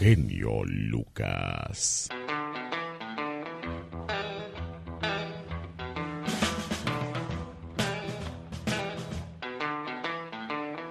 [0.00, 2.08] genio Lucas.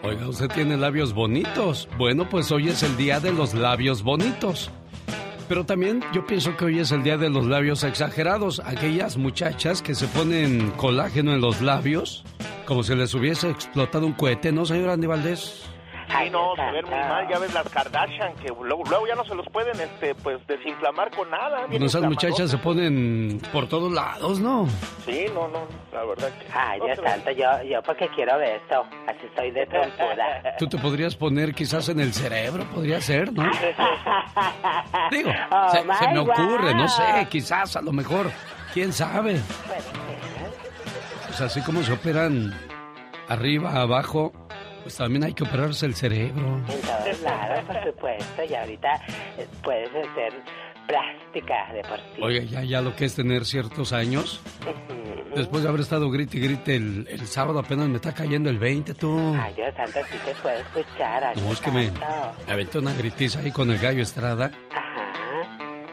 [0.04, 1.90] Oiga, usted tiene labios bonitos.
[1.98, 4.70] Bueno, pues hoy es el día de los labios bonitos.
[5.48, 8.62] Pero también yo pienso que hoy es el día de los labios exagerados.
[8.64, 12.24] Aquellas muchachas que se ponen colágeno en los labios,
[12.68, 15.68] como si les hubiese explotado un cohete, ¿no, señor Andy Valdés?
[16.10, 19.36] Sí, no, se ven muy mal, ya ves las Kardashian, que luego, ya no se
[19.36, 21.68] los pueden este, pues desinflamar con nada.
[21.68, 24.68] Bueno, esas muchachas se ponen por todos lados, ¿no?
[25.06, 26.46] Sí, no, no, la verdad que...
[26.54, 30.56] Ay, Dios santo, yo, yo porque quiero ver esto, así estoy de trompuda.
[30.58, 33.44] Tú te podrías poner quizás en el cerebro, podría ser, ¿no?
[35.12, 38.32] Digo, Oh, se, se me ocurre, no sé, quizás, a lo mejor,
[38.74, 39.40] quién sabe.
[41.28, 42.54] Pues así como se operan
[43.28, 44.32] arriba, abajo,
[44.84, 46.62] pues también hay que operarse el cerebro.
[46.70, 48.96] En todos lados, por supuesto, y ahorita
[49.38, 50.34] eh, puedes ser
[50.88, 52.22] plástica de por sí.
[52.22, 54.42] Oiga, ya, ya lo que es tener ciertos años,
[55.36, 58.58] después de haber estado grite y grite el, el sábado, apenas me está cayendo el
[58.58, 59.36] 20, tú.
[59.40, 61.38] Ay, Dios santo, sí te puedo escuchar.
[61.38, 64.52] No, es que me, me aventé una gritiza ahí con el gallo Estrada.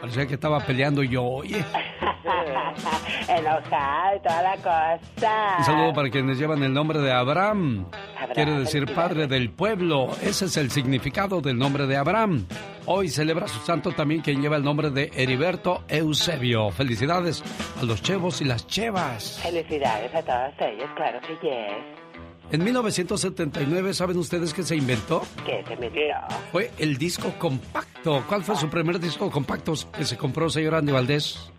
[0.01, 1.63] Parecía que estaba peleando yo, oye.
[3.27, 5.55] Enojado y toda la cosa.
[5.59, 7.85] Un saludo para quienes llevan el nombre de Abraham.
[8.15, 10.09] Abraham, Quiere decir padre del pueblo.
[10.21, 12.45] Ese es el significado del nombre de Abraham.
[12.85, 16.71] Hoy celebra su santo también quien lleva el nombre de Heriberto Eusebio.
[16.71, 17.43] Felicidades
[17.79, 19.39] a los chevos y las chevas.
[19.43, 22.07] Felicidades a todos ellos, claro que yes.
[22.49, 25.21] En 1979, ¿saben ustedes qué se inventó?
[25.45, 26.15] ¿Qué se me dio?
[26.53, 28.23] Fue el disco compacto.
[28.25, 31.51] ¿Cuál fue su primer disco compacto que se compró, señor Andy Valdés?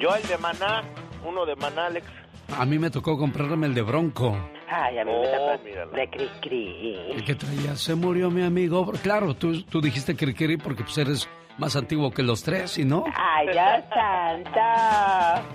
[0.00, 0.82] Yo el de Maná,
[1.24, 2.06] uno de Maná, Alex.
[2.56, 4.36] A mí me tocó comprarme el de Bronco.
[4.68, 5.92] Ay, a mí me Oh, tocó míralo.
[5.92, 6.96] de cri cri.
[7.12, 8.92] El que traía, se murió mi amigo.
[9.02, 11.28] Claro, tú, tú dijiste Kirikiri porque pues eres
[11.58, 13.04] más antiguo que los tres, ¿y no?
[13.16, 15.48] Ay, Dios santo.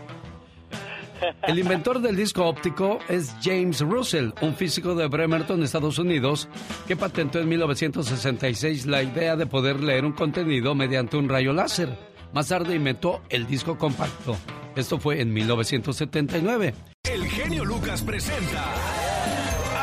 [1.44, 6.48] El inventor del disco óptico es James Russell, un físico de Bremerton, Estados Unidos,
[6.88, 11.90] que patentó en 1966 la idea de poder leer un contenido mediante un rayo láser.
[12.34, 14.38] Más tarde inventó el disco compacto.
[14.76, 16.74] Esto fue en 1979.
[17.12, 18.64] El genio Lucas presenta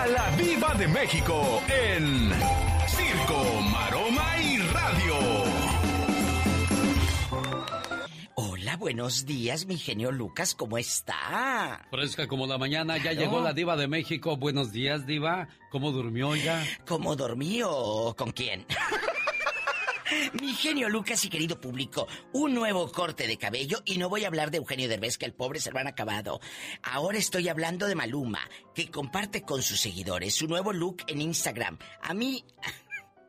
[0.03, 2.31] a la Viva de México en
[2.87, 5.15] Circo, Maroma y Radio.
[8.37, 11.87] Hola, buenos días, mi genio Lucas, ¿cómo está?
[11.91, 13.21] Fresca como la mañana, ya Claro.
[13.21, 14.37] llegó la diva de México.
[14.37, 15.49] Buenos días, diva.
[15.71, 16.65] ¿Cómo durmió ya?
[16.87, 18.65] ¿Cómo dormí o con quién?
[20.41, 24.28] Mi genio Lucas y querido público, un nuevo corte de cabello y no voy a
[24.28, 26.41] hablar de Eugenio Derbez, que el pobre se lo han acabado.
[26.82, 28.41] Ahora estoy hablando de Maluma,
[28.75, 31.78] que comparte con sus seguidores su nuevo look en Instagram.
[32.03, 32.44] A mí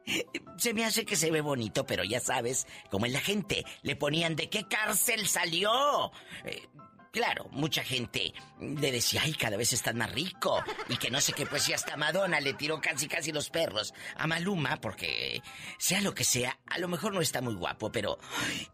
[0.57, 3.95] se me hace que se ve bonito, pero ya sabes, como en la gente, le
[3.95, 6.11] ponían de qué cárcel salió.
[6.45, 6.67] Eh,
[7.11, 10.63] Claro, mucha gente le decía, ay, cada vez estás más rico.
[10.89, 13.93] Y que no sé qué, pues si hasta Madonna le tiró casi casi los perros
[14.15, 15.41] a Maluma, porque
[15.77, 18.17] sea lo que sea, a lo mejor no está muy guapo, pero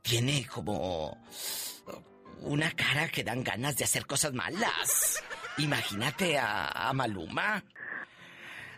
[0.01, 1.17] tiene como
[2.41, 5.23] una cara que dan ganas de hacer cosas malas.
[5.57, 7.63] Imagínate a, a Maluma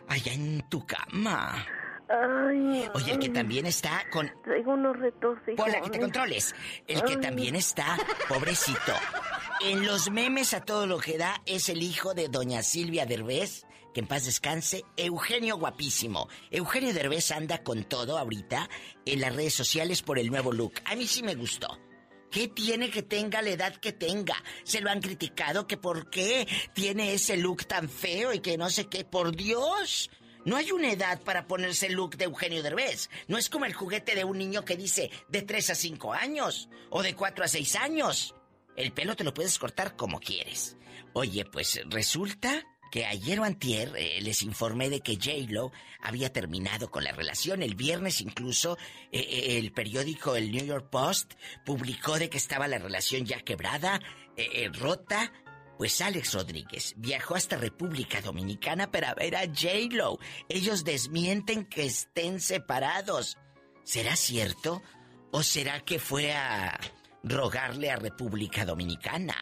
[0.08, 1.66] allá en tu cama.
[2.08, 6.54] Ay, Oye, el que también está con Traigo unos retos, Pola, que te controles.
[6.86, 7.20] El que Ay.
[7.20, 7.96] también está,
[8.28, 8.92] pobrecito.
[9.60, 13.66] En los memes a todo lo que da es el hijo de doña Silvia Derbez,
[13.92, 16.28] que en paz descanse, Eugenio guapísimo.
[16.50, 18.68] Eugenio Derbez anda con todo ahorita
[19.04, 20.74] en las redes sociales por el nuevo look.
[20.84, 21.80] A mí sí me gustó.
[22.30, 24.36] ¿Qué tiene que tenga la edad que tenga?
[24.64, 28.68] Se lo han criticado que por qué tiene ese look tan feo y que no
[28.68, 29.04] sé qué.
[29.04, 30.10] Por Dios.
[30.46, 33.10] No hay una edad para ponerse el look de Eugenio Derbez.
[33.26, 36.68] No es como el juguete de un niño que dice de 3 a 5 años
[36.88, 38.36] o de 4 a 6 años.
[38.76, 40.76] El pelo te lo puedes cortar como quieres.
[41.14, 46.92] Oye, pues resulta que ayer o antier eh, les informé de que J-Lo había terminado
[46.92, 47.60] con la relación.
[47.60, 48.78] El viernes incluso
[49.10, 51.34] eh, eh, el periódico El New York Post
[51.64, 54.00] publicó de que estaba la relación ya quebrada,
[54.74, 55.32] rota.
[55.78, 60.18] Pues Alex Rodríguez viajó hasta República Dominicana para ver a J-Lo.
[60.48, 63.36] Ellos desmienten que estén separados.
[63.84, 64.82] ¿Será cierto?
[65.32, 66.80] ¿O será que fue a
[67.22, 69.34] rogarle a República Dominicana?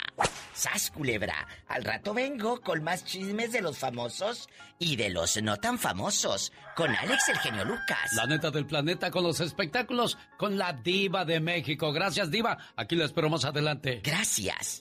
[0.55, 1.47] ¡Sas, culebra!
[1.69, 4.49] Al rato vengo con más chismes de los famosos
[4.79, 6.53] y de los no tan famosos.
[6.77, 8.13] Con Alex el genio Lucas.
[8.15, 11.93] La neta del planeta con los espectáculos con la diva de México.
[11.93, 12.59] Gracias, diva.
[12.77, 14.01] Aquí la espero más adelante.
[14.03, 14.79] Gracias.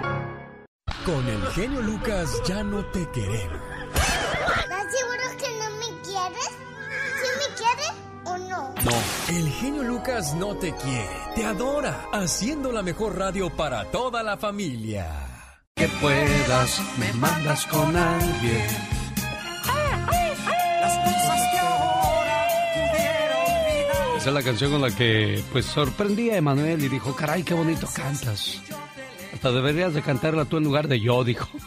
[1.06, 3.60] Con el genio Lucas ya no te queremos.
[3.94, 6.50] ¿Estás seguro que no me quieres?
[7.22, 7.92] ¿Sí me quieres
[8.24, 8.74] o no?
[8.84, 9.36] No.
[9.36, 14.38] El genio Lucas no te quiere, te adora, haciendo la mejor radio para toda la
[14.38, 15.10] familia.
[15.76, 18.68] Que puedas, me mandas con alguien.
[24.18, 27.54] Esa es la canción con la que pues sorprendí a Emanuel y dijo, caray, qué
[27.54, 28.62] bonito cantas.
[29.44, 31.50] Hasta deberías de cantarla tú en lugar de yo, dijo.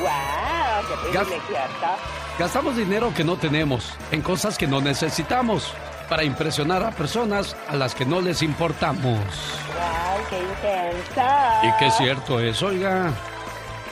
[0.00, 0.06] ¡Wow!
[1.12, 1.38] ¡Qué!
[2.38, 5.74] Gastamos dinero que no tenemos en cosas que no necesitamos
[6.08, 9.18] para impresionar a personas a las que no les importamos.
[9.18, 10.24] ¡Wow!
[10.30, 11.60] ¡Qué intensa!
[11.62, 13.12] Y qué cierto es, oiga.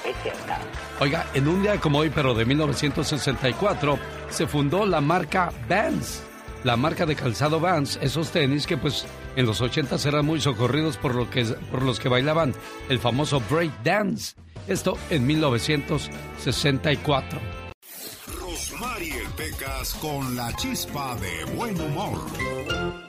[0.07, 0.55] Es cierto.
[1.01, 3.99] Oiga, en un día como hoy, pero de 1964,
[4.31, 6.23] se fundó la marca Vans.
[6.65, 9.05] La marca de calzado Vans, esos tenis que pues
[9.37, 12.55] en los 80 eran muy socorridos por, lo que, por los que bailaban
[12.89, 14.35] el famoso break dance.
[14.67, 17.39] Esto en 1964.
[18.41, 22.19] Rosmarie Pecas con la chispa de buen humor.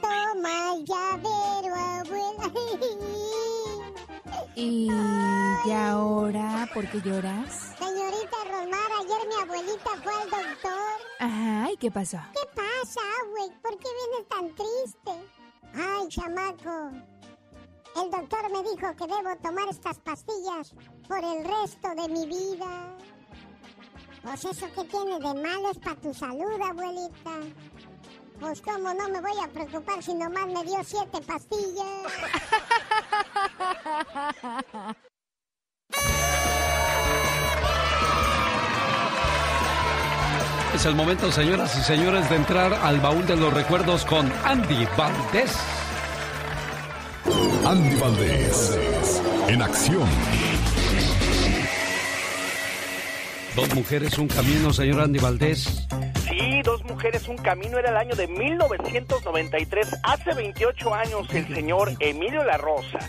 [0.02, 2.52] Toma llavero, abuela.
[4.56, 4.90] ¿Y,
[5.66, 7.75] ¿Y ahora por qué lloras?
[7.78, 10.96] Señorita Rosmar, ayer mi abuelita fue al doctor.
[11.19, 12.18] Ajá, ¿y qué pasó?
[12.34, 13.50] ¿Qué pasa, güey?
[13.62, 15.30] ¿Por qué vienes tan triste?
[15.74, 16.92] Ay, chamaco.
[18.02, 20.74] El doctor me dijo que debo tomar estas pastillas
[21.07, 22.96] por el resto de mi vida.
[24.22, 27.31] Pues eso que tiene de malo es para tu salud, abuelita.
[28.39, 32.11] Pues cómo no me voy a preocupar si nomás me dio siete pastillas.
[40.75, 44.85] Es el momento, señoras y señores, de entrar al baúl de los recuerdos con Andy
[44.97, 45.55] Valdés.
[47.65, 48.77] Andy Valdés,
[49.47, 50.09] en acción.
[53.56, 55.88] Dos mujeres, un camino, señor Andy Valdés.
[56.28, 57.78] Sí, dos mujeres, un camino.
[57.78, 59.96] Era el año de 1993.
[60.04, 63.00] Hace 28 años el señor Emilio La Rosa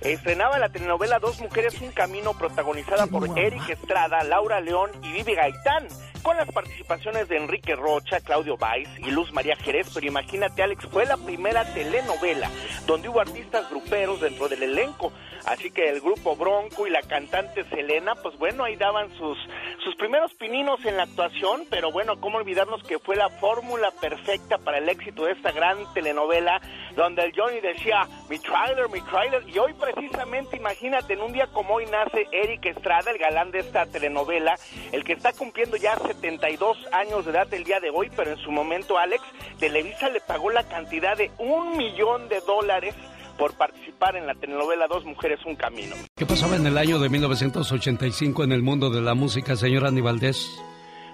[0.00, 5.34] estrenaba la telenovela Dos Mujeres, un Camino, protagonizada por Eric Estrada, Laura León y Vivi
[5.34, 5.86] Gaitán,
[6.24, 9.90] con las participaciones de Enrique Rocha, Claudio Valls y Luz María Jerez.
[9.92, 12.50] Pero imagínate, Alex, fue la primera telenovela
[12.86, 15.12] donde hubo artistas gruperos dentro del elenco.
[15.46, 19.36] Así que el grupo Bronco y la cantante Selena, pues bueno, ahí daban sus,
[19.84, 24.56] sus primeros pininos en la actuación, pero bueno, cómo olvidarnos que fue la fórmula perfecta
[24.56, 26.62] para el éxito de esta gran telenovela,
[26.96, 31.46] donde el Johnny decía, mi trailer, mi trailer, y hoy precisamente, imagínate, en un día
[31.48, 34.54] como hoy nace Eric Estrada, el galán de esta telenovela,
[34.92, 38.38] el que está cumpliendo ya 72 años de edad el día de hoy, pero en
[38.38, 39.22] su momento, Alex,
[39.58, 42.94] Televisa le pagó la cantidad de un millón de dólares
[43.38, 45.96] por participar en la telenovela Dos Mujeres, Un Camino.
[46.16, 50.00] ¿Qué pasaba en el año de 1985 en el mundo de la música, señor Andy
[50.00, 50.62] Valdés?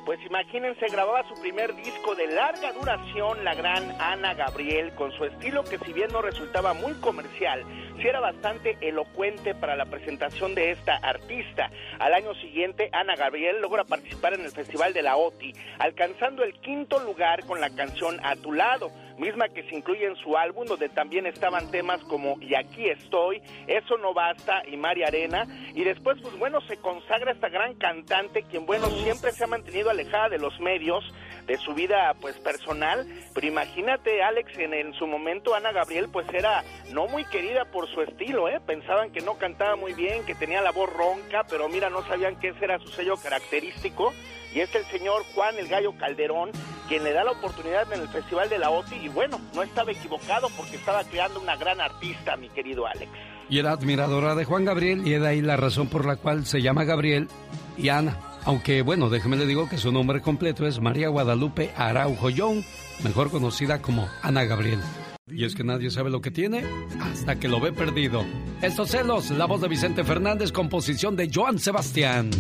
[0.05, 5.25] Pues imagínense, grababa su primer disco de larga duración, la gran Ana Gabriel, con su
[5.25, 7.65] estilo que si bien no resultaba muy comercial,
[8.01, 11.71] sí era bastante elocuente para la presentación de esta artista.
[11.99, 16.55] Al año siguiente, Ana Gabriel logra participar en el Festival de la OTI, alcanzando el
[16.61, 18.91] quinto lugar con la canción A tu lado,
[19.21, 23.43] misma que se incluye en su álbum, donde también estaban temas como Y aquí estoy,
[23.67, 25.47] Eso no basta y María Arena.
[25.75, 29.91] Y después, pues bueno, se consagra esta gran cantante, quien bueno, siempre se ha mantenido
[29.91, 31.05] alejada de los medios,
[31.47, 36.29] de su vida pues personal, pero imagínate Alex en, en, su momento Ana Gabriel pues
[36.33, 36.63] era
[36.93, 38.61] no muy querida por su estilo, ¿eh?
[38.65, 42.39] pensaban que no cantaba muy bien, que tenía la voz ronca, pero mira no sabían
[42.39, 44.13] que ese era su sello característico
[44.55, 46.51] y es el señor Juan el Gallo Calderón
[46.91, 49.93] quien le da la oportunidad en el Festival de la OTI y bueno, no estaba
[49.93, 53.09] equivocado porque estaba creando una gran artista, mi querido Alex.
[53.49, 56.61] Y era admiradora de Juan Gabriel y de ahí la razón por la cual se
[56.61, 57.29] llama Gabriel
[57.77, 58.19] y Ana.
[58.45, 62.65] Aunque bueno, déjeme le digo que su nombre completo es María Guadalupe Araujo Young,
[63.05, 64.81] mejor conocida como Ana Gabriel.
[65.29, 66.65] Y es que nadie sabe lo que tiene
[67.01, 68.25] hasta que lo ve perdido.
[68.63, 72.31] Estos celos, la voz de Vicente Fernández, composición de Joan Sebastián.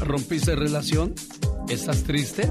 [0.00, 1.14] ¿Rompiste relación?
[1.68, 2.50] ¿Estás triste?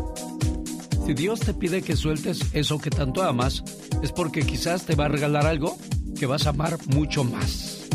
[1.05, 3.63] Si Dios te pide que sueltes eso que tanto amas,
[4.01, 5.77] es porque quizás te va a regalar algo
[6.19, 7.87] que vas a amar mucho más.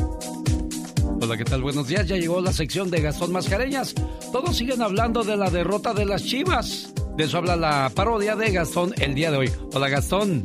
[1.20, 1.62] Hola, ¿qué tal?
[1.62, 2.06] Buenos días.
[2.06, 3.94] Ya llegó la sección de Gastón Mascareñas.
[4.32, 6.94] Todos siguen hablando de la derrota de las Chivas.
[7.16, 9.52] De eso habla la parodia de Gastón el día de hoy.
[9.74, 10.42] Hola, Gastón.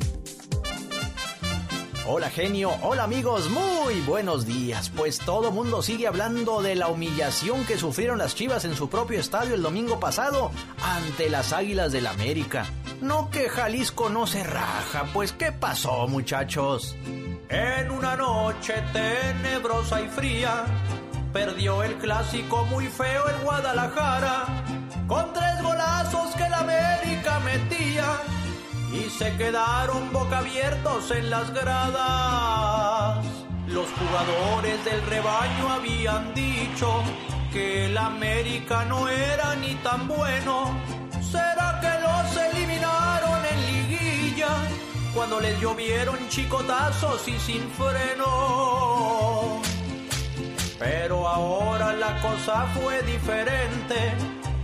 [2.07, 4.91] Hola genio, hola amigos, muy buenos días.
[4.95, 9.19] Pues todo mundo sigue hablando de la humillación que sufrieron las Chivas en su propio
[9.19, 10.51] estadio el domingo pasado
[10.83, 12.67] ante las Águilas del América.
[13.01, 16.95] No que Jalisco no se raja, pues ¿qué pasó muchachos?
[17.49, 20.65] En una noche tenebrosa y fría,
[21.35, 24.45] Perdió el clásico muy feo el Guadalajara,
[25.05, 28.05] con tres golazos que la América metía,
[28.95, 33.25] y se quedaron boca abiertos en las gradas.
[33.67, 37.03] Los jugadores del rebaño habían dicho
[37.51, 40.79] que el América no era ni tan bueno.
[41.21, 44.49] ¿Será que los eliminaron en liguilla
[45.13, 49.61] cuando les llovieron chicotazos y sin freno?
[50.79, 54.13] Pero ahora la cosa fue diferente,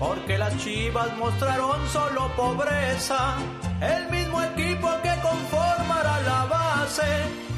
[0.01, 3.36] porque las chivas mostraron solo pobreza.
[3.79, 7.03] El mismo equipo que conformará la base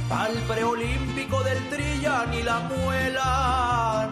[0.09, 4.09] al preolímpico del Trillán y la Muela.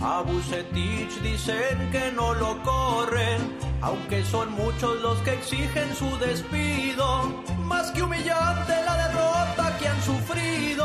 [0.00, 7.44] A Bucetich dicen que no lo corren, aunque son muchos los que exigen su despido.
[7.60, 10.84] Más que humillante la derrota que han sufrido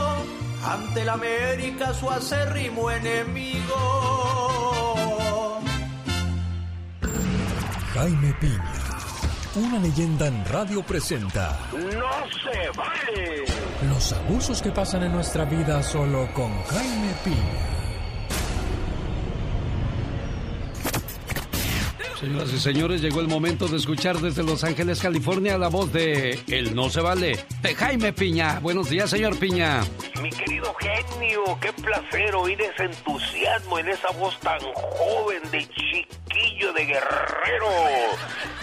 [0.63, 4.88] ante la América su acérrimo enemigo.
[7.99, 8.73] Jaime Piña,
[9.55, 11.81] una leyenda en radio presenta ¡No
[12.29, 13.43] se vale!
[13.89, 17.69] los abusos que pasan en nuestra vida solo con Jaime Piña.
[22.21, 26.39] Señoras y señores, llegó el momento de escuchar desde Los Ángeles, California, la voz de
[26.47, 28.59] El No Se Vale, de Jaime Piña.
[28.59, 29.81] Buenos días, señor Piña.
[30.21, 35.67] Mi querido genio, qué placer oír ese entusiasmo en esa voz tan joven de
[36.73, 37.67] de guerrero.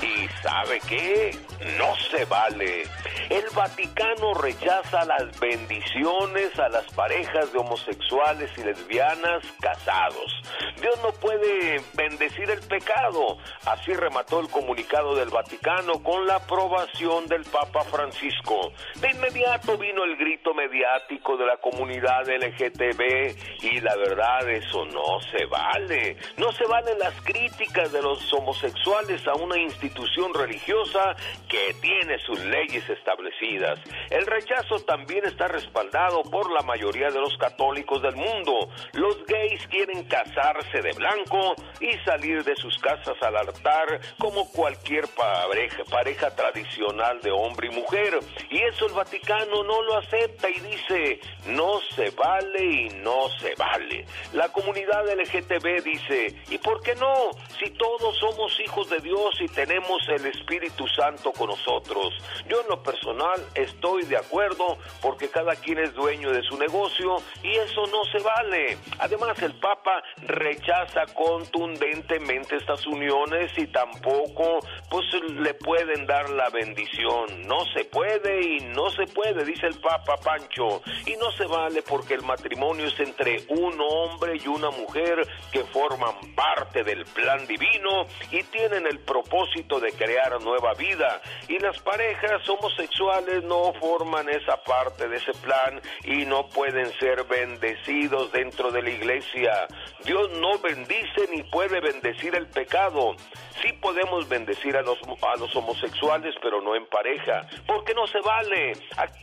[0.02, 1.37] ¿Y sabe qué?
[1.78, 2.85] No se vale.
[3.28, 10.42] El Vaticano rechaza las bendiciones a las parejas de homosexuales y lesbianas casados.
[10.80, 13.38] Dios no puede bendecir el pecado.
[13.64, 18.73] Así remató el comunicado del Vaticano con la aprobación del Papa Francisco.
[19.00, 25.21] De inmediato vino el grito mediático de la comunidad LGTB y la verdad eso no
[25.33, 26.16] se vale.
[26.37, 31.14] No se valen las críticas de los homosexuales a una institución religiosa
[31.49, 33.78] que tiene sus leyes establecidas.
[34.08, 38.70] El rechazo también está respaldado por la mayoría de los católicos del mundo.
[38.92, 45.06] Los gays quieren casarse de blanco y salir de sus casas al altar como cualquier
[45.08, 48.20] pareja, pareja tradicional de hombre y mujer.
[48.49, 53.54] Y eso el Vaticano no lo acepta y dice, no se vale y no se
[53.56, 54.06] vale.
[54.32, 57.30] La comunidad LGTB dice, ¿y por qué no?
[57.59, 62.13] Si todos somos hijos de Dios y tenemos el Espíritu Santo con nosotros.
[62.49, 67.17] Yo en lo personal estoy de acuerdo porque cada quien es dueño de su negocio
[67.43, 68.77] y eso no se vale.
[68.99, 74.61] Además el Papa rechaza contundentemente estas uniones y tampoco
[74.91, 77.47] pues le pueden dar la bendición.
[77.47, 80.83] No se puede y no se puede, dice el Papa Pancho.
[81.07, 85.65] Y no se vale porque el matrimonio es entre un hombre y una mujer que
[85.65, 91.21] forman parte del plan divino y tienen el propósito de crear nueva vida.
[91.49, 97.25] Y las parejas homosexuales no forman esa parte de ese plan y no pueden ser
[97.25, 99.66] bendecidos dentro de la iglesia.
[100.05, 103.16] Dios no bendice ni puede bendecir el pecado.
[103.62, 108.21] Sí podemos bendecir a los, a los homosexuales, pero no en pareja, porque no se
[108.21, 108.73] vale.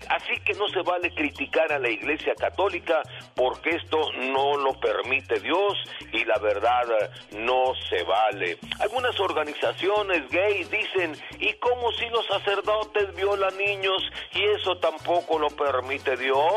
[0.10, 3.02] Así que no se vale criticar a la iglesia católica
[3.36, 5.74] porque esto no lo permite Dios
[6.12, 6.84] y la verdad
[7.32, 8.58] no se vale.
[8.80, 14.02] Algunas organizaciones gays dicen, ¿y cómo si los sacerdotes violan niños
[14.34, 16.50] y eso tampoco lo permite Dios?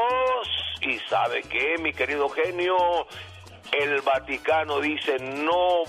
[0.81, 2.77] ¿Y sabe qué, mi querido genio?
[3.73, 5.83] El Vaticano dice no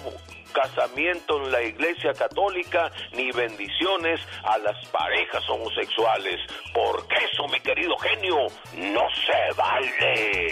[0.53, 6.39] casamiento en la iglesia católica ni bendiciones a las parejas homosexuales.
[6.73, 10.51] Porque eso, mi querido genio, no se vale.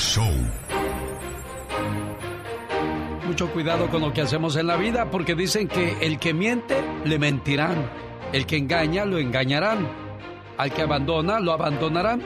[0.00, 0.32] Show.
[3.26, 6.82] Mucho cuidado con lo que hacemos en la vida porque dicen que el que miente,
[7.04, 7.90] le mentirán.
[8.32, 9.86] El que engaña, lo engañarán.
[10.56, 12.22] Al que abandona, lo abandonarán.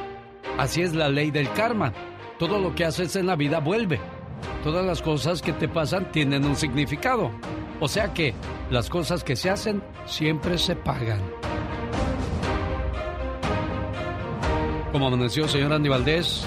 [0.56, 1.92] Así es la ley del karma.
[2.38, 3.98] Todo lo que haces en la vida vuelve.
[4.62, 7.32] Todas las cosas que te pasan tienen un significado.
[7.80, 8.34] O sea que
[8.70, 11.20] las cosas que se hacen siempre se pagan.
[14.92, 16.46] ¿Cómo amaneció, señor Andy Valdés?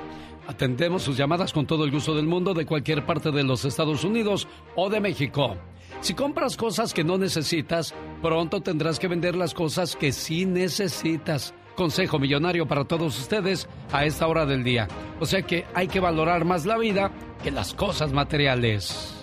[0.46, 4.04] Atendemos sus llamadas con todo el gusto del mundo de cualquier parte de los Estados
[4.04, 5.56] Unidos o de México.
[6.00, 11.54] Si compras cosas que no necesitas, pronto tendrás que vender las cosas que sí necesitas.
[11.76, 14.88] Consejo millonario para todos ustedes a esta hora del día.
[15.20, 17.10] O sea que hay que valorar más la vida
[17.42, 19.14] que las cosas materiales.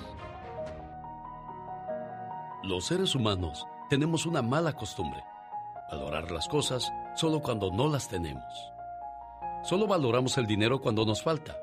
[2.64, 5.24] Los seres humanos tenemos una mala costumbre.
[5.92, 8.44] Valorar las cosas solo cuando no las tenemos.
[9.64, 11.58] Solo valoramos el dinero cuando nos falta.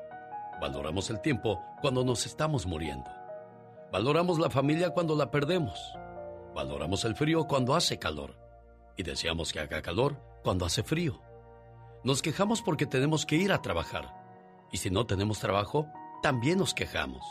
[0.59, 3.22] Valoramos el tiempo cuando nos estamos muriendo.
[3.93, 5.93] Valoramos la familia cuando la perdemos.
[6.55, 8.35] Valoramos el frío cuando hace calor.
[8.97, 11.21] Y deseamos que haga calor cuando hace frío.
[12.03, 14.11] Nos quejamos porque tenemos que ir a trabajar.
[14.71, 15.85] Y si no tenemos trabajo,
[16.23, 17.23] también nos quejamos.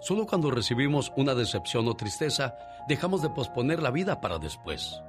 [0.00, 2.56] Solo cuando recibimos una decepción o tristeza,
[2.88, 5.00] dejamos de posponer la vida para después.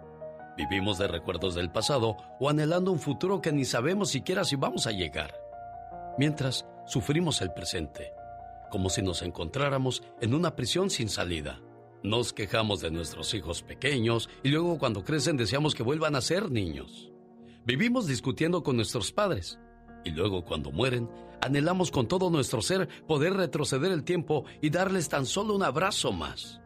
[0.57, 4.85] Vivimos de recuerdos del pasado o anhelando un futuro que ni sabemos siquiera si vamos
[4.85, 5.33] a llegar.
[6.19, 8.13] Mientras, sufrimos el presente,
[8.71, 11.61] como si nos encontráramos en una prisión sin salida.
[12.01, 16.49] Nos quejamos de nuestros hijos pequeños y luego cuando crecen deseamos que vuelvan a ser
[16.49, 17.11] niños.
[17.63, 19.59] Vivimos discutiendo con nuestros padres
[20.03, 21.07] y luego cuando mueren
[21.41, 26.11] anhelamos con todo nuestro ser poder retroceder el tiempo y darles tan solo un abrazo
[26.11, 26.59] más.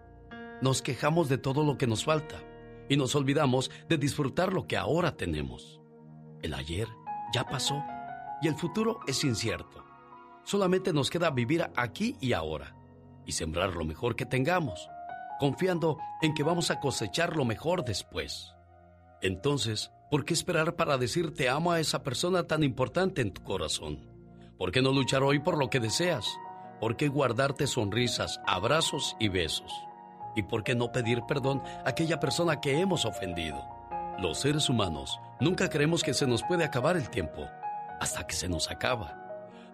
[0.62, 2.42] Nos quejamos de todo lo que nos falta
[2.88, 5.82] y nos olvidamos de disfrutar lo que ahora tenemos.
[6.42, 6.88] El ayer
[7.34, 7.84] ya pasó
[8.42, 9.85] y el futuro es incierto.
[10.46, 12.76] Solamente nos queda vivir aquí y ahora
[13.26, 14.88] y sembrar lo mejor que tengamos,
[15.40, 18.54] confiando en que vamos a cosechar lo mejor después.
[19.22, 23.42] Entonces, ¿por qué esperar para decir te amo a esa persona tan importante en tu
[23.42, 24.08] corazón?
[24.58, 26.28] ¿Por qué no luchar hoy por lo que deseas?
[26.80, 29.74] ¿Por qué guardarte sonrisas, abrazos y besos?
[30.36, 33.66] ¿Y por qué no pedir perdón a aquella persona que hemos ofendido?
[34.20, 37.48] Los seres humanos nunca creemos que se nos puede acabar el tiempo
[38.00, 39.25] hasta que se nos acaba.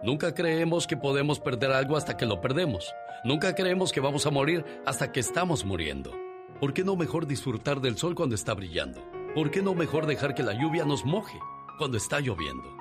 [0.02, 2.92] Nunca creemos que podemos perder algo hasta que lo perdemos.
[3.22, 6.12] Nunca creemos que vamos a morir hasta que estamos muriendo.
[6.58, 9.00] ¿Por qué no mejor disfrutar del sol cuando está brillando?
[9.32, 11.38] ¿Por qué no mejor dejar que la lluvia nos moje
[11.78, 12.76] cuando está lloviendo?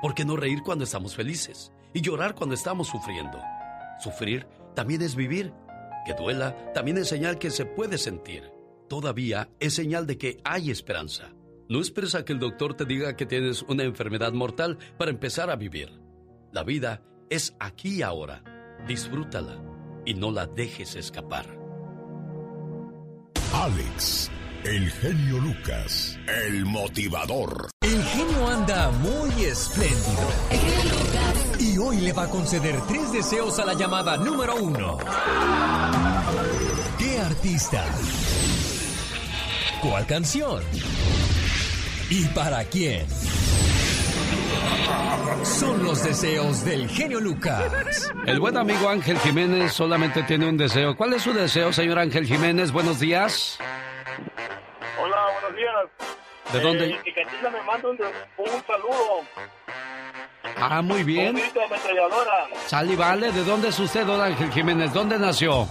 [0.00, 3.40] ¿Por qué no reír cuando estamos felices y llorar cuando estamos sufriendo?
[3.98, 5.52] Sufrir también es vivir.
[6.06, 8.48] Que duela también es señal que se puede sentir.
[8.88, 11.32] Todavía es señal de que hay esperanza.
[11.68, 15.50] No esperes a que el doctor te diga que tienes una enfermedad mortal para empezar
[15.50, 16.09] a vivir.
[16.52, 18.42] La vida es aquí y ahora.
[18.88, 19.62] Disfrútala
[20.04, 21.46] y no la dejes escapar.
[23.54, 24.30] Alex,
[24.64, 27.70] el genio Lucas, el motivador.
[27.82, 30.28] El genio anda muy espléndido.
[31.60, 34.98] Y hoy le va a conceder tres deseos a la llamada número uno.
[36.98, 37.84] ¿Qué artista?
[39.82, 40.64] ¿Cuál canción?
[42.10, 43.06] ¿Y para quién?
[45.44, 48.10] Son los deseos del genio Lucas.
[48.26, 50.96] El buen amigo Ángel Jiménez solamente tiene un deseo.
[50.96, 52.72] ¿Cuál es su deseo, señor Ángel Jiménez?
[52.72, 53.58] Buenos días.
[55.02, 56.12] Hola, buenos días.
[56.52, 56.86] ¿De dónde?
[56.90, 59.20] Eh, y que Tila me manda un, un saludo.
[60.56, 61.36] Ah, muy bien.
[61.36, 62.48] Un ametralladora.
[62.66, 63.32] Sal y vale.
[63.32, 64.92] ¿De dónde es usted, don Ángel Jiménez?
[64.92, 65.66] ¿Dónde nació?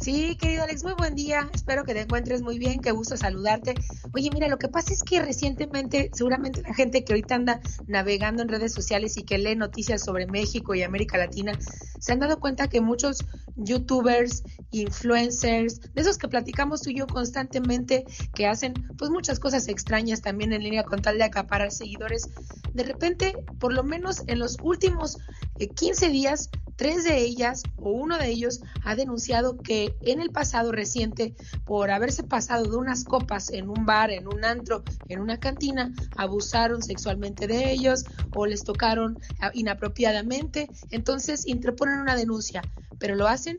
[0.00, 1.50] Sí, querido Alex, muy buen día.
[1.52, 3.74] Espero que te encuentres muy bien, qué gusto saludarte.
[4.14, 8.42] Oye, mira, lo que pasa es que recientemente, seguramente la gente que ahorita anda navegando
[8.42, 11.58] en redes sociales y que lee noticias sobre México y América Latina,
[11.98, 13.24] se han dado cuenta que muchos
[13.56, 19.66] youtubers, influencers, de esos que platicamos tú y yo constantemente, que hacen pues muchas cosas
[19.66, 22.30] extrañas también en línea con tal de acaparar seguidores,
[22.72, 25.18] de repente, por lo menos en los últimos
[25.58, 30.30] eh, 15 días, tres de ellas o uno de ellos ha denunciado que en el
[30.30, 35.20] pasado reciente, por haberse pasado de unas copas en un bar, en un antro, en
[35.20, 40.68] una cantina, abusaron sexualmente de ellos o les tocaron ah, inapropiadamente.
[40.90, 42.62] Entonces interponen una denuncia,
[42.98, 43.58] pero lo hacen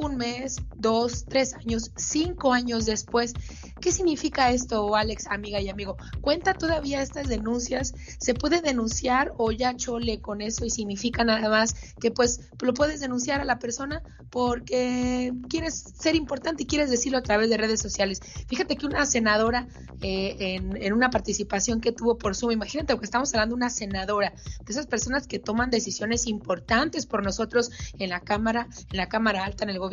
[0.00, 3.34] un mes, dos, tres años, cinco años después.
[3.80, 5.96] ¿Qué significa esto, Alex, amiga y amigo?
[6.20, 7.94] ¿Cuenta todavía estas denuncias?
[8.18, 12.74] ¿Se puede denunciar o ya chole con eso y significa nada más que pues lo
[12.74, 17.56] puedes denunciar a la persona porque quieres ser importante y quieres decirlo a través de
[17.56, 18.20] redes sociales?
[18.48, 19.66] Fíjate que una senadora
[20.02, 24.32] eh, en, una participación que tuvo por Zoom, imagínate que estamos hablando de una senadora,
[24.64, 29.44] de esas personas que toman decisiones importantes por nosotros en la Cámara, en la Cámara
[29.44, 29.89] Alta, en el gobierno,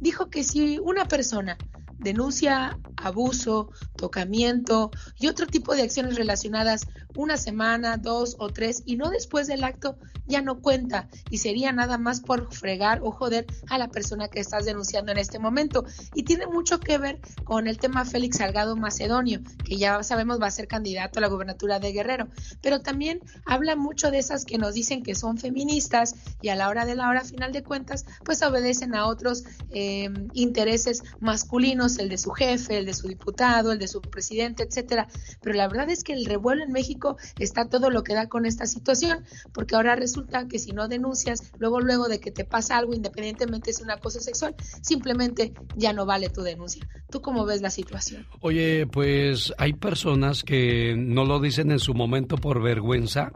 [0.00, 1.58] dijo que si una persona
[1.98, 8.96] denuncia abuso, tocamiento y otro tipo de acciones relacionadas una semana, dos o tres y
[8.96, 11.08] no después del acto, ya no cuenta.
[11.30, 15.18] Y sería nada más por fregar o joder a la persona que estás denunciando en
[15.18, 15.84] este momento.
[16.14, 20.46] Y tiene mucho que ver con el tema Félix Salgado Macedonio, que ya sabemos va
[20.46, 22.28] a ser candidato a la gubernatura de Guerrero,
[22.60, 26.68] pero también habla mucho de esas que nos dicen que son feministas y a la
[26.68, 32.08] hora de la hora, final de cuentas, pues obedecen a otros eh, intereses masculinos, el
[32.08, 35.08] de su jefe, el de su diputado, el de su presidente, etcétera.
[35.40, 38.46] Pero la verdad es que el revuelo en México está todo lo que da con
[38.46, 42.76] esta situación, porque ahora resulta que si no denuncias, luego, luego de que te pasa
[42.76, 46.86] algo, independientemente es un acoso sexual, simplemente ya no vale tu denuncia.
[47.10, 48.26] ¿Tú cómo ves la situación?
[48.40, 53.32] Oye, pues hay personas que no lo dicen en su momento por vergüenza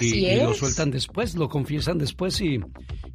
[0.00, 2.60] y, lo sueltan después, lo confiesan después y,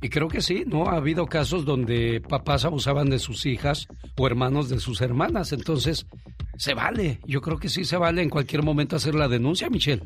[0.02, 0.88] y creo que sí, ¿no?
[0.88, 6.06] Ha habido casos donde papás abusaban de sus hijas o hermanos de sus hermanas, entonces
[6.58, 10.04] se vale, yo creo que sí se vale en cualquier momento hacer la denuncia, Michelle.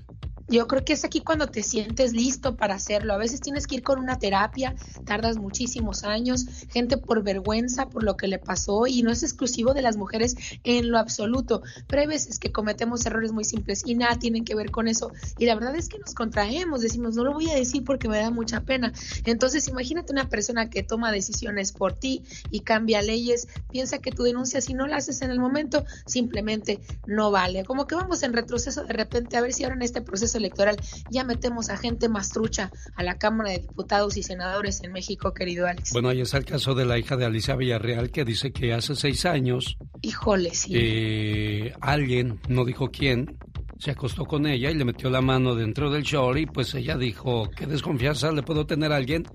[0.48, 3.14] Yo creo que es aquí cuando te sientes listo para hacerlo.
[3.14, 4.76] A veces tienes que ir con una terapia,
[5.06, 9.74] tardas muchísimos años, gente por vergüenza, por lo que le pasó, y no es exclusivo
[9.74, 11.64] de las mujeres en lo absoluto.
[11.88, 15.12] Pero hay veces que cometemos errores muy simples y nada tienen que ver con eso.
[15.38, 18.18] Y la verdad es que nos contraemos, decimos, no lo voy a decir porque me
[18.18, 18.94] da mucha pena.
[19.26, 24.24] Entonces, imagínate una persona que toma decisiones por ti y cambia leyes, piensa que tu
[24.24, 27.64] denuncia, si no la haces en el momento, simplemente no vale.
[27.64, 30.78] Como que vamos en retroceso de repente, a ver si ahora en este proceso electoral
[31.10, 35.34] ya metemos a gente más trucha a la Cámara de Diputados y Senadores en México,
[35.34, 35.92] querido Alex.
[35.94, 38.96] Bueno, ahí está el caso de la hija de Alicia Villarreal que dice que hace
[38.96, 40.74] seis años Híjole, sí.
[40.76, 43.38] eh, alguien, no dijo quién,
[43.80, 46.98] se acostó con ella y le metió la mano dentro del short y pues ella
[46.98, 49.26] dijo, ¿qué desconfianza le puedo tener a alguien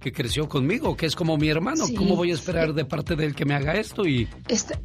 [0.00, 1.86] que creció conmigo, que es como mi hermano?
[1.86, 1.94] Sí.
[1.94, 4.06] ¿Cómo voy a esperar de parte de él que me haga esto?
[4.06, 4.78] Y Está-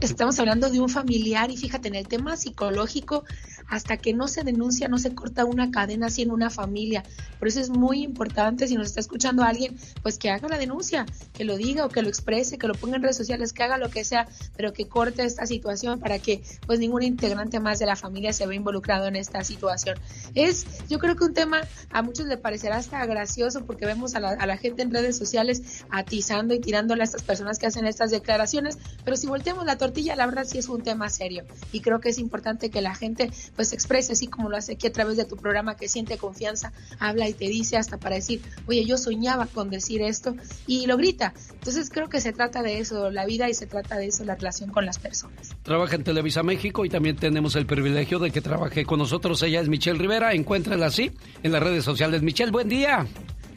[0.00, 3.24] Estamos hablando de un familiar y fíjate, en el tema psicológico,
[3.72, 7.04] hasta que no se denuncia, no se corta una cadena así en una familia.
[7.42, 11.06] Por eso es muy importante, si nos está escuchando alguien, pues que haga la denuncia,
[11.32, 13.78] que lo diga o que lo exprese, que lo ponga en redes sociales, que haga
[13.78, 17.86] lo que sea, pero que corte esta situación para que pues ningún integrante más de
[17.86, 19.98] la familia se vea involucrado en esta situación.
[20.36, 24.20] Es, yo creo que un tema a muchos le parecerá hasta gracioso porque vemos a
[24.20, 28.78] la, gente en redes sociales atizando y tirándole a estas personas que hacen estas declaraciones,
[29.04, 32.10] pero si volteamos la tortilla, la verdad sí es un tema serio y creo que
[32.10, 35.24] es importante que la gente pues exprese así como lo hace aquí a través de
[35.24, 39.46] tu programa que siente confianza, habla y te dice hasta para decir, oye, yo soñaba
[39.46, 40.34] con decir esto
[40.66, 41.32] y lo grita.
[41.52, 44.34] Entonces creo que se trata de eso, la vida y se trata de eso, la
[44.34, 45.54] relación con las personas.
[45.62, 49.42] trabaja en Televisa México y también tenemos el privilegio de que trabaje con nosotros.
[49.42, 52.22] Ella es Michelle Rivera, encuéntrala así en las redes sociales.
[52.22, 53.06] Michelle, buen día.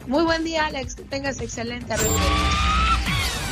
[0.08, 0.96] Muy buen día, Alex.
[0.96, 1.94] Que tengas excelente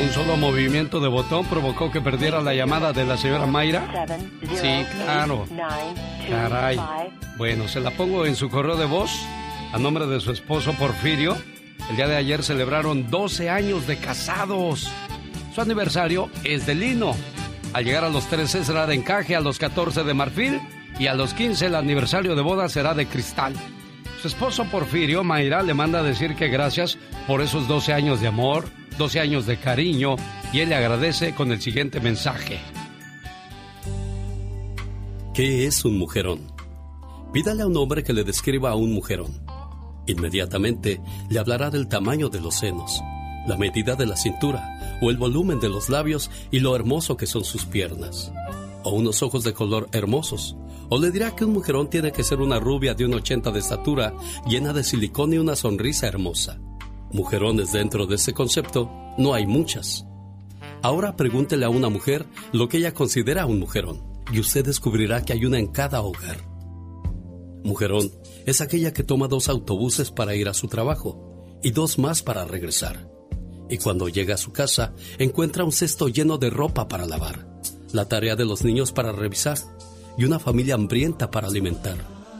[0.00, 4.06] Un solo movimiento de botón provocó que perdiera la llamada de la señora Mayra.
[4.54, 5.46] Sí, claro.
[6.28, 6.80] Caray.
[7.36, 9.10] Bueno, se la pongo en su correo de voz
[9.72, 11.36] a nombre de su esposo Porfirio.
[11.88, 14.90] El día de ayer celebraron 12 años de casados.
[15.54, 17.14] Su aniversario es de lino.
[17.72, 20.60] Al llegar a los 13 será de encaje, a los 14 de marfil
[20.98, 23.54] y a los 15 el aniversario de boda será de cristal.
[24.20, 28.28] Su esposo Porfirio, Mayra, le manda a decir que gracias por esos 12 años de
[28.28, 30.16] amor, 12 años de cariño
[30.52, 32.60] y él le agradece con el siguiente mensaje.
[35.34, 36.40] ¿Qué es un mujerón?
[37.32, 39.42] Pídale a un hombre que le describa a un mujerón.
[40.06, 41.00] Inmediatamente
[41.30, 43.00] le hablará del tamaño de los senos,
[43.46, 47.26] la medida de la cintura o el volumen de los labios y lo hermoso que
[47.26, 48.32] son sus piernas.
[48.84, 50.56] O unos ojos de color hermosos.
[50.90, 53.58] O le dirá que un mujerón tiene que ser una rubia de un 80 de
[53.60, 54.12] estatura,
[54.46, 56.60] llena de silicón y una sonrisa hermosa.
[57.12, 60.06] Mujerones dentro de ese concepto no hay muchas.
[60.82, 65.34] Ahora pregúntele a una mujer lo que ella considera un mujerón y usted descubrirá que
[65.34, 66.38] hay una en cada hogar.
[67.64, 68.10] Mujerón
[68.46, 72.44] es aquella que toma dos autobuses para ir a su trabajo y dos más para
[72.44, 73.08] regresar.
[73.68, 77.46] Y cuando llega a su casa encuentra un cesto lleno de ropa para lavar,
[77.92, 79.58] la tarea de los niños para revisar
[80.18, 82.11] y una familia hambrienta para alimentar.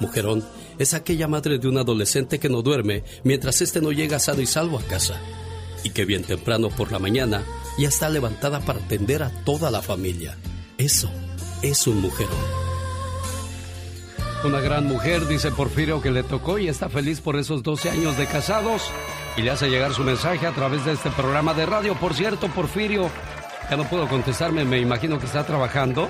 [0.00, 0.44] Mujerón
[0.78, 4.46] es aquella madre de un adolescente que no duerme mientras éste no llega sano y
[4.46, 5.20] salvo a casa
[5.84, 7.44] y que bien temprano por la mañana
[7.78, 10.36] ya está levantada para atender a toda la familia.
[10.78, 11.10] Eso
[11.62, 12.64] es un mujerón.
[14.44, 18.18] Una gran mujer, dice Porfirio, que le tocó y está feliz por esos 12 años
[18.18, 18.82] de casados
[19.36, 21.94] y le hace llegar su mensaje a través de este programa de radio.
[21.94, 23.10] Por cierto, Porfirio,
[23.70, 26.08] ya no puedo contestarme, me imagino que está trabajando.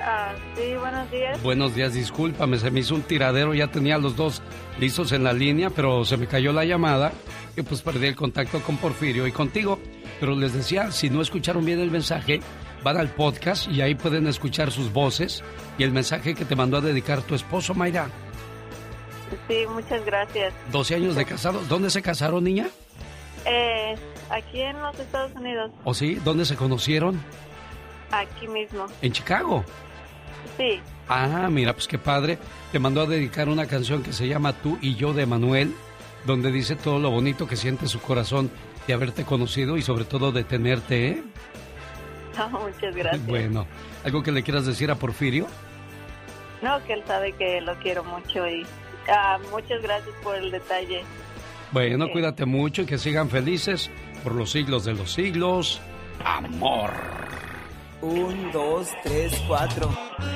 [0.08, 1.42] Ah, sí, buenos días.
[1.42, 4.40] Buenos días, discúlpame, se me hizo un tiradero, ya tenía los dos
[4.78, 7.10] listos en la línea, pero se me cayó la llamada
[7.56, 9.80] y pues perdí el contacto con Porfirio y contigo.
[10.20, 12.40] Pero les decía, si no escucharon bien el mensaje,
[12.84, 15.42] van al podcast y ahí pueden escuchar sus voces
[15.76, 18.06] y el mensaje que te mandó a dedicar tu esposo, Mayra.
[19.48, 20.54] Sí, muchas gracias.
[20.70, 21.68] 12 años de casados.
[21.68, 22.68] ¿Dónde se casaron, niña?
[23.44, 23.96] Eh,
[24.30, 26.14] aquí en los Estados Unidos, ¿O sí?
[26.24, 27.20] ¿Dónde se conocieron?
[28.12, 28.86] aquí mismo.
[29.02, 29.64] ¿En Chicago?
[30.56, 32.36] Sí, Ah, mira, pues qué padre.
[32.72, 35.72] Te mandó a dedicar una canción que se llama Tú y yo de Manuel,
[36.24, 38.50] donde dice todo lo bonito que siente su corazón
[38.88, 41.22] de haberte conocido y sobre todo de tenerte, ¿eh?
[42.50, 43.24] muchas gracias.
[43.26, 43.66] Bueno,
[44.04, 45.46] ¿algo que le quieras decir a Porfirio?
[46.62, 48.66] No, que él sabe que lo quiero mucho y
[49.08, 51.02] ah, muchas gracias por el detalle.
[51.70, 52.12] Bueno, Sí.
[52.12, 53.90] cuídate mucho y que sigan felices
[54.24, 55.80] por los siglos de los siglos.
[56.24, 56.90] Amor.
[58.02, 59.88] Un, dos, tres, cuatro.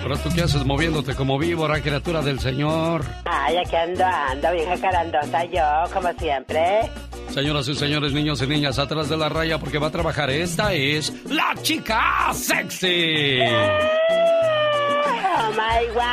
[0.02, 3.04] Pero tú qué haces moviéndote como víbora, criatura del Señor.
[3.26, 6.90] Ay, aquí ando, ando, vieja carandosa yo, como siempre.
[7.28, 10.30] Señoras y señores, niños y niñas, atrás de la raya porque va a trabajar.
[10.30, 13.40] Esta es la chica sexy.
[13.42, 16.04] Oh my wow.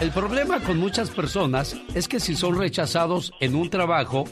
[0.00, 4.24] El problema con muchas personas es que si son rechazados en un trabajo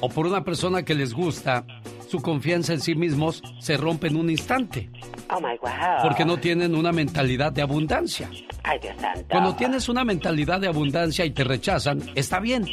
[0.00, 1.64] o por una persona que les gusta,
[2.14, 4.88] su confianza en sí mismos se rompe en un instante
[5.30, 6.00] Oh my wow.
[6.00, 8.30] porque no tienen una mentalidad de abundancia.
[8.62, 9.26] Ay, Dios santo.
[9.28, 12.66] Cuando tienes una mentalidad de abundancia y te rechazan, está bien.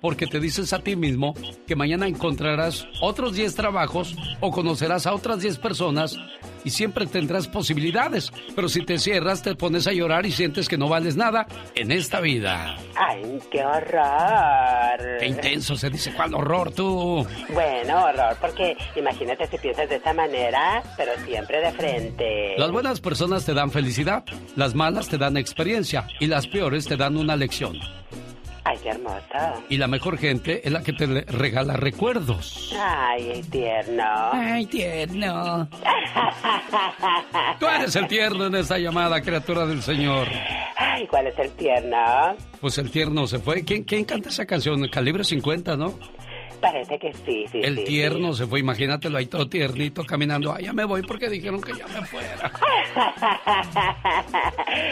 [0.00, 1.34] Porque te dices a ti mismo
[1.66, 6.18] que mañana encontrarás otros 10 trabajos o conocerás a otras 10 personas
[6.66, 8.32] y siempre tendrás posibilidades.
[8.56, 11.92] Pero si te cierras, te pones a llorar y sientes que no vales nada en
[11.92, 12.76] esta vida.
[12.96, 15.18] ¡Ay, qué horror!
[15.20, 16.12] ¡Qué intenso se dice!
[16.14, 17.24] ¿Cuál horror tú?
[17.54, 22.54] Bueno, horror, porque imagínate si piensas de esa manera, pero siempre de frente.
[22.58, 24.24] Las buenas personas te dan felicidad,
[24.56, 27.78] las malas te dan experiencia y las peores te dan una lección.
[28.68, 29.54] Ay, qué hermosa.
[29.68, 32.74] Y la mejor gente es la que te regala recuerdos.
[32.76, 34.02] Ay, tierno.
[34.32, 35.68] Ay, tierno.
[37.60, 40.26] Tú eres el tierno en esta llamada, criatura del Señor.
[40.76, 41.96] Ay, ¿cuál es el tierno?
[42.60, 43.64] Pues el tierno se fue.
[43.64, 44.88] ¿Quién, quién canta esa canción?
[44.88, 45.94] Calibre 50, ¿no?
[46.60, 47.60] Parece que sí, sí.
[47.62, 48.38] El sí, tierno sí.
[48.38, 50.52] se fue, imagínatelo ahí todo tiernito caminando.
[50.54, 52.36] Ay, ya me voy porque dijeron que ya me fuera.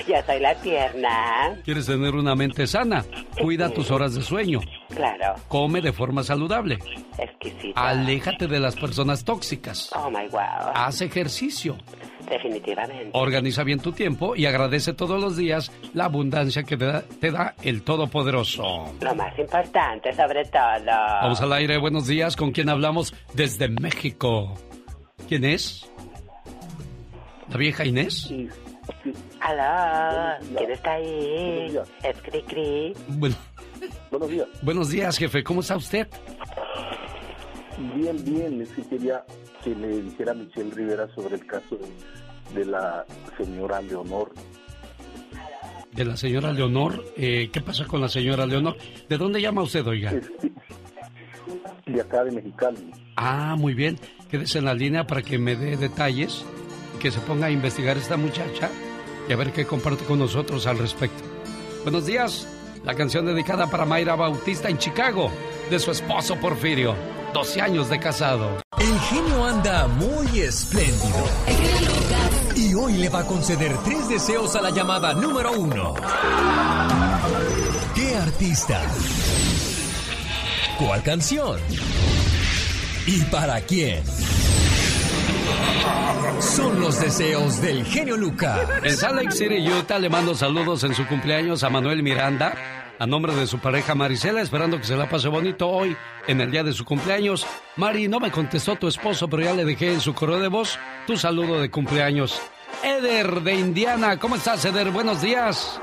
[0.08, 1.56] Yo soy la tierna.
[1.64, 3.04] ¿Quieres tener una mente sana?
[3.40, 4.60] Cuida tus horas de sueño.
[4.94, 6.78] Claro, Come de forma saludable.
[7.18, 7.88] exquisita.
[7.88, 9.90] Aléjate de las personas tóxicas.
[9.94, 10.72] Oh my wow.
[10.74, 11.76] Haz ejercicio.
[12.28, 13.10] Definitivamente.
[13.12, 17.30] Organiza bien tu tiempo y agradece todos los días la abundancia que te da, te
[17.30, 18.92] da el Todopoderoso.
[19.00, 20.86] Lo más importante, sobre todo.
[20.86, 22.36] Vamos al aire, buenos días.
[22.36, 23.14] ¿Con quién hablamos?
[23.34, 24.54] Desde México.
[25.28, 25.88] ¿Quién es?
[27.50, 28.32] ¿La vieja Inés?
[29.40, 31.78] Aló, ¿quién está ahí?
[32.02, 32.92] Es Cri Cri.
[33.08, 33.34] Bueno,
[34.10, 34.48] Buenos días.
[34.62, 35.42] buenos días, jefe.
[35.44, 36.08] ¿Cómo está usted?
[37.94, 38.60] Bien, bien.
[38.62, 39.24] Es que quería
[39.62, 43.04] que le dijera Michelle Rivera sobre el caso de, de la
[43.36, 44.32] señora Leonor.
[45.92, 47.04] De la señora Leonor.
[47.16, 48.76] Eh, ¿Qué pasa con la señora Leonor?
[49.08, 50.12] ¿De dónde llama usted, oiga?
[51.86, 52.90] De acá de Mexicali.
[53.16, 53.98] Ah, muy bien.
[54.30, 56.44] Quédese en la línea para que me dé detalles
[56.96, 58.70] y que se ponga a investigar esta muchacha
[59.28, 61.22] y a ver qué comparte con nosotros al respecto.
[61.82, 62.48] Buenos días.
[62.84, 65.30] La canción dedicada para Mayra Bautista en Chicago,
[65.70, 66.94] de su esposo Porfirio.
[67.34, 68.62] 12 años de casado.
[68.78, 71.26] El genio anda muy espléndido.
[72.54, 75.94] Y hoy le va a conceder tres deseos a la llamada número uno.
[77.92, 78.80] ¿Qué artista?
[80.78, 81.58] ¿Cuál canción?
[83.04, 84.04] ¿Y para quién?
[86.40, 88.60] Son los deseos del genio Lucas.
[88.84, 92.54] En Salt Lake City, Utah, le mando saludos en su cumpleaños a Manuel Miranda,
[92.98, 96.50] a nombre de su pareja Marisela, esperando que se la pase bonito hoy, en el
[96.50, 97.46] día de su cumpleaños.
[97.76, 100.78] Mari, no me contestó tu esposo, pero ya le dejé en su correo de voz
[101.06, 102.40] tu saludo de cumpleaños.
[102.82, 104.90] Eder de Indiana, ¿cómo estás, Eder?
[104.90, 105.80] Buenos días.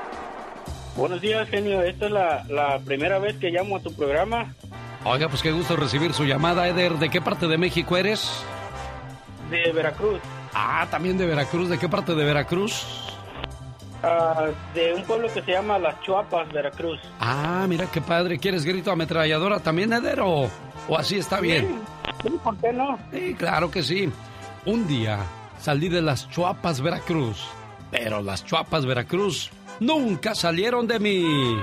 [0.96, 1.82] Buenos días, genio.
[1.82, 4.54] Esta es la, la primera vez que llamo a tu programa
[5.04, 6.92] Oiga, pues qué gusto recibir su llamada, Eder.
[6.98, 8.30] ¿De qué parte de México eres?
[9.50, 10.20] de Veracruz,
[10.54, 11.68] Ah, también de Veracruz.
[11.68, 12.84] ¿De qué parte de Veracruz?
[14.02, 17.00] Ah, de un pueblo que se llama Las Chuapas, Veracruz.
[17.20, 18.38] Ah, mira qué padre.
[18.38, 20.20] ¿Quieres grito ametralladora también, Eder?
[20.20, 20.48] ¿O,
[20.88, 21.80] o así está bien?
[22.22, 22.98] Sí, ¿por qué no?
[23.12, 24.10] Sí, claro que sí.
[24.64, 25.18] Un día
[25.58, 27.44] salí de las Chuapas, Veracruz.
[27.90, 31.56] Pero las Chuapas, Veracruz nunca salieron de mí.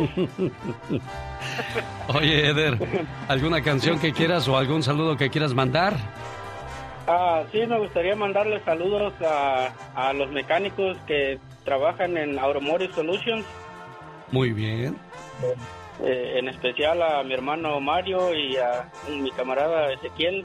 [2.14, 2.78] Oye, Eder,
[3.28, 5.96] ¿alguna canción que quieras o algún saludo que quieras mandar?
[7.06, 13.44] Ah, sí, me gustaría mandarle saludos a, a los mecánicos que trabajan en Automotive Solutions,
[14.30, 14.96] Muy bien.
[16.02, 20.44] eh, en especial a mi hermano Mario y a mi camarada Ezequiel.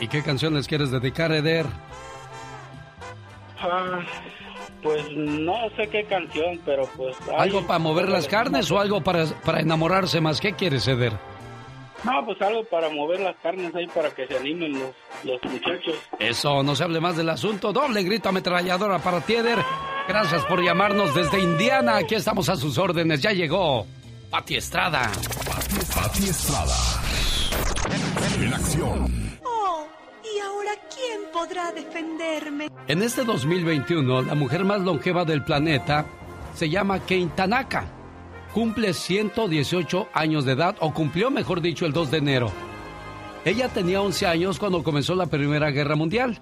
[0.00, 1.66] ¿Y qué canciones quieres dedicar, Eder?
[3.60, 4.00] Ah,
[4.82, 7.14] pues no sé qué canción, pero pues...
[7.36, 10.40] ¿Algo para mover las carnes o algo para, para enamorarse más?
[10.40, 11.12] ¿Qué quieres, Eder?
[12.04, 15.94] No, pues algo para mover las carnes ahí para que se animen los, los muchachos.
[16.18, 17.72] Eso, no se hable más del asunto.
[17.72, 19.58] Doble grito ametralladora para ti, Eder.
[20.08, 21.96] Gracias por llamarnos desde Indiana.
[21.96, 23.20] Aquí estamos a sus órdenes.
[23.20, 23.86] Ya llegó
[24.30, 25.10] Pati Estrada.
[25.94, 26.74] Pati Estrada.
[28.40, 29.38] En acción.
[29.44, 29.86] Oh,
[30.24, 32.68] ¿y ahora quién podrá defenderme?
[32.88, 36.06] En este 2021, la mujer más longeva del planeta
[36.54, 37.99] se llama Kei Tanaka.
[38.54, 42.50] Cumple 118 años de edad, o cumplió, mejor dicho, el 2 de enero.
[43.44, 46.40] Ella tenía 11 años cuando comenzó la Primera Guerra Mundial,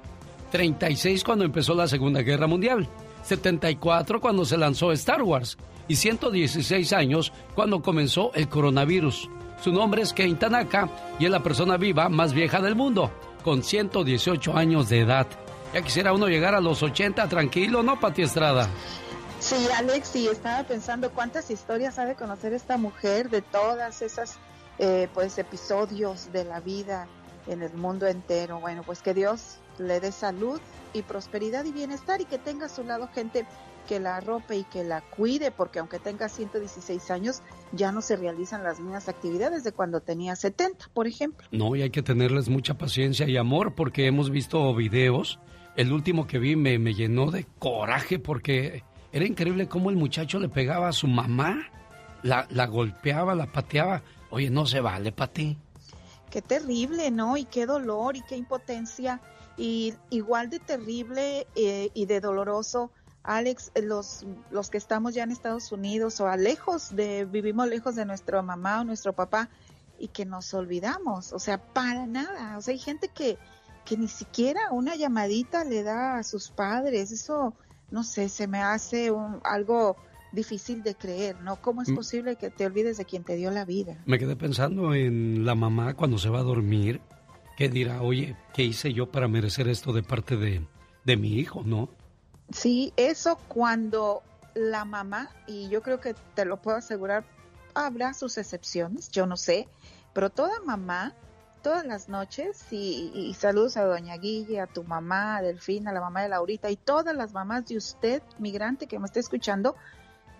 [0.51, 2.89] 36 cuando empezó la Segunda Guerra Mundial,
[3.23, 9.29] 74 cuando se lanzó Star Wars y 116 años cuando comenzó el coronavirus.
[9.63, 13.11] Su nombre es Kei Tanaka y es la persona viva más vieja del mundo,
[13.45, 15.27] con 118 años de edad.
[15.75, 18.69] Ya quisiera uno llegar a los 80 tranquilo, ¿no, Pati Estrada?
[19.49, 24.39] Sí, Alex, y estaba pensando cuántas historias ha de conocer esta mujer de todas esas
[24.79, 27.09] eh, pues episodios de la vida
[27.47, 28.61] en el mundo entero.
[28.61, 30.61] Bueno, pues que Dios le dé salud
[30.93, 33.47] y prosperidad y bienestar y que tenga a su lado gente
[33.89, 37.41] que la arrope y que la cuide, porque aunque tenga 116 años,
[37.73, 41.47] ya no se realizan las mismas actividades de cuando tenía 70, por ejemplo.
[41.53, 45.41] No, y hay que tenerles mucha paciencia y amor, porque hemos visto videos.
[45.75, 48.83] El último que vi me, me llenó de coraje porque
[49.13, 51.67] era increíble cómo el muchacho le pegaba a su mamá,
[52.23, 54.03] la, la golpeaba, la pateaba.
[54.31, 55.57] Oye, no se vale, Pati.
[56.31, 57.37] Qué terrible, ¿no?
[57.37, 59.21] Y qué dolor y qué impotencia.
[59.57, 62.93] Y igual de terrible eh, y de doloroso,
[63.23, 67.95] Alex, los, los que estamos ya en Estados Unidos o a lejos de, vivimos lejos
[67.95, 69.49] de nuestra mamá o nuestro papá
[69.99, 72.57] y que nos olvidamos, o sea, para nada.
[72.57, 73.37] O sea, hay gente que,
[73.85, 77.11] que ni siquiera una llamadita le da a sus padres.
[77.11, 77.55] Eso,
[77.91, 79.97] no sé, se me hace un, algo
[80.33, 81.57] difícil de creer, ¿no?
[81.57, 81.95] ¿Cómo es Mm.
[81.95, 83.97] posible que te olvides de quien te dio la vida?
[84.07, 87.01] Me quedé pensando en la mamá cuando se va a dormir,
[87.57, 90.67] que dirá, oye, ¿qué hice yo para merecer esto de parte de,
[91.05, 91.89] de mi hijo, no?
[92.51, 94.23] Sí, eso cuando
[94.55, 97.25] la mamá, y yo creo que te lo puedo asegurar,
[97.75, 99.69] habrá sus excepciones, yo no sé,
[100.13, 101.15] pero toda mamá,
[101.69, 105.93] todas las noches, y, y saludos a doña Guille, a tu mamá, a Delfina, a
[105.93, 109.77] la mamá de Laurita, y todas las mamás de usted, migrante que me esté escuchando,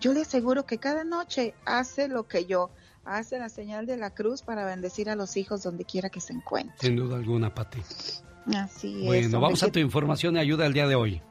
[0.01, 2.71] yo le aseguro que cada noche hace lo que yo,
[3.05, 6.33] hace la señal de la cruz para bendecir a los hijos donde quiera que se
[6.33, 6.79] encuentren.
[6.79, 7.79] Sin duda alguna, Pati.
[8.55, 9.05] Así es.
[9.05, 11.21] Bueno, vamos a tu información y ayuda el día de hoy.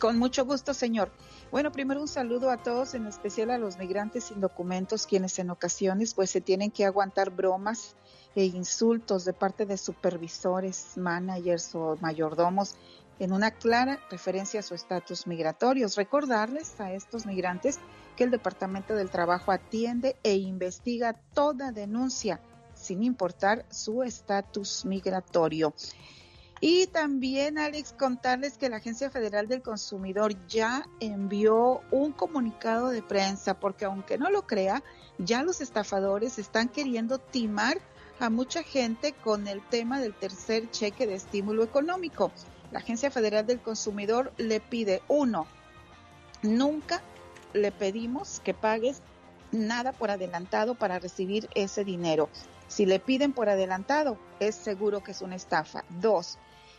[0.00, 1.12] Con mucho gusto, señor.
[1.54, 5.50] Bueno, primero un saludo a todos, en especial a los migrantes sin documentos, quienes en
[5.50, 7.94] ocasiones pues se tienen que aguantar bromas
[8.34, 12.74] e insultos de parte de supervisores, managers o mayordomos
[13.20, 15.94] en una clara referencia a su estatus migratorios.
[15.94, 17.78] Recordarles a estos migrantes
[18.16, 22.40] que el Departamento del Trabajo atiende e investiga toda denuncia
[22.74, 25.72] sin importar su estatus migratorio.
[26.66, 33.02] Y también, Alex, contarles que la Agencia Federal del Consumidor ya envió un comunicado de
[33.02, 34.82] prensa, porque aunque no lo crea,
[35.18, 37.76] ya los estafadores están queriendo timar
[38.18, 42.32] a mucha gente con el tema del tercer cheque de estímulo económico.
[42.72, 45.46] La Agencia Federal del Consumidor le pide, uno,
[46.40, 47.02] nunca
[47.52, 49.02] le pedimos que pagues
[49.52, 52.30] nada por adelantado para recibir ese dinero.
[52.68, 55.84] Si le piden por adelantado, es seguro que es una estafa.
[56.00, 56.38] Dos,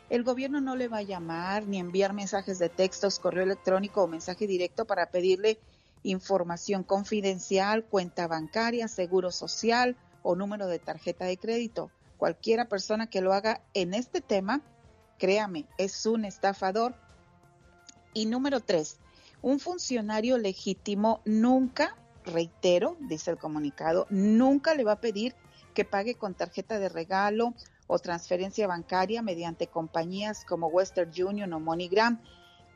[0.10, 4.08] el gobierno no le va a llamar ni enviar mensajes de textos, correo electrónico o
[4.08, 5.60] mensaje directo para pedirle
[6.04, 11.90] información confidencial, cuenta bancaria, seguro social o número de tarjeta de crédito.
[12.18, 14.62] Cualquiera persona que lo haga en este tema,
[15.18, 16.96] créame, es un estafador.
[18.14, 18.98] Y número tres,
[19.42, 25.36] un funcionario legítimo nunca, reitero, dice el comunicado, nunca le va a pedir
[25.74, 27.54] que pague con tarjeta de regalo
[27.88, 32.22] o transferencia bancaria mediante compañías como Western Union o MoneyGram.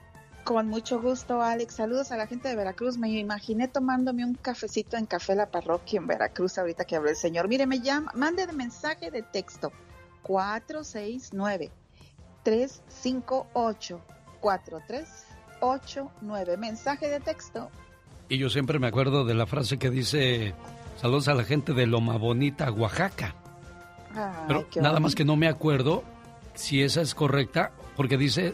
[0.45, 1.73] Con mucho gusto, Alex.
[1.73, 2.97] Saludos a la gente de Veracruz.
[2.97, 7.15] Me imaginé tomándome un cafecito en Café La Parroquia en Veracruz ahorita que habló el
[7.15, 7.47] señor.
[7.47, 9.71] Mire, me llama, mande de mensaje de texto
[10.21, 11.71] 469
[12.43, 13.99] 358
[14.39, 16.57] 4389.
[16.57, 17.71] Mensaje de texto.
[18.29, 20.53] Y yo siempre me acuerdo de la frase que dice,
[20.95, 23.35] saludos a la gente de Loma Bonita, Oaxaca.
[24.13, 26.03] Ay, Pero nada más que no me acuerdo
[26.53, 28.53] si esa es correcta, porque dice,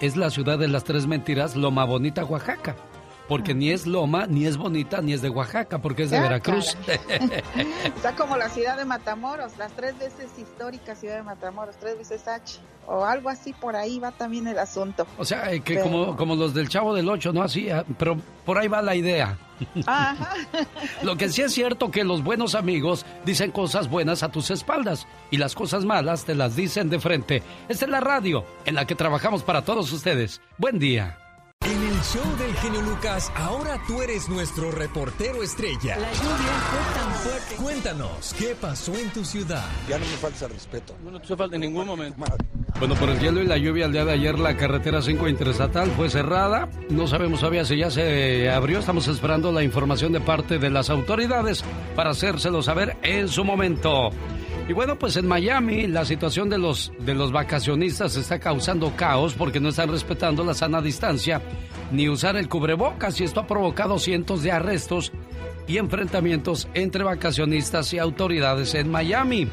[0.00, 2.76] es la ciudad de las tres mentiras, Loma Bonita, Oaxaca.
[3.30, 6.22] Porque ni es Loma, ni es bonita, ni es de Oaxaca, porque es de Ah,
[6.22, 6.76] Veracruz.
[7.96, 12.26] Está como la ciudad de Matamoros, las tres veces histórica ciudad de Matamoros, tres veces
[12.26, 12.58] H,
[12.88, 15.06] o algo así, por ahí va también el asunto.
[15.16, 17.42] o sea, eh, que Pero- como, como los del Chavo del Ocho, ¿no?
[17.42, 19.38] Así, ah, pero por ahí va la idea.
[19.86, 20.34] Ajá.
[21.02, 25.06] Lo que sí es cierto que los buenos amigos dicen cosas buenas a tus espaldas
[25.30, 27.42] y las cosas malas te las dicen de frente.
[27.68, 30.40] Esta es la radio en la que trabajamos para todos ustedes.
[30.58, 31.16] Buen día.
[31.70, 35.98] En el show del genio Lucas, ahora tú eres nuestro reportero estrella.
[35.98, 37.54] La lluvia fue tan fuerte.
[37.62, 39.66] Cuéntanos, ¿qué pasó en tu ciudad?
[39.88, 40.96] Ya no me falta respeto.
[41.04, 42.24] No te hace falta en ningún momento.
[42.80, 45.92] Bueno, por el hielo y la lluvia el día de ayer la carretera 5 interestatal
[45.92, 46.68] fue cerrada.
[46.88, 48.80] No sabemos todavía si ya se abrió.
[48.80, 51.62] Estamos esperando la información de parte de las autoridades
[51.94, 54.10] para hacérselo saber en su momento.
[54.70, 59.34] Y bueno, pues en Miami la situación de los, de los vacacionistas está causando caos
[59.34, 61.42] porque no están respetando la sana distancia
[61.90, 65.10] ni usar el cubrebocas y esto ha provocado cientos de arrestos
[65.66, 69.48] y enfrentamientos entre vacacionistas y autoridades en Miami.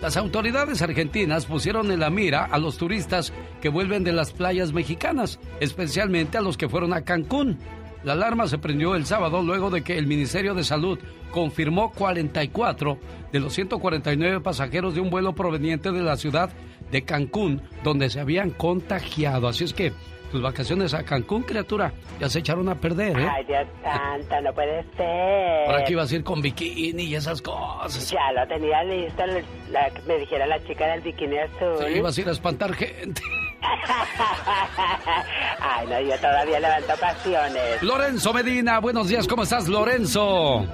[0.00, 4.72] Las autoridades argentinas pusieron en la mira a los turistas que vuelven de las playas
[4.72, 7.58] mexicanas, especialmente a los que fueron a Cancún.
[8.02, 10.98] La alarma se prendió el sábado luego de que el Ministerio de Salud
[11.30, 12.98] confirmó 44
[13.32, 16.50] de los 149 pasajeros de un vuelo proveniente de la ciudad
[16.90, 19.48] de Cancún, donde se habían contagiado.
[19.48, 19.92] Así es que
[20.32, 23.28] tus vacaciones a Cancún, criatura, ya se echaron a perder, ¿eh?
[23.28, 25.66] Ay, Dios santo, no puede ser.
[25.66, 28.10] Por aquí ibas a ir con bikini y esas cosas.
[28.10, 29.24] Ya lo tenía listo,
[29.70, 31.84] la, me dijera la chica del bikini azul.
[31.84, 33.22] Sí, ibas a ir a espantar gente.
[35.60, 37.82] Ay, no, yo todavía levanto pasiones.
[37.82, 40.66] Lorenzo Medina, buenos días, ¿cómo estás, Lorenzo?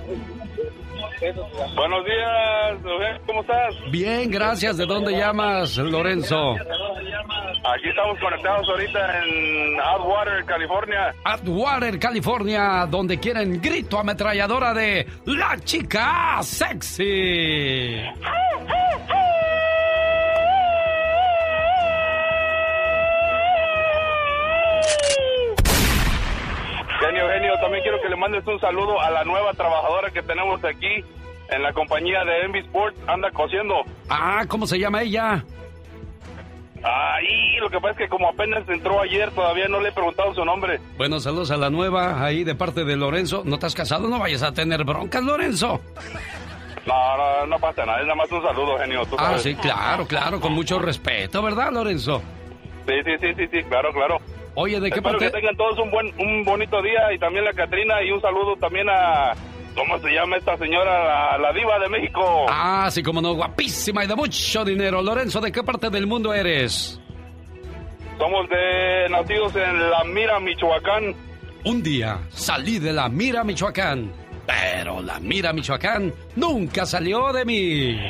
[1.74, 3.74] Buenos días, ¿cómo estás?
[3.91, 4.76] Bien, gracias.
[4.76, 6.53] ¿De dónde llamas, Lorenzo?
[6.55, 11.14] Aquí estamos conectados ahorita en Atwater, California.
[11.24, 18.03] Atwater, California, donde quieren grito ametralladora de La Chica Sexy.
[27.01, 30.64] Genio, genio, también quiero que le mandes un saludo a la nueva trabajadora que tenemos
[30.64, 31.05] aquí
[31.51, 33.74] en la compañía de Envy Sports, anda cosiendo.
[34.09, 35.44] Ah, ¿cómo se llama ella?
[36.82, 40.34] Ahí, lo que pasa es que como apenas entró ayer, todavía no le he preguntado
[40.34, 40.80] su nombre.
[40.97, 43.42] Bueno, saludos a la nueva, ahí de parte de Lorenzo.
[43.44, 44.09] ¿No te has casado?
[44.09, 45.80] No vayas a tener broncas, Lorenzo.
[46.86, 49.03] No, no, no pasa nada, es nada más un saludo, genio.
[49.18, 52.22] ah, sí, claro, claro, con mucho respeto, ¿verdad, Lorenzo?
[52.86, 54.18] Sí, sí, sí, sí, sí, claro, claro.
[54.57, 55.27] Oye, ¿de qué Espero parte?
[55.27, 58.57] que tengan todos un buen, un bonito día y también la Catrina y un saludo
[58.57, 59.33] también a,
[59.75, 61.05] ¿cómo se llama esta señora?
[61.05, 62.47] La, la diva de México.
[62.49, 65.03] Ah, sí, como no, guapísima y de mucho dinero.
[65.03, 66.99] Lorenzo, ¿de qué parte del mundo eres?
[68.19, 71.15] Somos de nacidos en La Mira, Michoacán.
[71.65, 74.11] Un día salí de La Mira, Michoacán,
[74.47, 78.01] pero La Mira, Michoacán nunca salió de mí.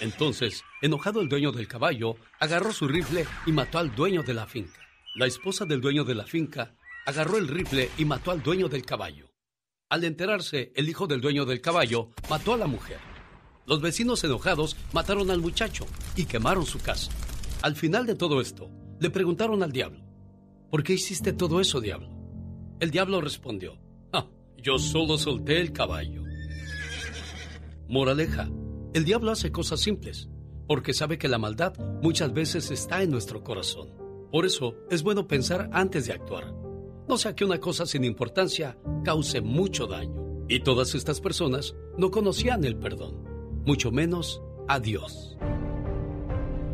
[0.00, 4.46] Entonces, enojado el dueño del caballo, agarró su rifle y mató al dueño de la
[4.46, 4.85] finca.
[5.16, 8.84] La esposa del dueño de la finca agarró el rifle y mató al dueño del
[8.84, 9.32] caballo.
[9.88, 12.98] Al enterarse, el hijo del dueño del caballo mató a la mujer.
[13.64, 15.86] Los vecinos enojados mataron al muchacho
[16.16, 17.10] y quemaron su casa.
[17.62, 20.04] Al final de todo esto, le preguntaron al diablo,
[20.70, 22.10] ¿por qué hiciste todo eso, diablo?
[22.78, 23.78] El diablo respondió,
[24.12, 26.24] ah, yo solo solté el caballo.
[27.88, 28.50] Moraleja,
[28.92, 30.28] el diablo hace cosas simples,
[30.68, 34.05] porque sabe que la maldad muchas veces está en nuestro corazón.
[34.30, 36.52] Por eso es bueno pensar antes de actuar.
[37.08, 40.44] No sea que una cosa sin importancia cause mucho daño.
[40.48, 43.22] Y todas estas personas no conocían el perdón,
[43.64, 45.36] mucho menos a Dios.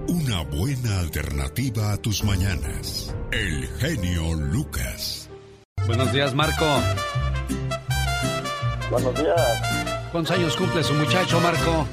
[0.08, 3.14] Una buena alternativa a tus mañanas.
[3.30, 5.30] El genio Lucas.
[5.86, 6.66] Buenos días, Marco.
[8.90, 10.10] Buenos días.
[10.10, 11.86] ¿Cuántos años cumple su muchacho, Marco?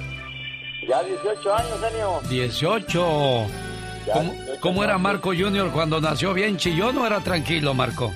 [0.87, 2.19] Ya 18 años, genio.
[2.29, 3.68] 18.
[4.09, 4.97] Ya, ¿Cómo, 18 cómo era.
[4.97, 6.33] Marco Junior cuando nació?
[6.33, 8.11] ¿Bien chillón o era tranquilo, Marco?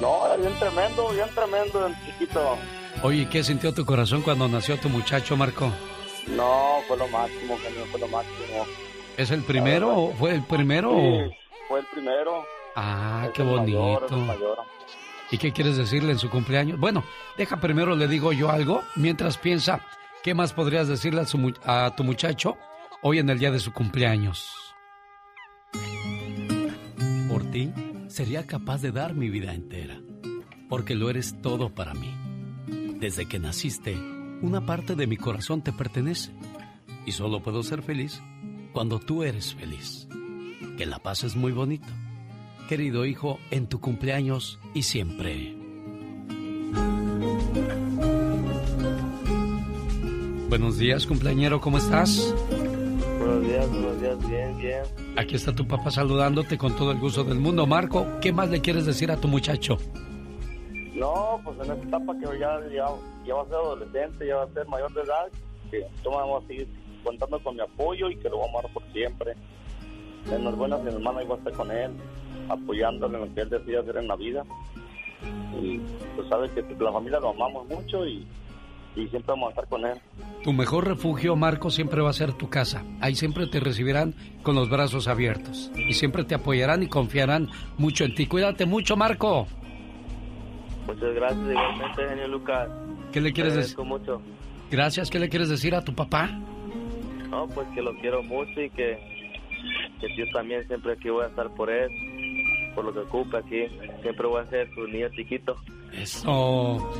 [0.00, 2.58] No, era bien tremendo, bien tremendo el chiquito.
[3.02, 5.70] Oye, ¿qué sintió tu corazón cuando nació tu muchacho, Marco?
[6.28, 8.66] No, fue lo máximo, genio, fue lo máximo.
[9.16, 10.90] ¿Es el primero o fue el primero?
[10.90, 11.36] o- Sí,
[11.68, 12.44] fue el primero.
[12.74, 14.06] Ah, Es qué mayor, bonito.
[14.16, 14.58] el mayor.
[15.30, 16.78] ¿Y qué quieres decirle en su cumpleaños?
[16.78, 17.04] Bueno,
[17.36, 19.80] deja primero le digo yo algo, mientras piensa,
[20.22, 22.56] ¿qué más podrías decirle a, su a tu muchacho
[23.02, 24.65] hoy en el día de su cumpleaños?
[28.08, 30.00] Sería capaz de dar mi vida entera,
[30.68, 32.14] porque lo eres todo para mí.
[33.00, 33.96] Desde que naciste,
[34.42, 36.32] una parte de mi corazón te pertenece,
[37.06, 38.20] y solo puedo ser feliz
[38.72, 40.06] cuando tú eres feliz.
[40.76, 41.88] Que la pases muy bonito.
[42.68, 45.56] Querido hijo, en tu cumpleaños y siempre.
[50.48, 52.34] Buenos días, cumpleañero, ¿cómo estás?
[53.26, 54.82] Buenos días, buenos días, bien, bien.
[55.16, 57.66] Aquí está tu papá saludándote con todo el gusto del mundo.
[57.66, 59.78] Marco, ¿qué más le quieres decir a tu muchacho?
[60.94, 62.86] No, pues en esta etapa que ya, ya,
[63.26, 65.26] ya va a ser adolescente, ya va a ser mayor de edad,
[65.72, 66.68] que vamos a seguir
[67.02, 69.34] contando con mi apoyo y que lo vamos a amar por siempre.
[70.30, 71.90] En las buenas y en las malas igual estar con él,
[72.48, 74.44] apoyándole en lo que él decida hacer en la vida.
[75.60, 75.80] Y
[76.14, 78.24] pues sabes que la familia lo amamos mucho y,
[78.96, 79.98] y siempre vamos a estar con él.
[80.42, 82.82] Tu mejor refugio, Marco, siempre va a ser tu casa.
[83.00, 85.70] Ahí siempre te recibirán con los brazos abiertos.
[85.76, 88.26] Y siempre te apoyarán y confiarán mucho en ti.
[88.26, 89.46] Cuídate mucho, Marco.
[90.86, 92.68] Muchas gracias, igualmente, genio Lucas.
[93.12, 93.78] ¿Qué le quieres decir?
[93.84, 94.20] mucho.
[94.70, 96.30] Gracias, ¿qué le quieres decir a tu papá?
[97.30, 98.98] No, pues que lo quiero mucho y que,
[100.00, 101.90] que yo también siempre aquí voy a estar por él,
[102.76, 103.66] por lo que ocupa aquí.
[104.02, 105.56] Siempre voy a ser su niño chiquito.
[105.92, 106.92] Eso.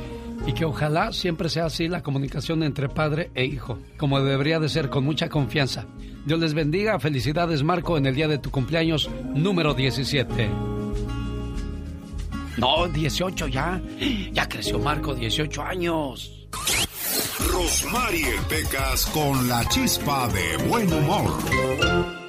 [0.45, 4.67] Y que ojalá siempre sea así la comunicación entre padre e hijo, como debería de
[4.67, 5.85] ser, con mucha confianza.
[6.25, 6.99] Dios les bendiga.
[6.99, 10.49] Felicidades, Marco, en el día de tu cumpleaños número 17.
[12.57, 13.79] No, 18 ya.
[14.33, 16.47] Ya creció Marco, 18 años.
[17.51, 22.26] Rosmarie Pecas con la chispa de buen humor.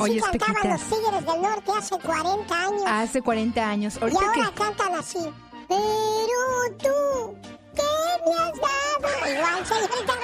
[0.00, 2.82] Así Oye, cantaban los Tigres del Norte hace 40 años.
[2.86, 3.96] Hace 40 años.
[3.96, 4.54] y Ahorita ahora que...
[4.54, 5.18] cantan así.
[5.68, 7.36] Pero tú,
[7.74, 7.82] ¿qué
[8.26, 9.32] me has dado?
[9.32, 10.14] Igual, señorita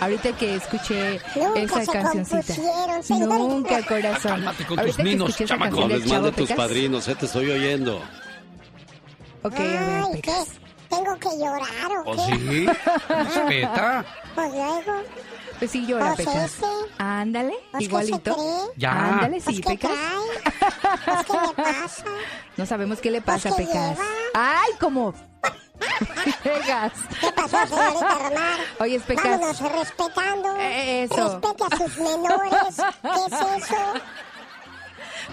[0.00, 2.54] Ahorita que escuché Nunca esa se cancioncita.
[3.26, 4.30] Nunca, corazón.
[4.32, 5.76] Cálmate con tus Ahorita que ninos, chamaco.
[5.88, 6.56] les mande Chavo tus Pecas.
[6.56, 8.00] padrinos, eh, te estoy oyendo.
[9.42, 10.32] Ok, a ver, Ay, ¿qué?
[10.88, 12.36] ¿Tengo que llorar o ¿O qué?
[12.36, 12.66] sí?
[13.08, 14.04] Respeta.
[14.34, 15.02] Pues luego.
[15.58, 16.44] Pues sí llora, Pues Pecas.
[16.54, 16.66] ese.
[16.98, 18.34] Ándale, Pues, ¿qué igualito.
[18.34, 18.58] cree?
[18.76, 18.92] Ya.
[18.92, 19.90] Ándale, Pues, sí, ¿qué Pecas.
[21.04, 22.04] Pues, ¿qué le pasa?
[22.56, 23.98] No sabemos qué le pasa, Pues, ¿qué Pecas.
[23.98, 24.04] lleva?
[24.34, 25.14] ¡Ay, cómo!
[26.42, 26.92] Pecas.
[27.20, 28.58] ¿Qué pasó, señorita Romar?
[28.80, 29.24] Oye, Pecas.
[29.24, 30.56] Vámonos respetando.
[30.58, 31.40] Eso.
[31.40, 32.76] Respete a sus menores.
[33.02, 33.76] ¿Qué es eso?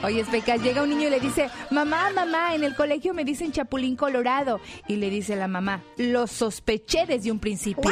[0.02, 3.52] Oye, Pecas, llega un niño y le dice, mamá, mamá, en el colegio me dicen
[3.52, 4.60] Chapulín Colorado.
[4.88, 7.92] Y le dice la mamá, lo sospeché desde un principio.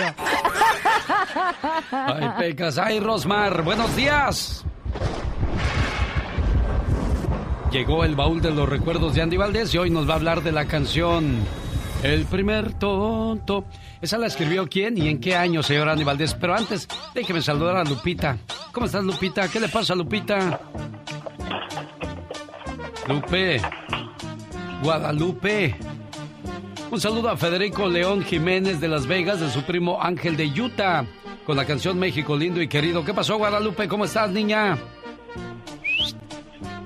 [1.92, 2.78] Ay, Pecas.
[2.78, 3.62] Ay, Rosmar.
[3.64, 4.66] Buenos días.
[7.72, 10.44] Llegó el baúl de los recuerdos de Andy Valdés y hoy nos va a hablar
[10.44, 11.38] de la canción
[12.04, 13.64] El primer tonto.
[14.02, 16.34] ¿Esa la escribió quién y en qué año, señor Andy Valdés?
[16.34, 18.38] Pero antes, déjeme saludar a Lupita.
[18.74, 19.48] ¿Cómo estás, Lupita?
[19.48, 20.60] ¿Qué le pasa, Lupita?
[23.12, 23.62] Lupe.
[24.82, 25.76] Guadalupe.
[26.90, 31.06] Un saludo a Federico León Jiménez de Las Vegas, de su primo Ángel de Utah,
[31.46, 33.04] con la canción México lindo y querido.
[33.04, 33.90] ¿Qué pasó, Guadalupe?
[33.90, 34.78] ¿Cómo estás, niña?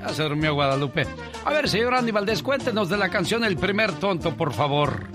[0.01, 1.05] Ya se durmió Guadalupe.
[1.43, 5.07] A ver, señor Andy Valdés, cuéntenos de la canción El primer tonto, por favor.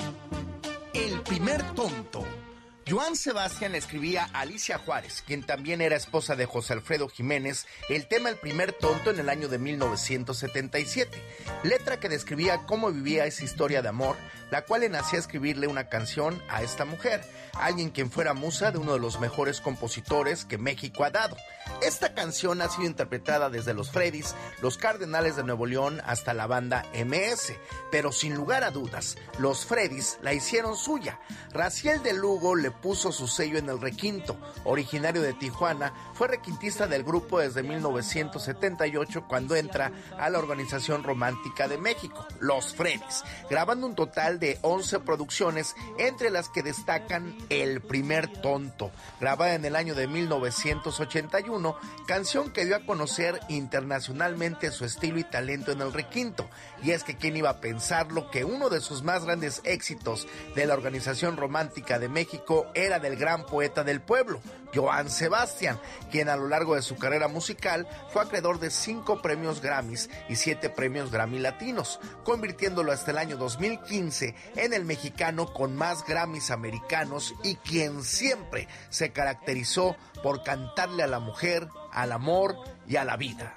[2.90, 8.08] Joan Sebastián escribía a Alicia Juárez, quien también era esposa de José Alfredo Jiménez, el
[8.08, 11.22] tema El primer tonto en el año de 1977,
[11.62, 14.16] letra que describía cómo vivía esa historia de amor,
[14.50, 17.22] la cual le nacía escribirle una canción a esta mujer,
[17.54, 21.36] alguien quien fuera musa de uno de los mejores compositores que México ha dado.
[21.82, 26.46] Esta canción ha sido interpretada desde los Freddys, los Cardenales de Nuevo León hasta la
[26.46, 27.54] banda MS,
[27.90, 31.20] pero sin lugar a dudas, los Freddys la hicieron suya.
[31.52, 34.36] Raciel de Lugo le puso su sello en el requinto.
[34.64, 41.68] Originario de Tijuana, fue requintista del grupo desde 1978 cuando entra a la Organización Romántica
[41.68, 47.80] de México, Los Freddys, grabando un total de 11 producciones, entre las que destacan El
[47.80, 51.76] primer tonto, grabada en el año de 1981,
[52.06, 56.48] canción que dio a conocer internacionalmente su estilo y talento en el requinto.
[56.82, 60.66] Y es que quién iba a pensarlo que uno de sus más grandes éxitos de
[60.66, 64.40] la Organización Romántica de México era del gran poeta del pueblo,
[64.74, 69.60] Joan Sebastián, quien a lo largo de su carrera musical fue acreedor de cinco premios
[69.60, 75.76] Grammys y siete premios Grammy Latinos, convirtiéndolo hasta el año 2015 en el mexicano con
[75.76, 82.56] más Grammys americanos y quien siempre se caracterizó por cantarle a la mujer, al amor
[82.86, 83.54] y a la vida.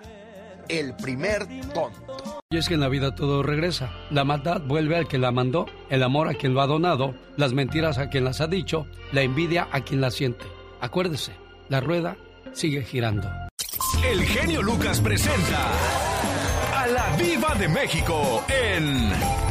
[0.70, 2.40] El primer tonto.
[2.50, 3.92] Y es que en la vida todo regresa.
[4.10, 7.54] La maldad vuelve al que la mandó, el amor a quien lo ha donado, las
[7.54, 10.46] mentiras a quien las ha dicho, la envidia a quien la siente.
[10.80, 11.34] Acuérdese,
[11.70, 12.18] la rueda
[12.54, 13.30] sigue girando.
[14.06, 15.72] El genio Lucas presenta
[16.76, 19.43] a la Viva de México en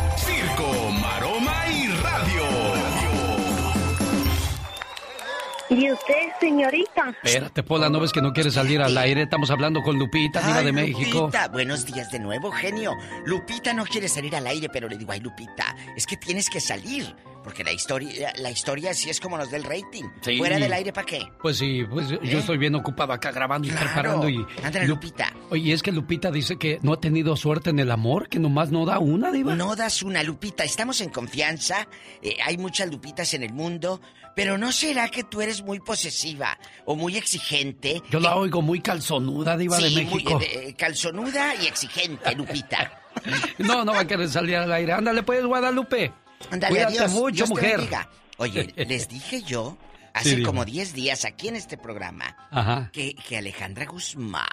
[5.73, 5.89] y Radio.
[5.89, 7.15] ¿Y usted, señorita?
[7.23, 9.23] Espérate, Pola, ¿no ves que no quieres salir al aire?
[9.23, 11.21] Estamos hablando con Lupita, diva de México.
[11.23, 12.93] Lupita, buenos días de nuevo, genio.
[13.27, 16.61] Lupita no quiere salir al aire, pero le digo, ay, Lupita, es que tienes que
[16.61, 17.15] salir.
[17.43, 20.05] Porque la historia, la historia sí es como nos del rating.
[20.21, 20.39] Sí.
[20.39, 21.23] Fuera del aire, ¿para qué?
[21.43, 22.39] Pues sí, pues yo ¿Eh?
[22.39, 23.87] estoy bien ocupado acá grabando y Claro.
[23.87, 24.37] preparando y...
[24.37, 24.47] Lu-
[24.87, 25.33] Lupita.
[25.51, 28.71] Oye, es que Lupita dice que no ha tenido suerte en el amor, que nomás
[28.71, 29.57] no da una, diva.
[29.57, 30.63] No das una, Lupita.
[30.63, 31.89] Estamos en confianza.
[32.23, 34.01] eh, hay muchas Lupitas en el mundo.
[34.35, 38.01] Pero ¿no será que tú eres muy posesiva o muy exigente?
[38.11, 40.41] Yo la oigo muy calzonuda, diva Sí, de muy, México.
[40.41, 42.99] eh, eh, calzonuda y exigente, Lupita.
[43.59, 44.95] No, no va a querer salir al aire.
[44.95, 46.11] Ándale pues, Guadalupe.
[46.51, 47.13] Ándale, Cuídate adiós.
[47.13, 47.81] mucho, Dios mujer.
[48.39, 49.77] Oye, les dije yo
[50.15, 52.89] hace Sí, como 10 días aquí en este programa Ajá.
[52.93, 54.47] que, que Alejandra Guzmán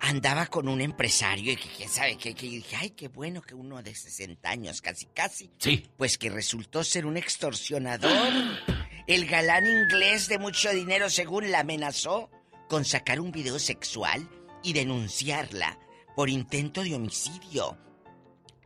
[0.00, 3.54] andaba con un empresario y que quién sabe qué, que dije, ay, qué bueno que
[3.54, 5.50] uno de 60 años, casi, casi.
[5.58, 5.88] Sí.
[5.96, 8.32] Pues que resultó ser un extorsionador.
[9.06, 12.30] El galán inglés de mucho dinero, según la amenazó,
[12.68, 14.28] con sacar un video sexual
[14.62, 15.78] y denunciarla
[16.14, 17.78] por intento de homicidio.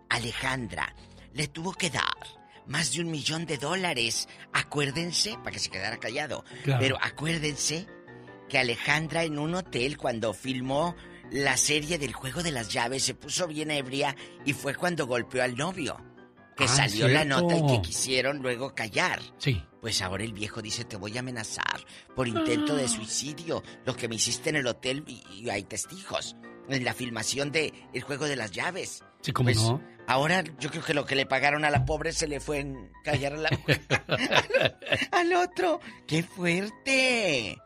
[0.09, 0.95] Alejandra
[1.33, 2.13] le tuvo que dar
[2.67, 4.29] más de un millón de dólares.
[4.53, 6.81] Acuérdense, para que se quedara callado, Claro.
[6.81, 7.87] pero acuérdense
[8.49, 10.95] que Alejandra en un hotel cuando filmó
[11.33, 14.15] la serie del juego de las llaves se puso bien ebria
[14.45, 15.97] y fue cuando golpeó al novio.
[16.57, 19.21] Que Ah, salió la nota y que quisieron luego callar.
[19.39, 19.65] Sí.
[19.81, 21.81] Pues ahora el viejo dice, te voy a amenazar
[22.15, 26.37] por intento de suicidio, lo que me hiciste en el hotel y, y hay testigos.
[26.69, 29.03] En la filmación de El juego de las llaves.
[29.23, 29.83] Sí, cómo Pues, no.
[30.07, 32.91] Ahora yo creo que lo que le pagaron a la pobre se le fue en
[33.03, 34.79] callar a la al,
[35.13, 35.81] al otro.
[36.07, 37.57] ¡Qué fuerte!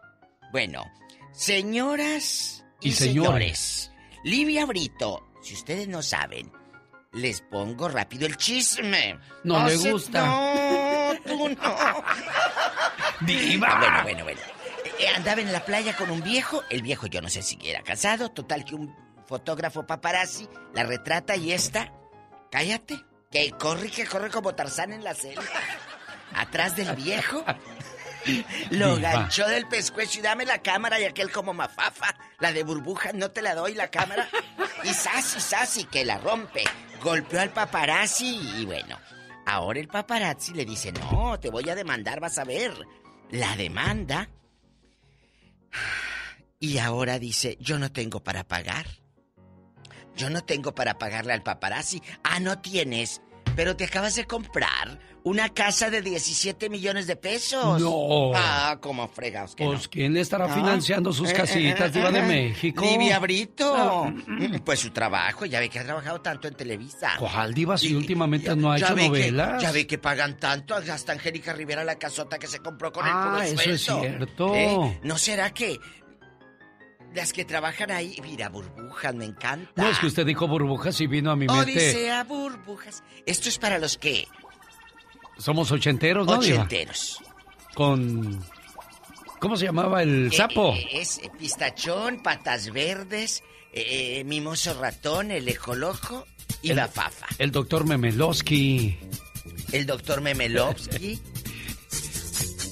[0.52, 0.84] Bueno,
[1.32, 3.58] señoras y, Y señores.
[3.58, 3.92] señores,
[4.24, 6.50] Livia Brito, si ustedes no saben,
[7.12, 9.18] les pongo rápido el chisme.
[9.44, 10.26] No Hace- gusta.
[10.26, 12.04] No, tú no.
[13.20, 13.68] Diva.
[13.70, 14.40] Ah, bueno, bueno, bueno.
[14.98, 16.62] Eh, andaba en la playa con un viejo.
[16.70, 18.30] El viejo yo no sé si era casado.
[18.30, 18.94] Total que un
[19.26, 21.92] fotógrafo paparazzi la retrata y esta...
[22.50, 23.02] Cállate.
[23.30, 25.42] Que corre, que corre como Tarzán en la selva.
[26.34, 27.44] Atrás del viejo.
[28.70, 29.12] Lo Diva.
[29.12, 32.14] ganchó del pescuezo y dame la cámara y aquel como mafafa.
[32.38, 34.28] La de burbujas, no te la doy la cámara.
[34.84, 36.64] Y sasi, sasi, que la rompe.
[37.02, 38.98] Golpeó al paparazzi y bueno.
[39.46, 42.72] Ahora el paparazzi le dice, no, te voy a demandar, vas a ver.
[43.30, 44.28] La demanda.
[46.58, 48.86] Y ahora dice, yo no tengo para pagar.
[50.16, 52.02] Yo no tengo para pagarle al paparazzi.
[52.24, 53.20] Ah, no tienes.
[53.54, 57.80] Pero te acabas de comprar una casa de 17 millones de pesos.
[57.80, 58.32] No.
[58.34, 59.90] Ah, como fregados que Pues, no.
[59.90, 60.54] ¿quién le estará Ah.
[60.54, 62.84] financiando sus Eh, casitas, eh, diva de eh, México?
[62.84, 63.74] Livia Brito.
[63.76, 64.10] Ah.
[64.26, 67.12] Mm, Pues su trabajo, ya ve que ha trabajado tanto en Televisa.
[67.18, 69.62] ¿Cuál diva si últimamente no ha hecho que- novelas?
[69.62, 70.74] ya ve que pagan tanto.
[70.74, 74.54] Hasta Angélica Rivera la casota que se compró con Ah, el puro eso es cierto.
[74.54, 75.00] ¿Eh?
[75.02, 75.78] ¿No será que
[77.16, 79.70] las que trabajan ahí, mira, burbujas, me encanta.
[79.74, 81.72] No, es que usted dijo burbujas y vino a mi mente.
[81.72, 83.02] Odisea burbujas.
[83.26, 84.28] Esto es para los que
[85.38, 86.58] Somos ochenteros, ¿no, diva?
[86.58, 87.20] ochenteros.
[87.74, 88.44] Con...
[89.40, 90.72] ¿Cómo se llamaba el Eh, sapo?
[90.74, 93.42] eh, es eh, pistachón, patas verdes,
[93.72, 96.26] eh, mimoso ratón, el ecoloco
[96.62, 97.26] y El- la fafa.
[97.38, 98.98] El doctor Memelowski.
[99.72, 101.20] El doctor Memelovsky,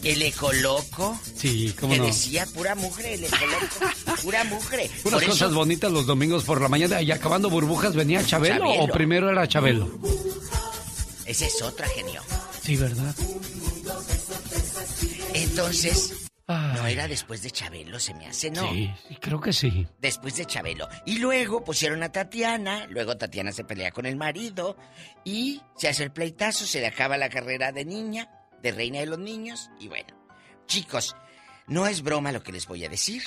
[0.05, 2.07] el ecoloco, Sí, cómo que no.
[2.07, 4.91] decía pura mugre, el ecoloco, pura mugre.
[5.05, 8.65] Unas Por cosas eso- bonitas los domingos por la mañana y acabando burbujas venía Chabelo,
[8.67, 8.85] Chabelo.
[8.85, 9.91] o primero era Chabelo.
[11.27, 12.23] Esa es otra, genio.
[12.63, 13.15] Sí, ¿verdad?
[15.35, 18.71] Entonces, no era después de Chabelo, se me hace, ¿no?
[18.71, 19.87] Sí, sí, creo que sí.
[20.01, 20.89] Después de Chabelo.
[21.07, 24.77] Y luego pusieron a Tatiana, luego Tatiana se pelea con el marido
[25.25, 28.29] y se hace el pleitazo, se le acaba la carrera de niña,
[28.65, 30.09] de reina de los niños y bueno.
[30.67, 31.15] Chicos,
[31.69, 33.23] no es broma lo que les voy a decir.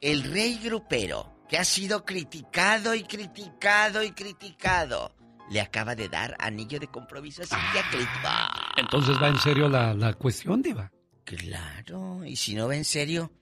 [0.00, 5.14] El rey grupero, que ha sido criticado y criticado y criticado,
[5.50, 8.48] le acaba de dar anillo de compromiso a Silvia Clitba.
[8.76, 10.90] Entonces va en serio la, la cuestión, Diva.
[11.24, 13.32] Claro, y si no va en serio,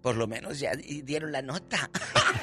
[0.00, 1.90] por lo menos ya di- dieron la nota.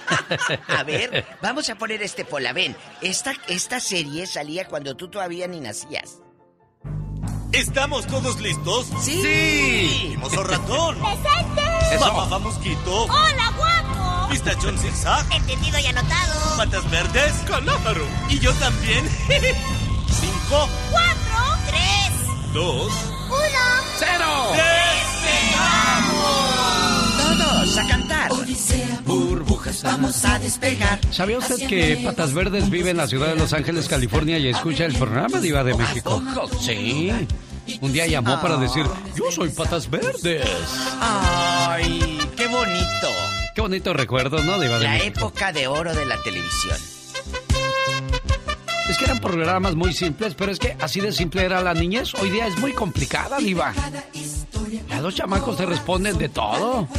[0.68, 2.52] a ver, vamos a poner este pola.
[2.52, 6.20] Ven, esta, esta serie salía cuando tú todavía ni nacías.
[7.54, 8.88] ¿Estamos todos listos?
[9.02, 9.22] ¡Sí!
[9.22, 10.16] ¡Sí!
[10.18, 10.95] ¡Mozo ratón!
[11.02, 11.99] ¡Presente!
[11.99, 13.04] ¡Mamá mosquito!
[13.04, 14.30] ¡Hola, guapo!
[14.30, 15.26] ¿Pistachón zigzag?
[15.34, 16.56] Entendido y anotado.
[16.56, 17.34] ¿Patas verdes?
[17.45, 18.06] ¡Calámaro!
[18.30, 19.06] ¿Y yo también?
[19.28, 20.70] ¿Cinco?
[20.89, 21.58] ¡Cuatro!
[21.68, 22.54] ¡Tres!
[22.54, 22.93] ¿Dos?
[23.28, 23.62] ¡Uno!
[23.99, 24.52] ¡Cero!
[27.62, 28.32] ¡Todos a cantar!
[29.05, 30.99] burbujas, vamos a despegar.
[31.12, 34.86] ¿Sabía usted que Patas Verdes vive en la ciudad de Los Ángeles, California y escucha
[34.86, 36.24] el programa Diva de México?
[36.59, 37.12] Sí.
[37.80, 38.84] Un día llamó para decir,
[39.16, 40.43] yo soy patas verdes.
[40.99, 43.09] Ay, qué bonito.
[43.53, 44.59] Qué bonito recuerdo, ¿no?
[44.59, 45.20] Diva de La México?
[45.28, 46.78] época de oro de la televisión.
[48.92, 52.14] Es que eran programas muy simples, pero es que así de simple era la niñez.
[52.16, 53.74] Hoy día es muy complicada, Diva.
[54.89, 56.89] Ya los chamacos te responden de todo.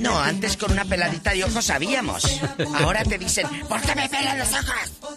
[0.00, 2.24] No, antes con una peladita de ojos sabíamos.
[2.80, 5.08] Ahora te dicen, ¿por qué me pelan los ojos?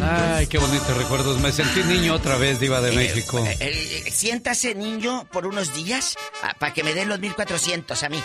[0.00, 1.40] Ay, qué bonitos recuerdos.
[1.40, 3.38] Me sentí niño otra vez, Diva de México.
[3.38, 6.16] Eh, eh, siéntase, niño, por unos días
[6.58, 8.22] para que me den los 1400 a mí.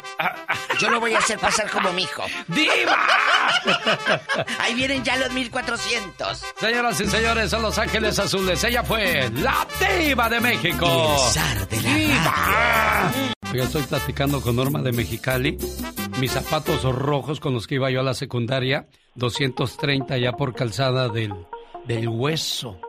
[0.80, 2.24] Yo lo voy a hacer pasar como mi hijo.
[2.48, 2.98] ¡Diva!
[4.60, 6.44] Ahí vienen ya los 1400.
[6.60, 9.68] Señoras y señores, a Los Ángeles Azules, ella fue la
[10.00, 11.16] Diva de México.
[11.16, 13.12] El zar de la ¡Diva!
[13.54, 15.58] Yo estoy platicando con Norma de Mexicali.
[16.20, 21.10] Mis zapatos rojos con los que iba yo a la secundaria, 230 ya por calzada
[21.10, 21.34] del,
[21.86, 22.80] del hueso.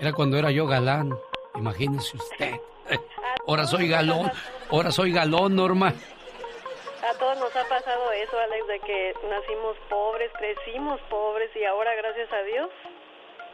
[0.00, 1.14] Era cuando era yo galán.
[1.54, 2.54] Imagínese usted.
[3.46, 4.30] Ahora soy galón.
[4.70, 5.88] Ahora soy galón, Norma.
[5.88, 11.94] A todos nos ha pasado eso, Alex, de que nacimos pobres, crecimos pobres y ahora,
[11.96, 12.70] gracias a Dios,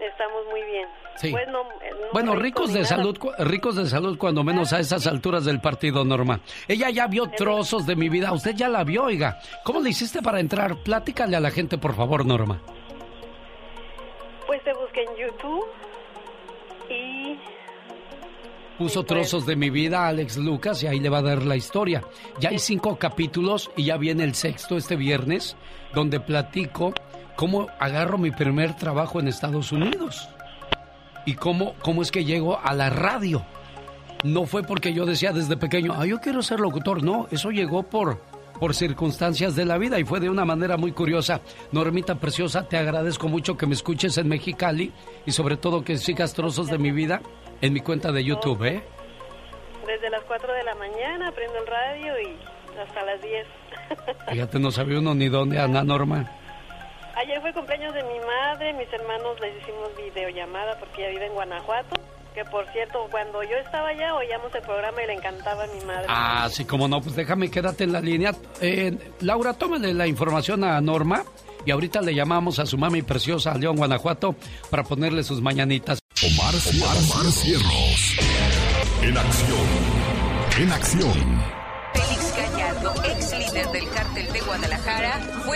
[0.01, 0.87] estamos muy bien.
[1.21, 1.35] Sí.
[2.13, 2.97] Bueno, ricos de nada.
[2.97, 6.41] salud, ricos de salud cuando menos a esas alturas del partido, Norma.
[6.67, 9.39] Ella ya vio trozos de mi vida, usted ya la vio, oiga.
[9.65, 10.77] ¿Cómo le hiciste para entrar?
[10.77, 12.61] Platícale a la gente, por favor, Norma.
[14.47, 15.67] Pues te busqué en YouTube
[16.89, 17.39] y
[18.79, 21.57] Puso trozos de mi vida a Alex Lucas y ahí le va a dar la
[21.57, 22.05] historia.
[22.39, 25.57] Ya hay cinco capítulos y ya viene el sexto este viernes,
[25.95, 26.95] donde platico
[27.35, 30.29] cómo agarro mi primer trabajo en Estados Unidos
[31.29, 33.45] y cómo, cómo es que llego a la radio.
[34.25, 37.03] No fue porque yo decía desde pequeño, ah, yo quiero ser locutor.
[37.03, 38.23] No, eso llegó por,
[38.59, 41.43] por circunstancias de la vida y fue de una manera muy curiosa.
[41.71, 44.91] Normita preciosa, te agradezco mucho que me escuches en Mexicali
[45.27, 47.21] y sobre todo que sigas trozos de mi vida
[47.61, 48.83] en mi cuenta de YouTube, ¿eh?
[49.87, 53.47] desde las 4 de la mañana prendo el radio y hasta las 10.
[54.31, 56.38] Fíjate, no sabía uno ni dónde anda Norma.
[57.19, 61.33] Ayer fue cumpleaños de mi madre, mis hermanos les hicimos videollamada porque ella vive en
[61.33, 62.01] Guanajuato.
[62.33, 65.85] Que por cierto, cuando yo estaba allá oíamos el programa y le encantaba a mi
[65.85, 66.07] madre.
[66.09, 68.33] Ah, sí, como no, pues déjame, quédate en la línea.
[68.61, 71.25] Eh, Laura, tómale la información a Norma
[71.67, 74.37] y ahorita le llamamos a su mami preciosa a León, Guanajuato,
[74.71, 75.99] para ponerle sus mañanitas.
[76.23, 78.17] Omar, Omar Cierros.
[79.03, 79.67] En acción.
[80.61, 81.68] En acción.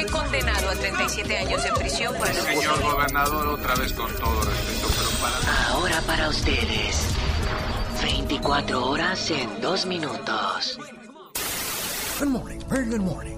[0.03, 4.42] Fue condenado a 37 años en prisión por el Señor gobernador, otra vez con todo
[4.42, 5.68] respeto, pero para...
[5.68, 7.07] Ahora para ustedes.
[8.03, 10.78] 24 horas en 2 minutos.
[12.18, 13.36] Good morning, very good morning.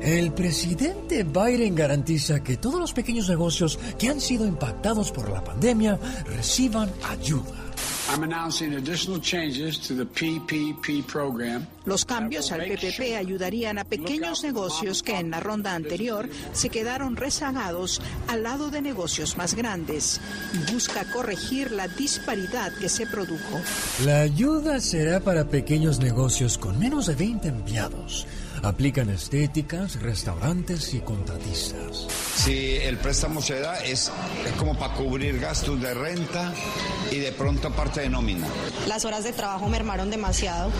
[0.00, 5.42] El presidente Biden garantiza que todos los pequeños negocios que han sido impactados por la
[5.42, 7.71] pandemia reciban ayuda.
[8.12, 11.66] I'm announcing additional changes to the PPP program.
[11.84, 17.16] Los cambios al PPP ayudarían a pequeños negocios que en la ronda anterior se quedaron
[17.16, 20.20] rezagados al lado de negocios más grandes
[20.52, 23.60] y busca corregir la disparidad que se produjo.
[24.04, 28.26] La ayuda será para pequeños negocios con menos de 20 empleados.
[28.62, 32.06] Aplican estéticas, restaurantes y contratistas.
[32.36, 34.12] Si el préstamo se da es,
[34.46, 36.54] es como para cubrir gastos de renta
[37.10, 38.46] y de pronto parte de nómina.
[38.86, 40.70] Las horas de trabajo mermaron demasiado.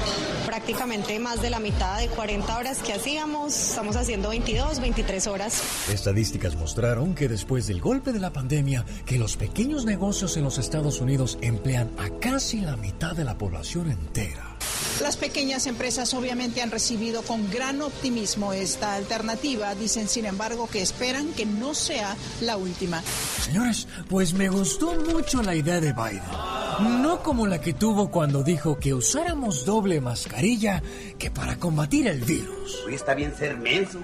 [0.46, 5.62] Prácticamente más de la mitad de 40 horas que hacíamos, estamos haciendo 22, 23 horas.
[5.90, 10.58] Estadísticas mostraron que después del golpe de la pandemia, que los pequeños negocios en los
[10.58, 14.51] Estados Unidos emplean a casi la mitad de la población entera.
[15.00, 20.80] Las pequeñas empresas obviamente han recibido con gran optimismo esta alternativa, dicen sin embargo que
[20.80, 23.02] esperan que no sea la última.
[23.42, 27.02] Señores, pues me gustó mucho la idea de Biden.
[27.02, 30.82] No como la que tuvo cuando dijo que usáramos doble mascarilla
[31.18, 32.78] que para combatir el virus.
[32.86, 33.98] Hoy está bien ser menso,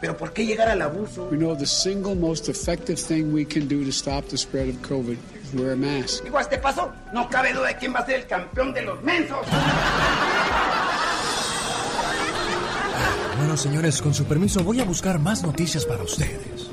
[0.00, 1.28] pero ¿por qué llegar al abuso?
[1.30, 4.76] We know the single most effective thing we can do to stop the spread of
[4.82, 5.16] COVID
[5.54, 6.24] wear a mask.
[6.24, 8.82] Digo, a este paso, no cabe duda de quién va a ser el campeón de
[8.82, 9.38] los mensos.
[13.38, 16.70] Bueno, señores, con su permiso voy a buscar más noticias para ustedes.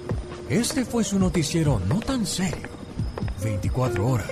[0.49, 2.69] Este fue su noticiero no tan serio.
[3.43, 4.29] 24 horas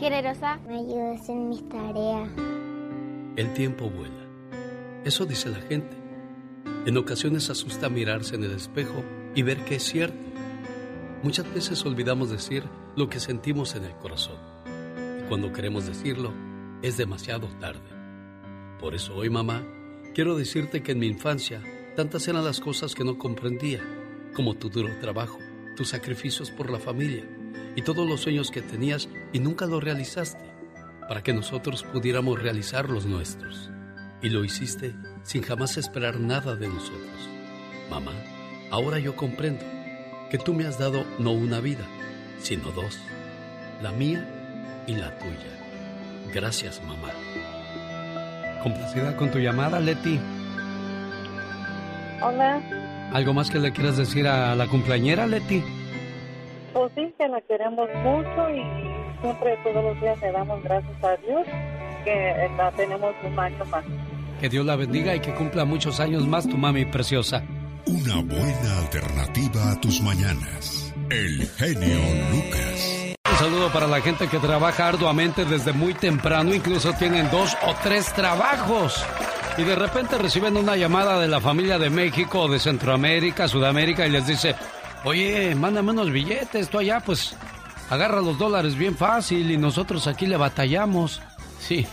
[0.00, 0.58] generosa.
[0.66, 2.30] Me ayudas en mis tareas.
[3.36, 4.14] El tiempo vuela.
[5.04, 5.94] Eso dice la gente.
[6.86, 9.04] En ocasiones asusta mirarse en el espejo
[9.34, 10.18] y ver que es cierto.
[11.22, 12.64] Muchas veces olvidamos decir
[12.96, 14.36] lo que sentimos en el corazón.
[15.20, 16.32] Y cuando queremos decirlo,
[16.82, 17.80] es demasiado tarde.
[18.78, 19.62] Por eso hoy, mamá,
[20.14, 21.62] quiero decirte que en mi infancia
[21.96, 23.80] tantas eran las cosas que no comprendía,
[24.34, 25.38] como tu duro trabajo,
[25.76, 27.24] tus sacrificios por la familia
[27.76, 30.52] y todos los sueños que tenías y nunca los realizaste,
[31.08, 33.70] para que nosotros pudiéramos realizar los nuestros.
[34.24, 37.28] Y lo hiciste sin jamás esperar nada de nosotros.
[37.90, 38.12] Mamá,
[38.70, 39.62] ahora yo comprendo
[40.30, 41.84] que tú me has dado no una vida,
[42.38, 42.98] sino dos,
[43.82, 44.26] la mía
[44.86, 46.32] y la tuya.
[46.32, 47.10] Gracias, mamá.
[48.62, 50.18] Complacida con tu llamada, Leti.
[52.22, 52.62] Hola.
[53.12, 55.62] ¿Algo más que le quieras decir a la cumpleañera, Leti?
[56.72, 58.62] Pues sí, que la queremos mucho y
[59.20, 61.46] siempre todos los días le damos gracias a Dios
[62.04, 63.84] que la tenemos un año más.
[64.44, 67.42] Que Dios la bendiga y que cumpla muchos años más tu mami preciosa.
[67.86, 70.92] Una buena alternativa a tus mañanas.
[71.08, 71.98] El genio
[72.30, 73.14] Lucas.
[73.30, 77.74] Un saludo para la gente que trabaja arduamente desde muy temprano, incluso tienen dos o
[77.82, 79.02] tres trabajos.
[79.56, 84.06] Y de repente reciben una llamada de la familia de México o de Centroamérica, Sudamérica
[84.06, 84.54] y les dice,
[85.04, 87.34] oye, mándame unos billetes, tú allá pues
[87.88, 91.22] agarra los dólares bien fácil y nosotros aquí le batallamos.
[91.60, 91.86] Sí,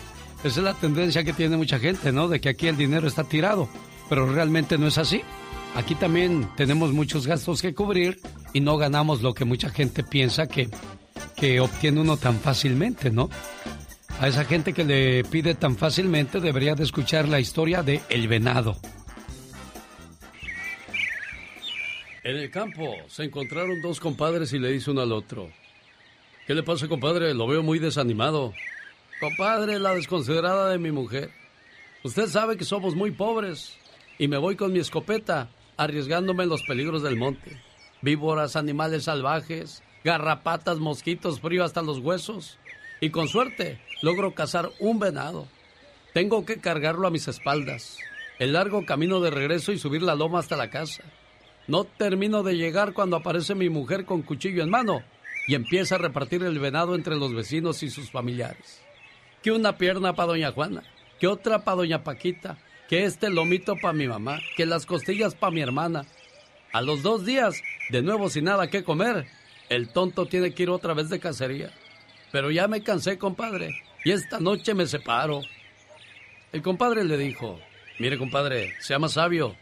[0.43, 2.27] esa es la tendencia que tiene mucha gente, ¿no?
[2.27, 3.69] De que aquí el dinero está tirado,
[4.09, 5.21] pero realmente no es así.
[5.75, 8.19] Aquí también tenemos muchos gastos que cubrir
[8.53, 10.69] y no ganamos lo que mucha gente piensa que,
[11.35, 13.29] que obtiene uno tan fácilmente, ¿no?
[14.19, 18.27] A esa gente que le pide tan fácilmente debería de escuchar la historia de El
[18.27, 18.77] Venado.
[22.23, 25.49] En el campo se encontraron dos compadres y le dice uno al otro.
[26.45, 27.33] ¿Qué le pasa, compadre?
[27.33, 28.53] Lo veo muy desanimado.
[29.21, 31.29] Compadre, la desconsiderada de mi mujer.
[32.03, 33.77] Usted sabe que somos muy pobres
[34.17, 35.47] y me voy con mi escopeta
[35.77, 37.61] arriesgándome en los peligros del monte.
[38.01, 42.57] Víboras, animales salvajes, garrapatas, mosquitos, frío hasta los huesos.
[42.99, 45.47] Y con suerte logro cazar un venado.
[46.15, 47.99] Tengo que cargarlo a mis espaldas.
[48.39, 51.03] El largo camino de regreso y subir la loma hasta la casa.
[51.67, 55.03] No termino de llegar cuando aparece mi mujer con cuchillo en mano
[55.47, 58.80] y empieza a repartir el venado entre los vecinos y sus familiares.
[59.43, 60.83] Que una pierna para doña Juana,
[61.19, 65.51] que otra para doña Paquita, que este lomito para mi mamá, que las costillas para
[65.51, 66.05] mi hermana.
[66.73, 69.27] A los dos días, de nuevo sin nada que comer,
[69.69, 71.71] el tonto tiene que ir otra vez de cacería.
[72.31, 73.69] Pero ya me cansé, compadre,
[74.03, 75.41] y esta noche me separo.
[76.51, 77.59] El compadre le dijo,
[77.99, 79.55] mire, compadre, sea más sabio,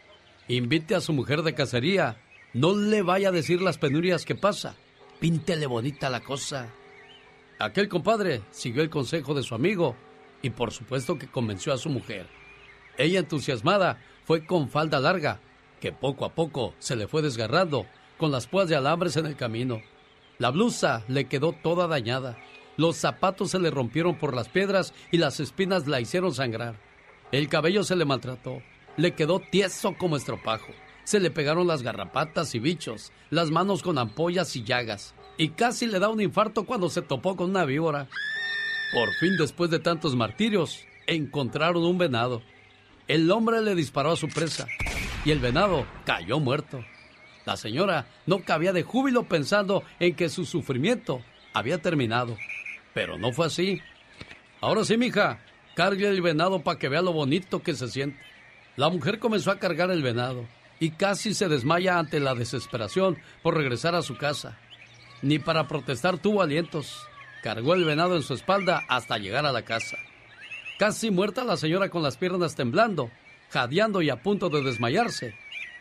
[0.48, 2.16] invite a su mujer de cacería,
[2.52, 4.74] no le vaya a decir las penurias que pasa,
[5.20, 6.74] píntele bonita la cosa.
[7.60, 9.94] Aquel compadre siguió el consejo de su amigo
[10.40, 12.26] y por supuesto que convenció a su mujer.
[12.96, 15.40] Ella entusiasmada fue con falda larga,
[15.78, 17.84] que poco a poco se le fue desgarrando,
[18.16, 19.82] con las púas de alambres en el camino.
[20.38, 22.38] La blusa le quedó toda dañada,
[22.78, 26.76] los zapatos se le rompieron por las piedras y las espinas la hicieron sangrar.
[27.30, 28.62] El cabello se le maltrató,
[28.96, 30.72] le quedó tieso como estropajo.
[31.04, 35.86] Se le pegaron las garrapatas y bichos, las manos con ampollas y llagas, y casi
[35.86, 38.08] le da un infarto cuando se topó con una víbora.
[38.92, 42.42] Por fin, después de tantos martirios, encontraron un venado.
[43.08, 44.66] El hombre le disparó a su presa
[45.24, 46.84] y el venado cayó muerto.
[47.46, 51.22] La señora no cabía de júbilo pensando en que su sufrimiento
[51.54, 52.36] había terminado.
[52.92, 53.80] Pero no fue así.
[54.60, 55.40] Ahora sí, mija,
[55.74, 58.20] cargue el venado para que vea lo bonito que se siente.
[58.76, 60.46] La mujer comenzó a cargar el venado
[60.80, 64.58] y casi se desmaya ante la desesperación por regresar a su casa.
[65.22, 67.06] Ni para protestar tuvo alientos.
[67.42, 69.96] Cargó el venado en su espalda hasta llegar a la casa.
[70.78, 73.10] Casi muerta la señora con las piernas temblando,
[73.50, 75.34] jadeando y a punto de desmayarse,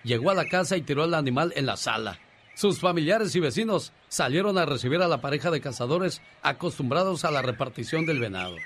[0.04, 2.20] llegó a la casa y tiró el animal en la sala.
[2.54, 7.42] Sus familiares y vecinos salieron a recibir a la pareja de cazadores acostumbrados a la
[7.42, 8.58] repartición del venado.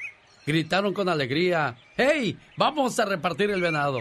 [0.48, 2.38] Gritaron con alegría, ¡Hey!
[2.58, 4.00] ¡Vamos a repartir el venado!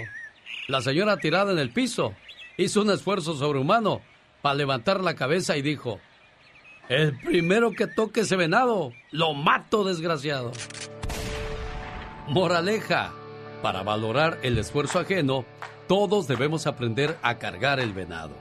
[0.68, 2.14] La señora tirada en el piso
[2.57, 4.01] hizo un esfuerzo sobrehumano
[4.41, 6.01] para levantar la cabeza y dijo,
[6.93, 10.53] El primero que toque ese venado, lo mato, desgraciado.
[12.28, 13.14] Moraleja,
[13.62, 15.47] para valorar el esfuerzo ajeno,
[15.88, 18.32] todos debemos aprender a cargar el venado.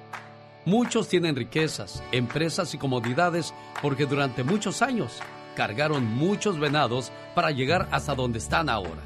[0.65, 5.21] Muchos tienen riquezas, empresas y comodidades porque durante muchos años
[5.55, 9.01] cargaron muchos venados para llegar hasta donde están ahora.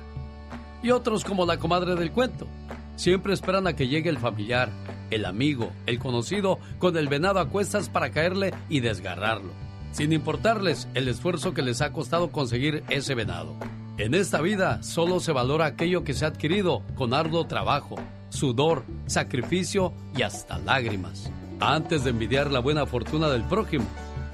[0.81, 2.47] Y otros como la comadre del cuento,
[2.95, 4.69] Siempre esperan a que llegue el familiar,
[5.11, 9.51] el amigo, el conocido, con el venado a cuestas para caerle y desgarrarlo,
[9.91, 13.55] sin importarles el esfuerzo que les ha costado conseguir ese venado.
[13.97, 17.95] En esta vida solo se valora aquello que se ha adquirido con arduo trabajo,
[18.29, 21.31] sudor, sacrificio y hasta lágrimas.
[21.59, 23.85] Antes de envidiar la buena fortuna del prójimo,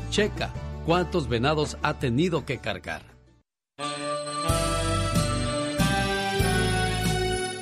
[0.09, 0.51] checa
[0.85, 3.03] cuántos venados ha tenido que cargar.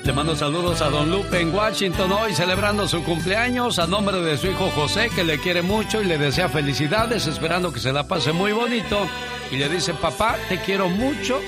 [0.09, 4.37] Le mando saludos a Don Lupe en Washington hoy celebrando su cumpleaños a nombre de
[4.37, 8.07] su hijo José que le quiere mucho y le desea felicidades esperando que se la
[8.07, 8.97] pase muy bonito
[9.51, 11.39] y le dice papá te quiero mucho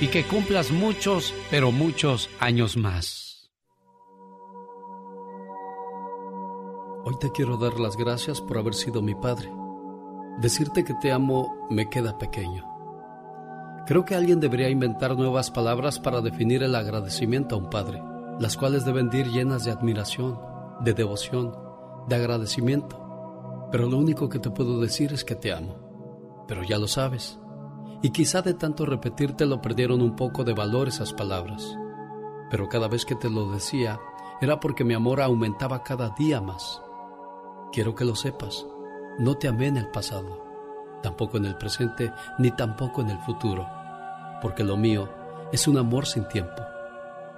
[0.00, 3.50] y que cumplas muchos pero muchos años más.
[7.04, 9.50] Hoy te quiero dar las gracias por haber sido mi padre.
[10.38, 12.73] Decirte que te amo me queda pequeño.
[13.86, 18.02] Creo que alguien debería inventar nuevas palabras para definir el agradecimiento a un padre,
[18.40, 20.40] las cuales deben ir llenas de admiración,
[20.80, 21.54] de devoción,
[22.08, 23.68] de agradecimiento.
[23.70, 26.44] Pero lo único que te puedo decir es que te amo.
[26.48, 27.38] Pero ya lo sabes.
[28.00, 31.76] Y quizá de tanto repetírtelo perdieron un poco de valor esas palabras.
[32.50, 34.00] Pero cada vez que te lo decía
[34.40, 36.80] era porque mi amor aumentaba cada día más.
[37.70, 38.66] Quiero que lo sepas.
[39.18, 40.43] No te amé en el pasado
[41.04, 43.68] tampoco en el presente, ni tampoco en el futuro,
[44.40, 45.06] porque lo mío
[45.52, 46.62] es un amor sin tiempo.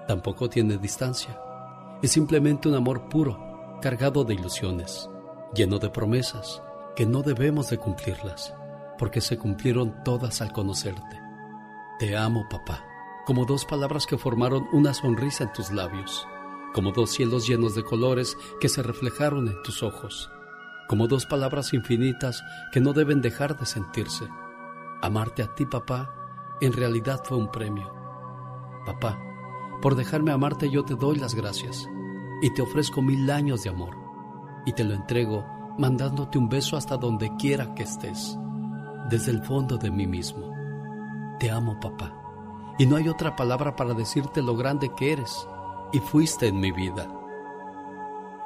[0.06, 1.36] Tampoco tiene distancia.
[2.00, 5.10] Es simplemente un amor puro, cargado de ilusiones,
[5.52, 6.62] lleno de promesas
[6.94, 8.54] que no debemos de cumplirlas,
[8.98, 11.20] porque se cumplieron todas al conocerte.
[11.98, 12.84] Te amo, papá,
[13.26, 16.24] como dos palabras que formaron una sonrisa en tus labios,
[16.72, 20.30] como dos cielos llenos de colores que se reflejaron en tus ojos
[20.88, 24.28] como dos palabras infinitas que no deben dejar de sentirse.
[25.02, 26.10] Amarte a ti, papá,
[26.60, 27.92] en realidad fue un premio.
[28.84, 29.18] Papá,
[29.82, 31.88] por dejarme amarte yo te doy las gracias
[32.40, 33.96] y te ofrezco mil años de amor
[34.64, 35.44] y te lo entrego
[35.78, 38.38] mandándote un beso hasta donde quiera que estés,
[39.10, 40.54] desde el fondo de mí mismo.
[41.38, 42.14] Te amo, papá,
[42.78, 45.46] y no hay otra palabra para decirte lo grande que eres
[45.92, 47.06] y fuiste en mi vida.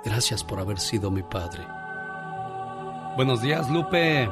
[0.04, 1.79] Gracias por haber sido mi padre.
[3.20, 4.26] Buenos días, Lupe.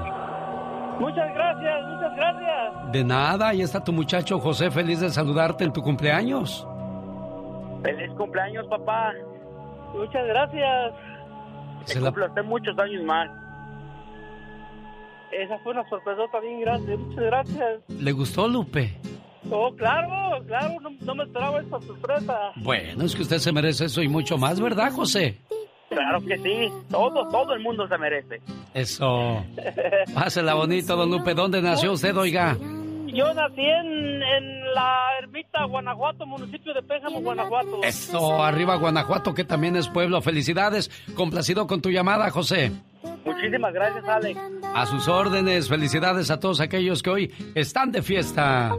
[0.99, 2.91] Muchas gracias, muchas gracias.
[2.91, 6.67] De nada, ahí está tu muchacho José, feliz de saludarte en tu cumpleaños.
[7.83, 9.13] Feliz cumpleaños, papá.
[9.95, 10.95] Muchas gracias.
[11.85, 12.09] Se la...
[12.09, 13.29] usted muchos años más.
[15.33, 17.83] Esa fue una sorpresa también grande, muchas gracias.
[17.89, 18.97] ¿Le gustó, Lupe?
[19.51, 22.53] Oh, claro, claro, no, no me esperaba esta sorpresa.
[22.57, 25.37] Bueno, es que usted se merece eso y mucho más, ¿verdad, José?
[25.89, 28.41] Claro que sí, todo, todo el mundo se merece.
[28.75, 29.45] Eso.
[30.15, 31.35] Pásela bonito, don Lupe.
[31.35, 32.57] ¿Dónde nació usted, oiga?
[33.07, 37.81] Yo nací en, en la ermita Guanajuato, municipio de Péjamo, Guanajuato.
[37.83, 40.21] Eso, arriba Guanajuato, que también es pueblo.
[40.21, 40.91] Felicidades.
[41.15, 42.71] Complacido con tu llamada, José.
[43.25, 44.39] Muchísimas gracias, Alex.
[44.75, 45.69] A sus órdenes.
[45.69, 48.77] Felicidades a todos aquellos que hoy están de fiesta.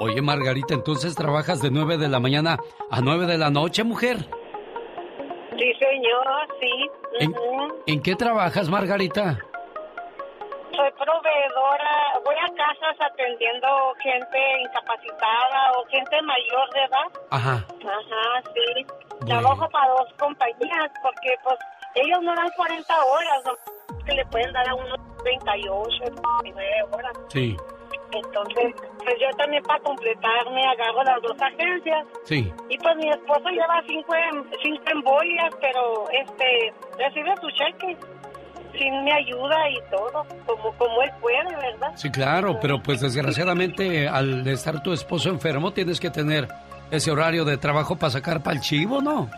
[0.00, 2.56] Oye, Margarita, entonces trabajas de 9 de la mañana
[2.90, 4.16] a 9 de la noche, mujer.
[5.58, 6.90] Sí, señor, sí.
[7.20, 7.34] ¿En,
[7.86, 9.38] ¿en qué trabajas, Margarita?
[10.74, 13.68] Soy proveedora, voy a casas atendiendo
[14.02, 17.22] gente incapacitada o gente mayor de edad.
[17.30, 17.52] Ajá.
[17.52, 18.86] Ajá, sí.
[19.26, 21.56] Trabajo para dos compañías porque pues
[21.96, 23.80] ellos no dan 40 horas, ¿no?
[24.04, 26.04] que le pueden dar a unos 38,
[26.42, 27.12] 39 horas.
[27.28, 27.56] Sí.
[28.12, 32.06] Entonces, pues yo también para completarme agarro las dos agencias.
[32.24, 32.52] Sí.
[32.68, 34.14] Y pues mi esposo lleva cinco,
[34.62, 37.96] cinco embolias, pero este recibe su cheque
[38.78, 41.92] sin mi ayuda y todo, como, como él puede, ¿verdad?
[41.96, 46.48] Sí, claro, pero pues desgraciadamente al estar tu esposo enfermo tienes que tener
[46.90, 49.28] ese horario de trabajo para sacar para el chivo, ¿no?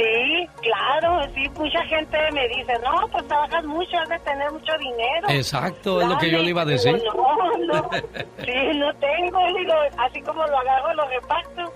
[0.00, 4.72] Sí, claro, sí, mucha gente me dice, no, pues trabajas mucho, has de tener mucho
[4.78, 5.28] dinero.
[5.28, 7.02] Exacto, es lo que yo le iba a decir.
[7.04, 7.90] no, no,
[8.42, 11.74] sí, no tengo, digo, así como lo agarro, lo reparto,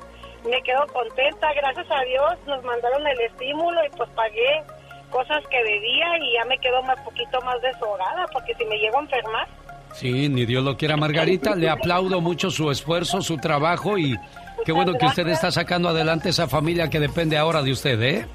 [0.48, 4.62] me quedo contenta, gracias a Dios, nos mandaron el estímulo y pues pagué
[5.10, 8.98] cosas que debía y ya me quedo más poquito más deshogada, porque si me llego
[8.98, 9.48] a enfermar.
[9.92, 14.16] Sí, ni Dios lo quiera, Margarita, le aplaudo mucho su esfuerzo, su trabajo y
[14.64, 18.26] Qué bueno que usted está sacando adelante esa familia que depende ahora de usted, ¿eh?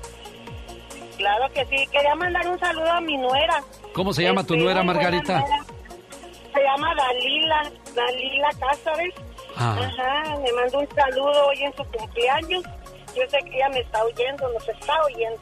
[1.17, 1.87] Claro que sí.
[1.91, 3.63] Quería mandar un saludo a mi nuera.
[3.93, 5.43] ¿Cómo se llama tu este, nuera, Margarita?
[6.53, 9.13] Se llama Dalila, Dalila Cázares.
[9.57, 9.77] Ah.
[9.77, 12.63] Ajá, me mando un saludo hoy en su cumpleaños.
[13.15, 15.41] Yo sé que ella me está oyendo, nos está oyendo.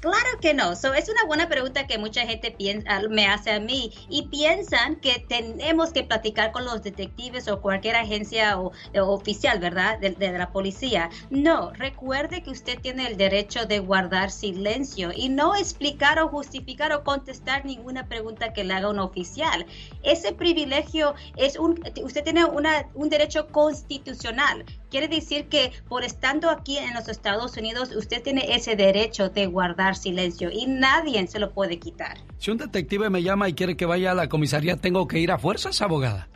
[0.00, 0.76] Claro que no.
[0.76, 4.96] So, es una buena pregunta que mucha gente piensa, me hace a mí y piensan
[4.96, 9.98] que tenemos que platicar con los detectives o cualquier agencia o, o oficial, ¿verdad?
[9.98, 11.10] De, de la policía.
[11.28, 16.94] No, recuerde que usted tiene el derecho de guardar silencio y no explicar o justificar
[16.94, 19.66] o contestar ninguna pregunta que le haga un oficial.
[20.02, 24.64] Ese privilegio es un, usted tiene una, un derecho constitucional.
[24.90, 29.46] Quiere decir que por estando aquí en los Estados Unidos, usted tiene ese derecho de
[29.46, 32.18] guardar silencio y nadie se lo puede quitar.
[32.38, 35.30] Si un detective me llama y quiere que vaya a la comisaría, ¿tengo que ir
[35.30, 36.28] a fuerzas, abogada?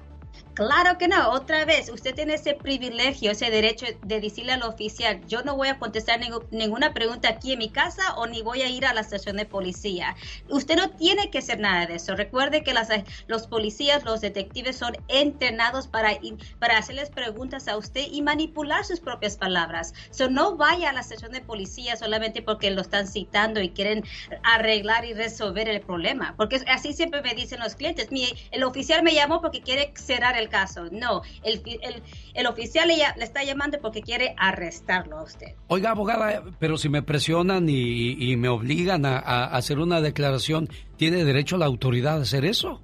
[0.55, 5.21] Claro que no, otra vez, usted tiene ese privilegio, ese derecho de decirle al oficial,
[5.27, 6.21] yo no voy a contestar
[6.53, 9.47] ninguna pregunta aquí en mi casa o ni voy a ir a la estación de
[9.47, 10.15] policía.
[10.49, 12.15] Usted no tiene que hacer nada de eso.
[12.15, 12.73] Recuerde que
[13.27, 16.11] los policías, los detectives son entrenados para,
[16.61, 19.93] para hacerles preguntas a usted y manipular sus propias palabras.
[20.11, 24.05] So, no vaya a la estación de policía solamente porque lo están citando y quieren
[24.45, 26.35] arreglar y resolver el problema.
[26.37, 30.37] Porque así siempre me dicen los clientes, "Mi- el oficial me llamó porque quiere cerrar
[30.37, 30.85] el caso.
[30.91, 32.03] No, el, el,
[32.35, 35.55] el oficial le, le está llamando porque quiere arrestarlo a usted.
[35.69, 40.69] Oiga, abogada, pero si me presionan y, y me obligan a, a hacer una declaración,
[40.97, 42.81] ¿tiene derecho la autoridad a hacer eso?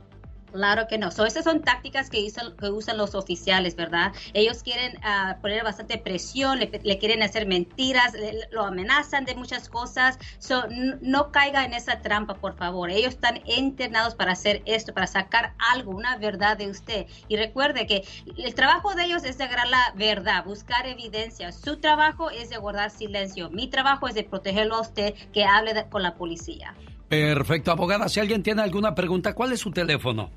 [0.53, 1.13] Claro que no.
[1.13, 4.13] So, esas son tácticas que, usan- los oficiales, ¿verdad?
[4.33, 9.69] Ellos quieren ah, poner bastante presión, le, quieren hacer mentiras, le- lo amenazan de muchas
[9.69, 10.19] cosas.
[10.39, 10.65] So,
[11.03, 12.91] no caiga en esa trampa, por favor.
[12.91, 17.07] Ellos están entrenados para hacer esto, para sacar algo, una verdad de usted.
[17.29, 18.03] Y recuerde que
[18.37, 21.53] el trabajo de ellos es de agarrar la verdad, buscar evidencia.
[21.53, 23.51] Su trabajo es de guardar silencio.
[23.51, 26.75] Mi trabajo es de protegerlo a usted que hable con la policía.
[27.11, 28.09] Perfecto, abogada.
[28.09, 30.31] Si alguien tiene alguna pregunta, ¿cuál es su teléfono?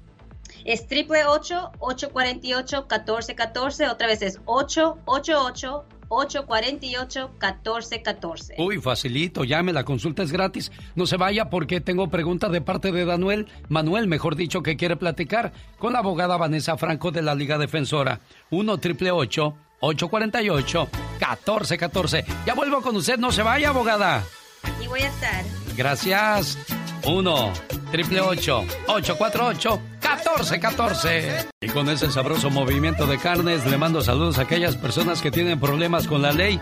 [0.65, 3.87] Es triple ocho ocho cuarenta y ocho catorce catorce.
[3.87, 8.55] Otra vez es ocho ocho ocho ocho cuarenta y ocho catorce catorce.
[8.57, 10.71] Uy, facilito, llame, la consulta es gratis.
[10.95, 14.95] No se vaya porque tengo preguntas de parte de Daniel, Manuel, mejor dicho, que quiere
[14.95, 18.21] platicar con la abogada Vanessa Franco de la Liga Defensora.
[18.49, 20.87] 1 triple 848
[21.19, 22.25] 1414.
[22.47, 24.23] Ya vuelvo con usted, no se vaya, abogada.
[24.63, 25.62] Aquí voy a estar.
[25.75, 26.57] Gracias.
[27.05, 27.53] 1
[27.91, 31.47] triple 848 1414.
[31.61, 35.59] Y con ese sabroso movimiento de carnes, le mando saludos a aquellas personas que tienen
[35.59, 36.59] problemas con la ley.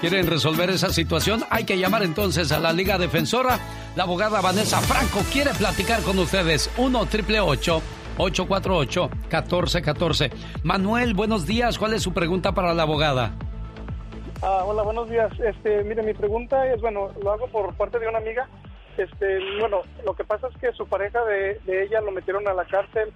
[0.00, 1.44] ¿Quieren resolver esa situación?
[1.50, 3.58] Hay que llamar entonces a la Liga Defensora.
[3.96, 6.70] La abogada Vanessa Franco quiere platicar con ustedes.
[6.76, 10.30] 1 triple 848 1414.
[10.62, 11.78] Manuel, buenos días.
[11.78, 13.34] ¿Cuál es su pregunta para la abogada?
[14.46, 15.32] Ah, hola, buenos días.
[15.40, 18.46] Este, mire, mi pregunta es, bueno, lo hago por parte de una amiga.
[18.98, 22.52] Este, bueno, lo que pasa es que su pareja de, de ella lo metieron a
[22.52, 23.10] la cárcel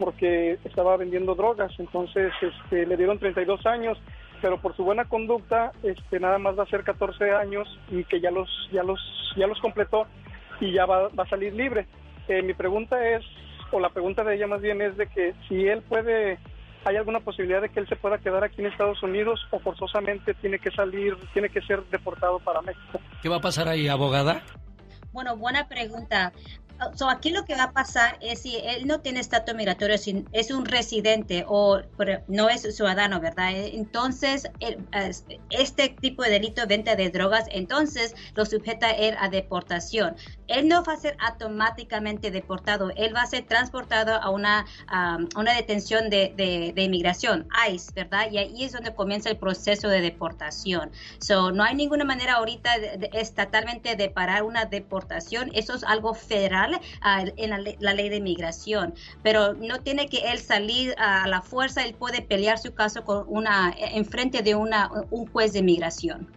[0.00, 1.70] porque estaba vendiendo drogas.
[1.78, 3.96] Entonces, este, le dieron 32 años,
[4.40, 8.20] pero por su buena conducta, este, nada más va a ser 14 años y que
[8.20, 8.98] ya los, ya los,
[9.36, 10.08] ya los completó
[10.58, 11.86] y ya va, a salir libre.
[12.26, 13.24] Eh, mi pregunta es,
[13.70, 16.40] o la pregunta de ella más bien es de que si él puede
[16.84, 20.34] ¿hay alguna posibilidad de que él se pueda quedar aquí en Estados Unidos o forzosamente
[20.34, 23.00] tiene que salir, tiene que ser deportado para México?
[23.22, 24.42] ¿Qué va a pasar ahí, abogada?
[25.12, 26.32] Bueno, buena pregunta.
[26.96, 30.24] So, aquí lo que va a pasar es si él no tiene estatus migratorio, si
[30.32, 31.80] es un residente o
[32.26, 33.50] no es ciudadano, ¿verdad?
[33.54, 39.28] Entonces, el- es- este tipo de delito, venta de drogas, entonces lo sujeta él a
[39.28, 40.16] deportación.
[40.52, 44.66] Él no va a ser automáticamente deportado, él va a ser transportado a una,
[45.36, 48.30] una detención de, de- inmigración, ICE, ¿verdad?
[48.30, 50.90] Y ahí es donde comienza el proceso de deportación.
[51.18, 56.12] So, no hay ninguna manera ahorita de- estatalmente de parar una deportación, eso es algo
[56.14, 61.26] federal ah, en la, la ley de inmigración, pero no tiene que él salir a
[61.28, 65.52] la fuerza, él puede pelear su caso con una, en frente de una, un juez
[65.52, 66.28] de inmigración.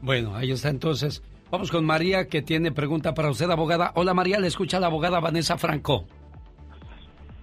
[0.00, 1.22] Bueno, ahí está entonces.
[1.54, 3.92] Vamos con María, que tiene pregunta para usted, abogada.
[3.94, 6.04] Hola, María, le escucha la abogada Vanessa Franco.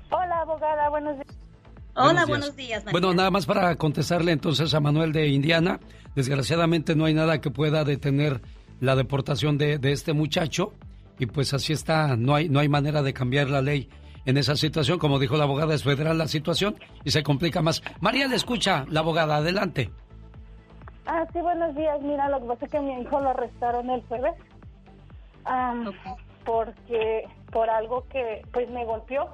[0.09, 1.27] Hola, abogada, buenos días.
[1.95, 2.27] Hola, Buenos días.
[2.27, 2.83] buenos días.
[2.83, 2.91] María.
[2.91, 5.79] Bueno, nada más para contestarle entonces a Manuel de Indiana.
[6.13, 8.41] Desgraciadamente no hay nada que pueda detener
[8.81, 10.73] la deportación de, de este muchacho
[11.17, 13.88] y pues así está, no hay, no hay manera de cambiar la ley
[14.25, 14.99] en esa situación.
[14.99, 16.75] Como dijo la abogada, es federal la situación
[17.05, 17.81] y se complica más.
[18.01, 19.89] María le escucha, la abogada, adelante.
[21.06, 22.02] Ah, sí, buenos días.
[22.02, 24.36] Mira, lo que pasa es que mi hijo lo arrestaron el jueves.
[25.45, 25.91] Am,
[26.45, 29.30] Porque, por algo que, pues, me golpeó.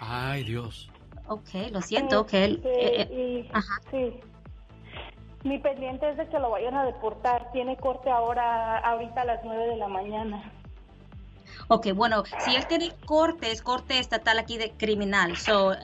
[0.00, 0.90] Ay, Dios.
[1.28, 2.54] Ok, lo siento, que él...
[2.56, 3.50] Este, eh, eh,
[3.90, 4.20] sí.
[5.42, 7.50] Mi pendiente es de que lo vayan a deportar.
[7.52, 10.52] Tiene corte ahora, ahorita a las nueve de la mañana.
[11.68, 15.36] Ok, bueno, si él tiene corte, es corte estatal aquí de criminal.
[15.36, 15.74] So,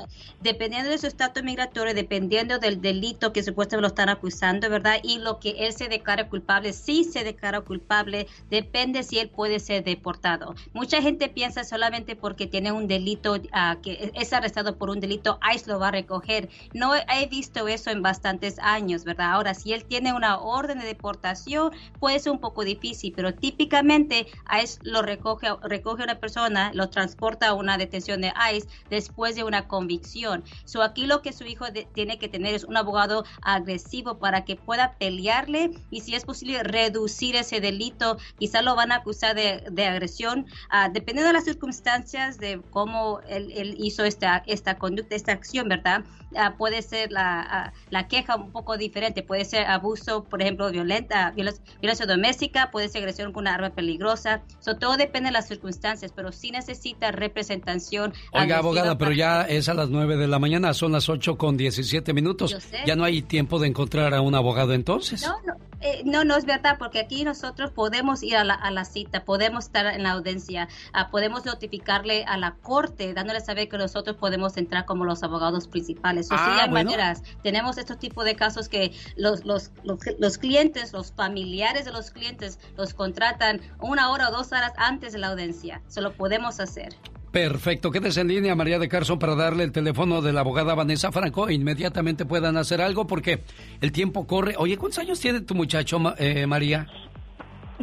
[0.40, 4.98] dependiendo de su estatus migratorio, dependiendo del delito que supuestamente lo están acusando, ¿verdad?
[5.02, 9.60] Y lo que él se declara culpable, si se declara culpable, depende si él puede
[9.60, 10.55] ser deportado.
[10.72, 15.38] Mucha gente piensa solamente porque tiene un delito, ah, que es arrestado por un delito,
[15.55, 16.48] ICE lo va a recoger.
[16.72, 19.32] No he visto eso en bastantes años, ¿verdad?
[19.32, 24.26] Ahora, si él tiene una orden de deportación, puede ser un poco difícil, pero típicamente
[24.62, 29.34] ICE lo recoge, recoge a una persona, lo transporta a una detención de ICE después
[29.34, 30.44] de una convicción.
[30.64, 34.44] So, aquí lo que su hijo de- tiene que tener es un abogado agresivo para
[34.44, 38.16] que pueda pelearle y si es posible reducir ese delito.
[38.38, 43.20] Quizá lo van a acusar de, de agresión, ah, dependiendo de las circunstancias de cómo
[43.28, 46.04] él, él hizo esta, esta conducta, esta acción, ¿verdad?
[46.36, 50.70] Ah, puede ser la, ah, la queja un poco diferente, puede ser abuso, por ejemplo,
[50.70, 54.44] violenta, violencia, violencia doméstica, puede ser agresión con una arma peligrosa.
[54.60, 58.14] So, todo depende de las circunstancias, pero sí necesita representación.
[58.32, 61.56] Oiga, abogada, pero ya es a las 9 de la mañana, son las 8 con
[61.56, 62.56] 17 minutos.
[62.86, 65.22] Ya no hay tiempo de encontrar a un abogado entonces.
[65.22, 68.70] No, no, eh, no, no es verdad, porque aquí nosotros podemos ir a la, a
[68.70, 73.43] la cita, podemos estar en la audiencia, ah, podemos notificarle a la corte, dándole a
[73.43, 76.31] saber que nosotros podemos entrar como los abogados principales.
[76.31, 76.90] O Ah, sí, hay bueno.
[76.90, 77.22] maneras.
[77.43, 82.10] Tenemos estos tipos de casos que los, los, los, los clientes, los familiares de los
[82.10, 85.39] clientes, los contratan una hora o dos horas antes de la audiencia.
[85.86, 86.94] Se lo podemos hacer.
[87.32, 91.12] Perfecto, quédese en línea, María de Carson, para darle el teléfono de la abogada Vanessa
[91.12, 93.44] Franco e inmediatamente puedan hacer algo porque
[93.80, 94.54] el tiempo corre.
[94.58, 96.88] Oye, ¿cuántos años tiene tu muchacho, Ma- eh, María?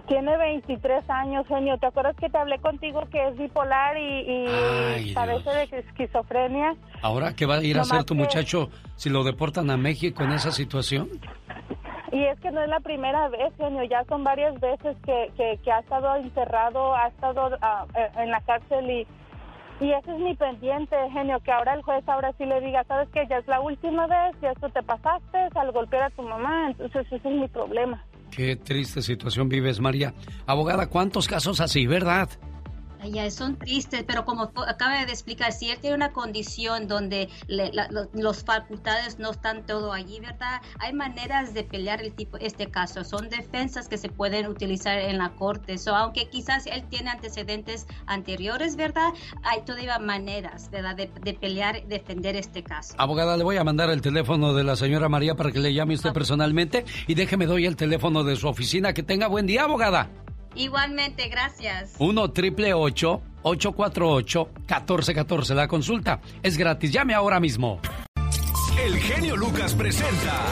[0.08, 1.78] Tiene 23 años, genio.
[1.80, 6.76] ¿Te acuerdas que te hablé contigo que es bipolar y, y Ay, padece de esquizofrenia?
[7.02, 10.24] Ahora, ¿qué va a ir a hacer tu que- muchacho si lo deportan a México
[10.24, 11.10] en esa situación?
[12.18, 13.84] Y es que no es la primera vez, genio.
[13.84, 15.32] Ya son varias veces que,
[15.64, 19.08] que, ha estado encerrado, ha estado eh, en la cárcel y,
[19.86, 21.40] y ese es mi pendiente, genio.
[21.42, 24.36] Que ahora el juez ahora sí le diga, sabes que ya es la última vez,
[24.42, 26.72] ya esto te pasaste al golpear a tu mamá.
[26.72, 28.04] Entonces ese es mi problema.
[28.32, 30.16] Qué triste situación vives, María.
[30.48, 32.30] Abogada, ¿cuántos casos así, verdad?
[33.00, 37.72] Ay, son tristes, pero como acaba de explicar, si él tiene una condición donde le-
[37.74, 40.62] la- lo- los facultades no están todo allí, ¿verdad?
[40.80, 43.04] Hay maneras de pelear el tipo, este caso.
[43.04, 45.78] Son defensas que se pueden utilizar en la corte.
[45.78, 49.10] So, aunque quizás él tiene antecedentes anteriores, ¿verdad?
[49.44, 50.96] Hay todavía maneras, ¿verdad?
[50.96, 52.96] De, de pelear, defender este caso.
[52.98, 55.94] Abogada, le voy a mandar el teléfono de la señora María para que le llame
[55.96, 58.94] usted personalmente y déjeme doy el teléfono de su oficina.
[58.94, 60.10] Que tenga buen día, abogada.
[60.58, 61.94] Igualmente, gracias.
[62.00, 66.92] 1 triple 848 1414 La consulta es gratis.
[66.92, 67.80] Llame ahora mismo.
[68.84, 70.46] El genio Lucas presenta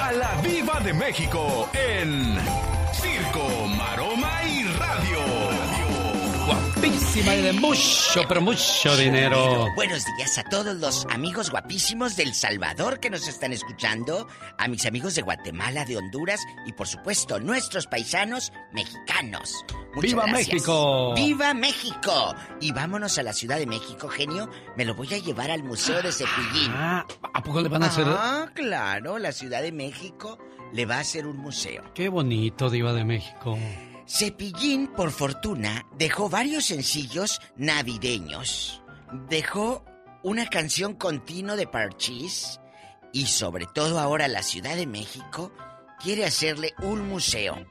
[0.00, 2.36] a la Viva de México en
[2.92, 3.46] Circo,
[3.78, 4.07] Radio.
[6.78, 9.66] Guapísima y de mucho, pero mucho dinero.
[9.74, 14.28] Buenos días a todos los amigos guapísimos del Salvador que nos están escuchando,
[14.58, 19.64] a mis amigos de Guatemala, de Honduras y por supuesto nuestros paisanos mexicanos.
[19.94, 20.52] Muchas ¡Viva gracias.
[20.52, 21.14] México!
[21.16, 22.34] ¡Viva México!
[22.60, 24.48] Y vámonos a la Ciudad de México, genio.
[24.76, 26.70] Me lo voy a llevar al Museo de Cepillín.
[26.74, 28.06] Ah, ¿a poco le van a hacer?
[28.06, 30.38] Ah, claro, la Ciudad de México
[30.72, 31.82] le va a hacer un museo.
[31.94, 33.58] Qué bonito, Diva de México.
[34.08, 38.82] Cepillín, por fortuna, dejó varios sencillos navideños.
[39.28, 39.84] Dejó
[40.22, 42.58] una canción continua de Parchís
[43.12, 45.52] y sobre todo ahora la Ciudad de México
[46.02, 47.66] quiere hacerle un museo.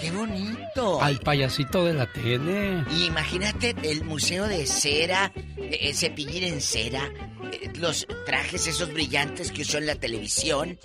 [0.00, 1.02] ¡Qué bonito!
[1.02, 2.84] Al payasito de la tele.
[2.94, 7.10] Y imagínate el museo de cera, eh, cepillín en cera,
[7.52, 10.78] eh, los trajes esos brillantes que usó en la televisión.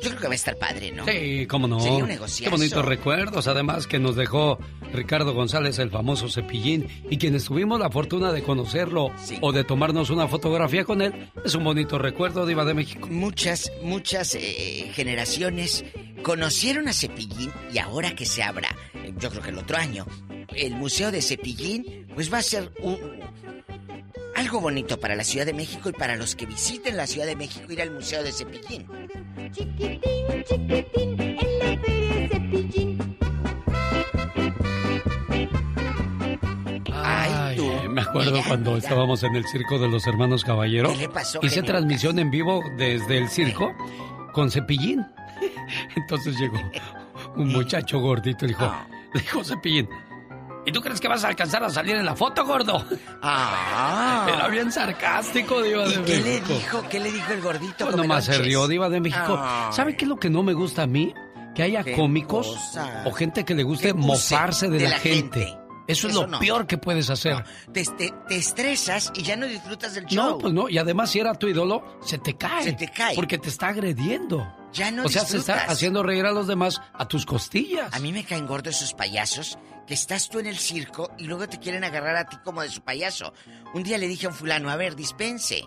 [0.00, 1.04] Yo creo que va a estar padre, ¿no?
[1.06, 1.80] Sí, cómo no.
[1.80, 2.44] Sería un negociazo.
[2.44, 4.58] Qué bonitos recuerdos, además que nos dejó
[4.92, 10.10] Ricardo González, el famoso cepillín, y quienes tuvimos la fortuna de conocerlo o de tomarnos
[10.10, 13.08] una fotografía con él, es un bonito recuerdo, Diva de México.
[13.10, 15.84] Muchas, muchas eh, generaciones
[16.22, 18.57] conocieron a Cepillín y ahora que se abra,
[19.18, 20.06] yo creo que el otro año,
[20.54, 22.98] el Museo de Cepillín, pues va a ser un,
[24.36, 27.36] algo bonito para la Ciudad de México y para los que visiten la Ciudad de
[27.36, 28.86] México ir al Museo de Cepillín.
[29.50, 30.00] Chiquitín,
[30.44, 33.18] chiquitín, en la feria Cepillín.
[36.92, 40.90] Ay, me acuerdo cuando estábamos en el circo de los hermanos Caballero.
[40.92, 43.74] ¿Qué le pasó, Hice transmisión en vivo desde el circo
[44.32, 45.04] con cepillín.
[45.96, 46.58] Entonces llegó
[47.42, 48.86] un muchacho gordito dijo, Ah.
[49.14, 49.88] le dijo Cepillín,
[50.66, 52.84] ¿y tú crees que vas a alcanzar a salir en la foto, gordo?
[53.22, 54.26] Ah.
[54.32, 56.48] Era bien sarcástico, Diva ¿Y de qué le México.
[56.54, 56.82] dijo?
[56.90, 57.84] ¿Qué le dijo el gordito?
[57.86, 59.38] Pues nomás se rió, Diva de México.
[59.40, 59.72] Ay.
[59.72, 61.12] ¿Sabe qué es lo que no me gusta a mí?
[61.54, 63.02] Que haya ¿Qué cómicos cosa?
[63.06, 65.44] o gente que le guste mofarse de, de la, la gente.
[65.46, 65.58] gente.
[65.88, 66.38] Eso es lo no.
[66.38, 67.42] peor que puedes hacer.
[67.72, 70.32] Te, te- te estresas y ya no disfrutas del show.
[70.32, 70.68] No, pues no.
[70.68, 72.62] Y además, si era tu ídolo, se te cae.
[72.62, 73.14] Se te cae.
[73.16, 74.46] Porque te está agrediendo.
[74.72, 77.92] Ya no o sea, se está haciendo reír a los demás a tus costillas.
[77.94, 81.48] A mí me caen gordos esos payasos que estás tú en el circo y luego
[81.48, 83.32] te quieren agarrar a ti como de su payaso.
[83.72, 85.62] Un día le dije a un fulano, a ver, dispense.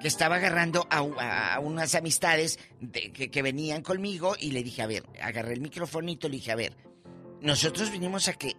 [0.00, 4.86] Que estaba agarrando a, unas amistades de- que, que venían conmigo y le dije, a
[4.86, 6.74] ver, agarré el microfonito y le dije, a ver,
[7.42, 8.56] nosotros vinimos a que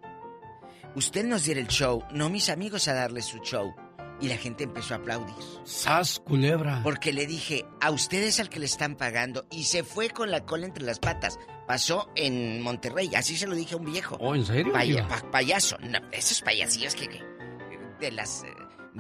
[0.93, 3.73] usted nos diera el show, no mis amigos a darle su show.
[4.22, 5.34] Y la gente empezó a aplaudir.
[5.64, 6.81] ¡Sas, culebra!
[6.84, 9.45] Porque le dije, a ustedes al que le están pagando.
[9.52, 11.39] Y se fue con la cola entre las patas.
[11.68, 14.18] Pasó en Monterrey, así se lo dije a un viejo.
[14.19, 14.73] Oh, ¿en serio?
[15.10, 15.77] Pa- payaso.
[15.80, 17.10] No, esos payasillos que...
[17.99, 18.43] De las...
[18.43, 18.48] eh,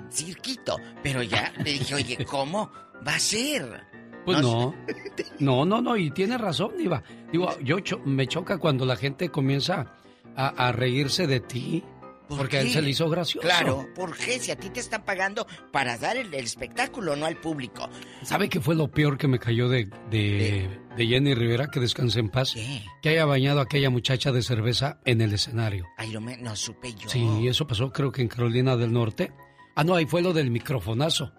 [0.09, 0.77] cirquito.
[1.03, 2.71] Pero ya le dije, oye, ¿cómo
[3.07, 3.83] va a ser?
[4.25, 4.75] Pues No no.
[5.39, 5.97] No, no, no.
[5.97, 7.03] Y tiene razón, Diva.
[7.31, 9.93] Digo, yo cho- me choca cuando la gente comienza
[10.35, 11.83] a, a reírse de ti.
[12.31, 12.73] ¿Por Porque a él qué?
[12.73, 13.45] se le hizo gracioso.
[13.45, 14.39] Claro, ¿por qué?
[14.39, 17.89] Si a ti te están pagando para dar el, el espectáculo, no al público.
[18.23, 21.67] ¿Sabe qué fue lo peor que me cayó de, de, de Jenny Rivera?
[21.67, 22.55] Que descanse en paz.
[23.01, 25.87] Que haya bañado a aquella muchacha de cerveza en el escenario.
[25.97, 27.09] Ay, no, me, no supe yo.
[27.09, 29.33] Sí, eso pasó creo que en Carolina del Norte.
[29.75, 31.33] Ah, no, ahí fue lo del microfonazo.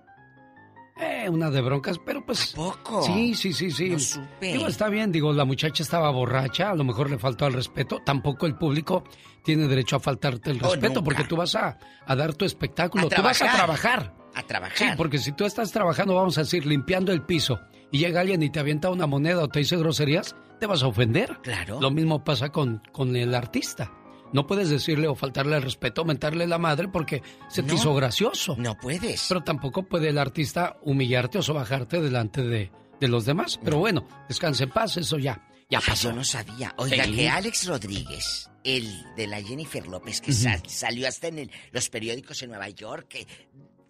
[0.97, 2.53] Eh, una de broncas, pero pues...
[2.55, 3.03] poco?
[3.03, 3.91] Sí, sí, sí, sí.
[3.91, 4.53] No supe.
[4.53, 8.01] Digo, está bien, digo, la muchacha estaba borracha, a lo mejor le faltó al respeto.
[8.05, 9.03] Tampoco el público
[9.43, 13.07] tiene derecho a faltarte el Oh, respeto porque tú vas a, a dar tu espectáculo,
[13.07, 14.01] A tú vas a trabajar.
[14.03, 14.23] trabajar.
[14.35, 14.77] A trabajar.
[14.79, 17.61] Sí, porque si tú estás trabajando, vamos a decir, limpiando el piso,
[17.91, 20.87] y llega alguien y te avienta una moneda o te dice groserías, te vas a
[20.87, 21.39] ofender.
[21.43, 21.81] Claro.
[21.81, 23.93] Lo mismo pasa con, con el artista.
[24.33, 27.75] No puedes decirle o faltarle el respeto, mentarle la madre porque se te No.
[27.75, 28.55] hizo gracioso.
[28.59, 29.27] No puedes.
[29.29, 33.61] Pero tampoco puede el artista humillarte o sobajarte delante de, de los demás.
[33.63, 36.09] Pero bueno, descanse en paz, eso ya, ya Ah, pasó.
[36.11, 36.75] yo no sabía.
[36.79, 37.13] Oiga, Sí.
[37.15, 41.91] que Alex Rodríguez, el de la Jennifer López, que sal- salió hasta en el- los
[41.91, 43.27] periódicos en Nueva York, que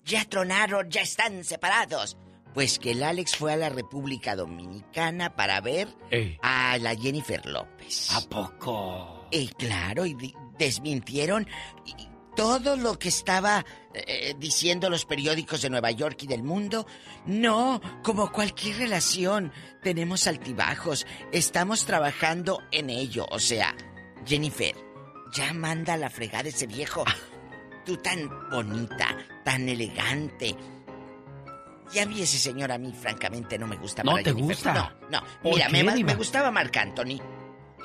[0.05, 2.17] ya tronaron, ya están separados.
[2.55, 6.37] Pues que el Alex fue a la República Dominicana para ver Ey.
[6.43, 8.09] a la Jennifer López.
[8.13, 9.22] ¿A poco?
[9.33, 11.49] Y claro, y desmintieron
[12.37, 13.65] todo lo que estaba
[13.95, 16.87] eh, diciendo los periódicos de Nueva York y del mundo.
[17.27, 19.51] No, como cualquier relación,
[19.83, 23.27] tenemos altibajos, estamos trabajando en ello.
[23.31, 23.75] O sea,
[24.27, 24.77] Jennifer,
[25.33, 27.05] ya manda a la fregada ese viejo.
[27.85, 30.55] Tú tan bonita, tan elegante.
[31.93, 34.03] Ya vi ese señor a mí, francamente, no me gusta.
[34.03, 34.55] ¿No para te Jennifer.
[34.55, 34.73] gusta?
[34.75, 35.27] No, no.
[35.43, 37.19] ¿Por Mira, me, me gustaba Marc Anthony.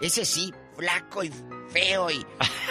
[0.02, 1.32] Ese sí, flaco y
[1.72, 2.26] feo y...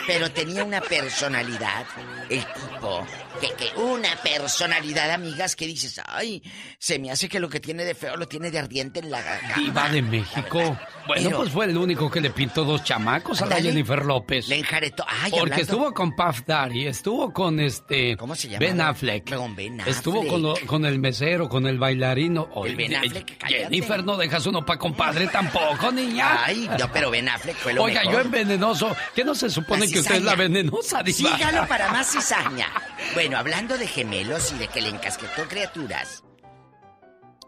[0.07, 1.85] Pero tenía una personalidad,
[2.31, 3.05] el tipo,
[3.41, 6.41] que, que una personalidad, amigas, que dices, ay,
[6.79, 9.21] se me hace que lo que tiene de feo lo tiene de ardiente en la
[9.21, 9.59] garganta.
[9.59, 10.79] Diva de México.
[11.09, 13.57] Bueno, Pero- pues fue el único que le pintó dos chamacos a la.
[13.61, 14.47] Jennifer López.
[14.47, 15.05] Le enjaretó.
[15.09, 18.17] Ay, Porque hablando- estuvo con Puff Daddy, estuvo con este...
[18.17, 18.59] ¿Cómo se llama?
[18.65, 19.35] Ben Affleck.
[19.35, 20.33] Con Ben Estuvo Affleck.
[20.33, 22.49] con, lo- con el mesero, con el bailarino.
[22.55, 23.65] Oye, Ben Affleck, cállate.
[23.65, 26.45] Jennifer, no dejas uno pa' compadre tampoco, niña.
[26.45, 28.15] Ay, no, pero Ben Affleck fue lo Oiga, mejor.
[28.15, 31.37] yo en venenoso, ¿qué no se supone que usted es la venenosa, diva?
[31.37, 32.69] Sígalo para más cizaña.
[33.15, 36.23] Bueno, hablando de gemelos y de que le encasquetó criaturas.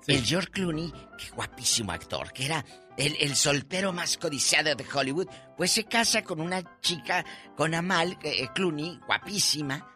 [0.07, 2.65] El George Clooney, qué guapísimo actor, que era
[2.97, 7.25] el, el soltero más codiciado de Hollywood, pues se casa con una chica,
[7.57, 9.87] con Amal eh, Clooney, guapísima.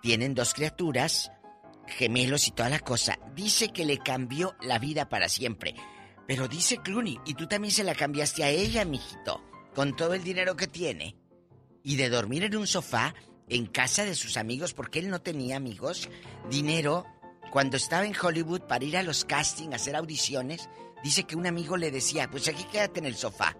[0.00, 1.32] Tienen dos criaturas,
[1.88, 3.18] gemelos y toda la cosa.
[3.34, 5.74] Dice que le cambió la vida para siempre.
[6.26, 9.42] Pero dice Clooney, y tú también se la cambiaste a ella, mijito,
[9.74, 11.16] con todo el dinero que tiene.
[11.82, 13.14] Y de dormir en un sofá
[13.48, 16.08] en casa de sus amigos, porque él no tenía amigos,
[16.48, 17.04] dinero,
[17.50, 20.68] cuando estaba en Hollywood para ir a los castings, a hacer audiciones,
[21.02, 23.56] dice que un amigo le decía, pues aquí quédate en el sofá.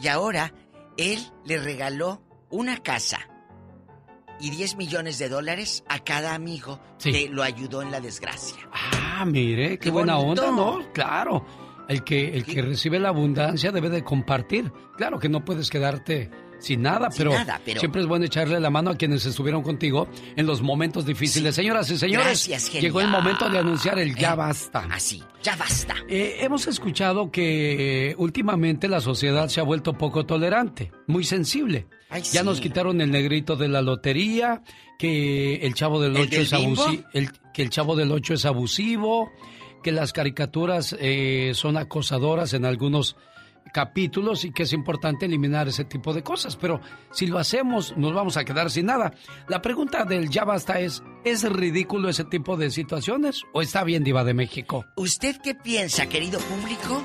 [0.00, 0.52] Y ahora,
[0.96, 3.28] él le regaló una casa
[4.40, 8.68] y 10 millones de dólares a cada amigo que lo ayudó en la desgracia.
[8.72, 10.92] Ah, mire, qué, Qué buena onda, ¿no?
[10.92, 11.44] Claro.
[11.88, 14.72] El que, el que recibe la abundancia debe de compartir.
[14.96, 18.58] Claro que no puedes quedarte sin nada, Sin pero, nada, pero- siempre es bueno echarle
[18.58, 21.54] la mano a quienes estuvieron contigo en los momentos difíciles.
[21.54, 24.86] Señoras y señores, Gracias, llegó el momento de anunciar el ya basta.
[24.90, 25.94] Así, ya basta.
[26.08, 31.86] Eh, hemos escuchado que eh, últimamente la sociedad se ha vuelto poco tolerante, muy sensible.
[32.08, 32.46] Ay, ya sí.
[32.46, 34.62] nos quitaron el negrito de la lotería,
[34.98, 37.02] que el chavo del ¿El 8 del es abusivo,
[37.52, 39.32] que el chavo del 8 es abusivo,
[39.84, 43.16] que las caricaturas eh, son acosadoras en algunos
[43.72, 46.56] capítulos y que es importante eliminar ese tipo de cosas.
[46.56, 46.80] Pero
[47.12, 49.12] si lo hacemos, nos vamos a quedar sin nada.
[49.46, 54.02] La pregunta del ya basta es, ¿es ridículo ese tipo de situaciones o está bien
[54.02, 54.86] diva de México?
[54.96, 57.02] ¿Usted qué piensa, querido público?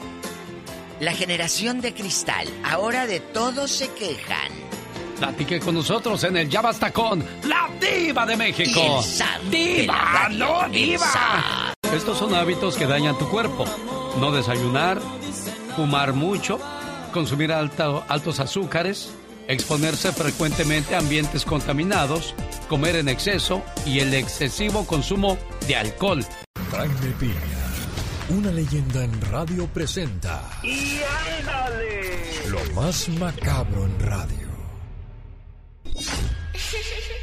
[1.01, 4.51] La generación de cristal, ahora de todos se quejan.
[5.17, 9.03] Platique con nosotros en el Ya Basta con la Diva de México.
[9.17, 10.29] La ¡Diva!
[10.29, 11.73] ¡No, diva!
[11.93, 13.65] Estos son hábitos que dañan tu cuerpo.
[14.19, 14.99] No desayunar,
[15.75, 16.59] fumar mucho,
[17.13, 19.09] consumir alta- altos azúcares,
[19.47, 22.35] exponerse frecuentemente a ambientes contaminados,
[22.67, 25.37] comer en exceso y el excesivo consumo
[25.67, 26.23] de alcohol.
[26.71, 27.33] Jaime Piña,
[28.29, 30.99] una leyenda en radio presenta ¡Y
[31.39, 32.49] ándale!
[32.49, 34.47] lo más macabro en radio.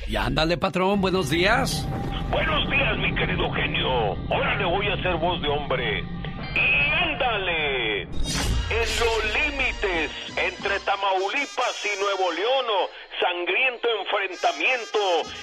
[0.07, 1.87] Y ándale, patrón, buenos días.
[2.31, 4.17] Buenos días, mi querido genio.
[4.31, 6.05] Ahora le voy a hacer voz de hombre.
[6.55, 8.03] ¡Y ándale!
[8.03, 12.67] En los límites entre Tamaulipas y Nuevo León,
[13.21, 14.99] sangriento enfrentamiento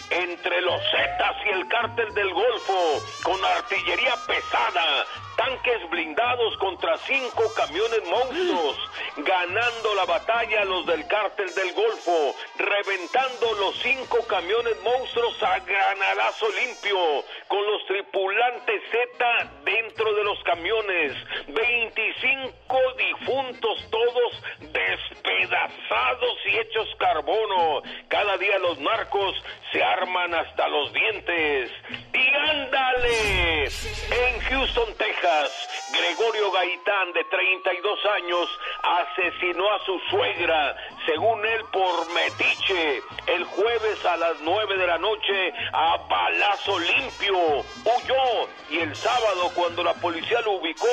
[0.10, 5.06] entre los Zetas y el cártel del Golfo, con artillería pesada,
[5.36, 8.78] tanques blindados contra cinco camiones monstruos,
[9.18, 16.46] ganando la batalla los del cártel del Golfo, reventando los cinco camiones monstruos a granadazo
[16.52, 21.14] limpio, con los tripulantes Z dentro de los camiones,
[21.48, 27.82] 25 difuntos todos despedazados y hechos carbono.
[28.08, 29.36] Cada día los narcos
[29.72, 31.72] se arman hasta los dientes.
[32.14, 40.76] Y ándale, en Houston, Texas, Gregorio Gaitán, de 32 años, asesinó a su suegra,
[41.06, 47.38] según él por metiche, el jueves a las 9 de la noche a balazo limpio.
[47.86, 50.88] Huyó y el sábado cuando la policía lo ubicó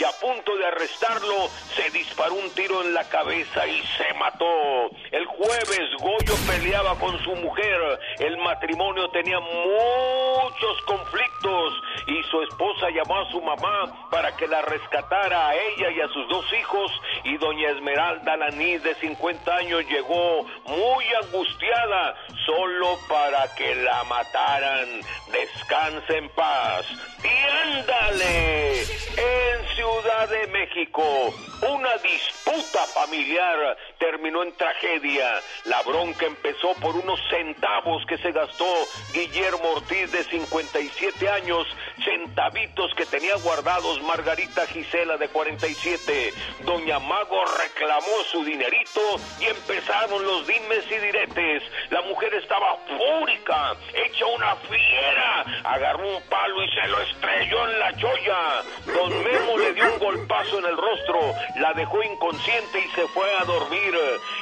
[0.00, 4.90] y a punto de arrestarlo, se disparó un tiro en la cabeza y se mató.
[5.12, 11.74] El jueves Goyo peleaba con su mujer, el matrimonio tenía muchos conflictos
[12.08, 13.75] y su esposa llamó a su mamá
[14.10, 16.90] para que la rescatara a ella y a sus dos hijos
[17.24, 25.00] y doña Esmeralda Lanís de 50 años llegó muy angustiada solo para que la mataran.
[25.32, 26.86] Descanse en paz.
[27.22, 35.40] Y ándale, en Ciudad de México, una disputa familiar terminó en tragedia.
[35.64, 38.66] La bronca empezó por unos centavos que se gastó
[39.12, 41.66] Guillermo Ortiz de 57 años,
[42.04, 43.65] centavitos que tenía guardados
[44.06, 46.32] Margarita Gisela de 47.
[46.64, 49.00] Doña Mago reclamó su dinerito
[49.40, 51.64] y empezaron los dimes y diretes.
[51.90, 55.44] La mujer estaba fúrica, hecha una fiera.
[55.64, 58.62] Agarró un palo y se lo estrelló en la cholla.
[58.86, 63.28] Don Memo le dio un golpazo en el rostro, la dejó inconsciente y se fue
[63.34, 63.94] a dormir.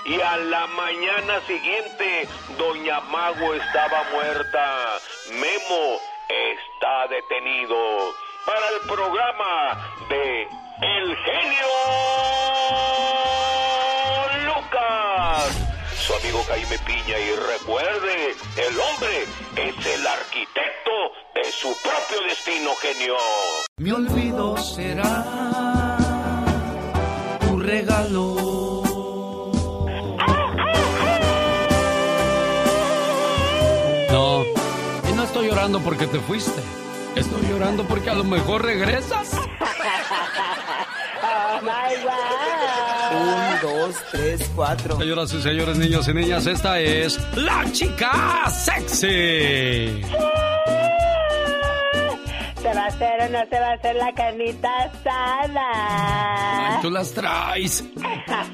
[0.05, 2.29] Y a la mañana siguiente,
[2.59, 4.99] Doña Mago estaba muerta.
[5.33, 5.99] Memo
[6.29, 8.24] está detenido.
[8.47, 9.53] Para el programa
[10.09, 10.43] de
[10.83, 11.67] El Genio
[14.47, 15.65] Lucas
[16.05, 19.23] su amigo Jaime Piña y recuerde, el hombre
[19.57, 20.91] es el arquitecto
[21.35, 23.17] de su propio destino, genio.
[23.79, 25.25] Mi olvido será
[27.41, 28.83] tu regalo.
[34.11, 34.45] No,
[35.09, 36.61] y no estoy llorando porque te fuiste.
[37.17, 39.33] Estoy llorando porque a lo mejor regresas.
[43.13, 44.99] Un, dos, tres, cuatro.
[44.99, 50.03] Señoras y señores, niños y niñas, esta es la chica sexy.
[52.65, 56.77] ¿Se va a hacer o no se va a hacer la carnita asada?
[56.77, 57.85] Ay, tú las traes.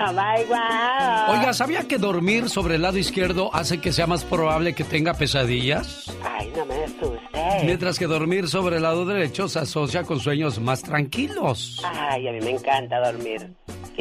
[0.00, 1.30] Ay, guau.
[1.38, 5.14] Oiga, ¿sabía que dormir sobre el lado izquierdo hace que sea más probable que tenga
[5.14, 6.06] pesadillas?
[6.28, 7.64] Ay, no me asustes.
[7.64, 11.80] Mientras que dormir sobre el lado derecho se asocia con sueños más tranquilos.
[11.84, 13.52] Ay, a mí me encanta dormir.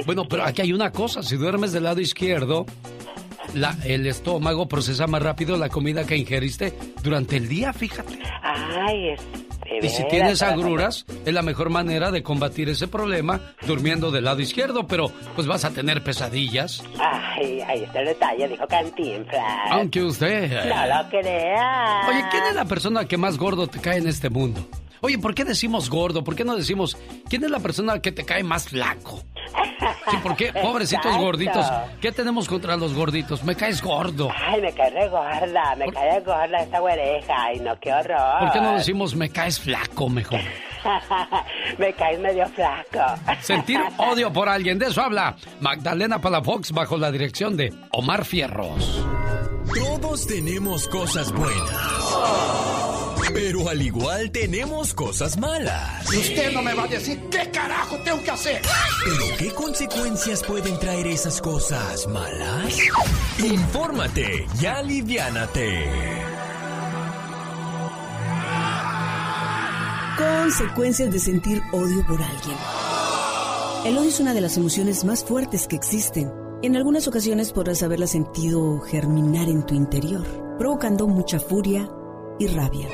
[0.07, 2.65] Bueno, pero aquí hay una cosa, si duermes del lado izquierdo,
[3.53, 6.73] la- el estómago procesa más rápido la comida que ingeriste
[7.03, 8.18] durante el día, fíjate.
[8.41, 9.22] Ay, es...
[9.82, 14.41] Y si tienes agruras, es la mejor manera de combatir ese problema durmiendo del lado
[14.41, 16.84] izquierdo, pero pues vas a tener pesadillas.
[17.00, 19.72] Ay, ahí está el detalle, dijo Cantinflas.
[19.72, 20.66] Aunque usted...
[20.68, 22.08] No lo creas.
[22.10, 24.66] Oye, ¿quién es la persona que más gordo te cae en este mundo?
[25.02, 26.24] Oye, ¿por qué decimos gordo?
[26.24, 26.98] ¿Por qué no decimos
[27.30, 29.24] quién es la persona que te cae más flaco?
[30.12, 30.52] Sí, ¿por qué?
[30.62, 31.26] Pobrecitos Exacto.
[31.26, 31.66] gorditos.
[32.02, 33.44] ¿Qué tenemos contra los gorditos?
[33.44, 34.30] Me caes gordo.
[34.36, 37.34] Ay, me cae re gorda, me cae gorda esta güereja.
[37.38, 38.40] Ay, no, qué horror.
[38.40, 40.40] ¿Por qué no decimos me caes flaco mejor?
[41.78, 43.00] me caes medio flaco.
[43.42, 49.06] Sentir odio por alguien, de eso habla Magdalena Palafox bajo la dirección de Omar Fierros.
[49.74, 53.09] Todos tenemos cosas buenas.
[53.34, 56.08] Pero al igual tenemos cosas malas.
[56.10, 58.62] Usted no me va a decir qué carajo tengo que hacer.
[59.06, 62.78] ¿Pero qué consecuencias pueden traer esas cosas malas?
[63.40, 65.90] Infórmate y aliviánate.
[70.18, 72.58] Consecuencias de sentir odio por alguien.
[73.86, 76.32] El odio es una de las emociones más fuertes que existen.
[76.62, 80.26] En algunas ocasiones podrás haberla sentido germinar en tu interior,
[80.58, 81.90] provocando mucha furia
[82.38, 82.90] y rabia.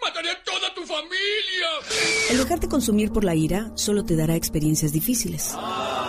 [0.00, 2.19] ¡Mataré a toda tu familia!
[2.30, 5.52] El dejarte consumir por la ira solo te dará experiencias difíciles.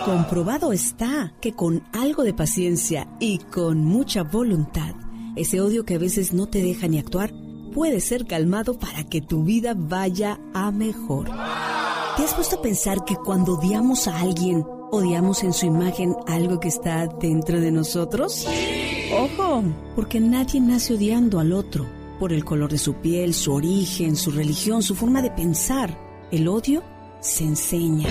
[0.04, 4.94] Comprobado está que con algo de paciencia y con mucha voluntad,
[5.34, 7.32] ese odio que a veces no te deja ni actuar
[7.74, 11.26] puede ser calmado para que tu vida vaya a mejor.
[12.16, 16.60] ¿Te has puesto a pensar que cuando odiamos a alguien, odiamos en su imagen algo
[16.60, 18.46] que está dentro de nosotros?
[19.12, 19.64] Ojo,
[19.96, 21.84] porque nadie nace odiando al otro
[22.20, 26.11] por el color de su piel, su origen, su religión, su forma de pensar.
[26.32, 26.82] El odio
[27.20, 28.08] se enseña.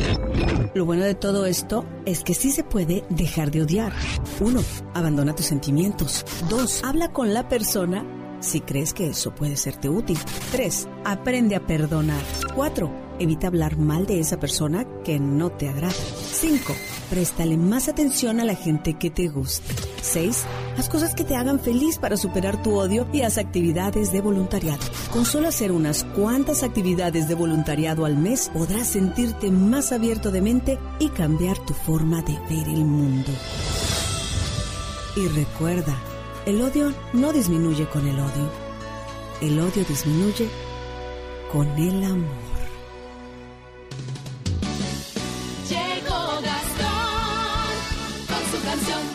[0.75, 3.93] Lo bueno de todo esto es que sí se puede dejar de odiar.
[4.39, 4.61] Uno,
[4.93, 6.23] abandona tus sentimientos.
[6.47, 8.05] Dos, habla con la persona
[8.39, 10.19] si crees que eso puede serte útil.
[10.51, 12.21] Tres, aprende a perdonar.
[12.53, 12.91] Cuatro,
[13.21, 15.93] evita hablar mal de esa persona que no te agrada.
[15.93, 16.73] Cinco,
[17.09, 19.73] préstale más atención a la gente que te gusta.
[20.01, 20.43] Seis,
[20.77, 24.83] haz cosas que te hagan feliz para superar tu odio y haz actividades de voluntariado.
[25.11, 30.41] Con solo hacer unas cuantas actividades de voluntariado al mes podrás sentirte más abierto de
[30.41, 33.31] mente y cambiar tu forma de ver el mundo.
[35.15, 35.95] Y recuerda,
[36.45, 38.49] el odio no disminuye con el odio.
[39.41, 40.49] El odio disminuye
[41.51, 42.50] con el amor.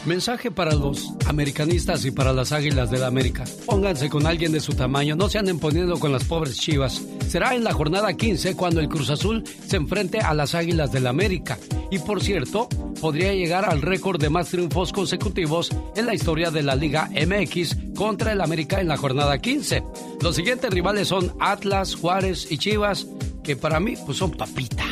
[0.06, 3.42] Mensaje para los americanistas y para las águilas de la América.
[3.66, 7.02] Pónganse con alguien de su tamaño, no se anden poniendo con las pobres chivas.
[7.28, 11.00] Será en la jornada 15 cuando el Cruz Azul se enfrente a las águilas de
[11.00, 11.58] la América.
[11.90, 12.68] Y por cierto,
[13.00, 17.76] podría llegar al récord de más triunfos consecutivos en la historia de la Liga MX
[17.96, 19.82] contra el América en la jornada 15.
[20.22, 23.08] Los siguientes rivales son Atlas, Juárez y Chivas,
[23.42, 24.84] que para mí pues son papita.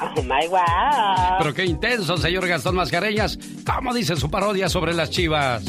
[0.00, 1.38] Oh my wow.
[1.38, 3.38] Pero qué intenso, señor Gastón Mascareñas.
[3.64, 5.62] ¿Cómo dice su parodia sobre las chivas?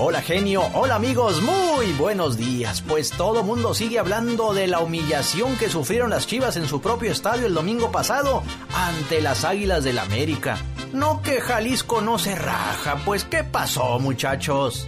[0.00, 2.82] Hola genio, hola amigos, muy buenos días.
[2.82, 7.10] Pues todo mundo sigue hablando de la humillación que sufrieron las Chivas en su propio
[7.10, 10.56] estadio el domingo pasado ante las Águilas del América.
[10.92, 14.86] No que Jalisco no se raja, pues ¿qué pasó muchachos?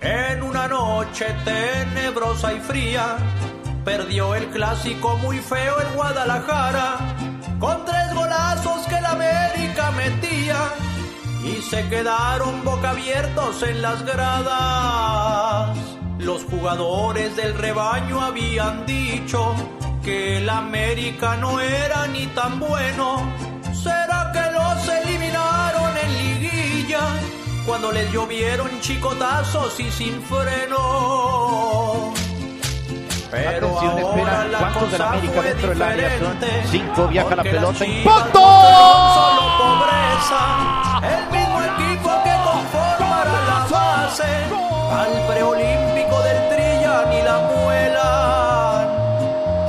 [0.00, 3.16] En una noche tenebrosa y fría,
[3.84, 6.98] Perdió el clásico muy feo el Guadalajara,
[7.58, 10.56] con tres golazos que la América metía,
[11.44, 15.76] y se quedaron boca abiertos en las gradas.
[16.18, 19.54] Los jugadores del rebaño habían dicho
[20.02, 23.32] que el América no era ni tan bueno.
[23.72, 27.00] ¿Será que los eliminaron en liguilla
[27.64, 32.12] cuando les llovieron chicotazos y sin freno?
[33.30, 34.44] Pero Atención, ahora espera.
[34.48, 36.18] la ¿Cuántos de la cosa América dentro del área?
[36.18, 37.84] Son diferente, cinco, viaja la pelota.
[37.86, 38.40] ¡Impacto!
[39.14, 40.40] solo pobreza,
[41.02, 44.24] el mismo equipo que conformará la base
[44.92, 48.88] al preolímpico del Trillan y la muelan.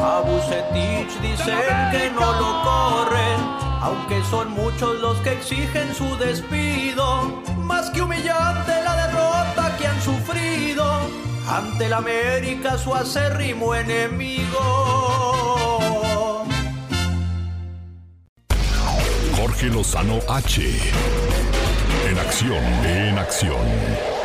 [0.02, 1.60] A Bucetich dicen
[1.92, 3.40] que no lo corren,
[3.82, 7.44] aunque son muchos los que exigen su despido.
[7.58, 14.60] Más que humillante la derrota que han sufrido ante el América su acérrimo enemigo.
[19.36, 20.62] Jorge Lozano H.
[22.10, 24.19] En acción, en acción.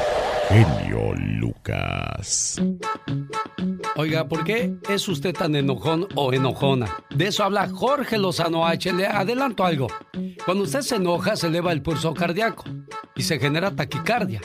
[0.48, 2.60] Genio Lucas.
[3.96, 6.96] Oiga, ¿por qué es usted tan enojón o enojona?
[7.10, 8.92] De eso habla Jorge Lozano H.
[8.92, 9.88] Le adelanto algo.
[10.44, 12.64] Cuando usted se enoja, se eleva el pulso cardíaco
[13.16, 14.40] y se genera taquicardia.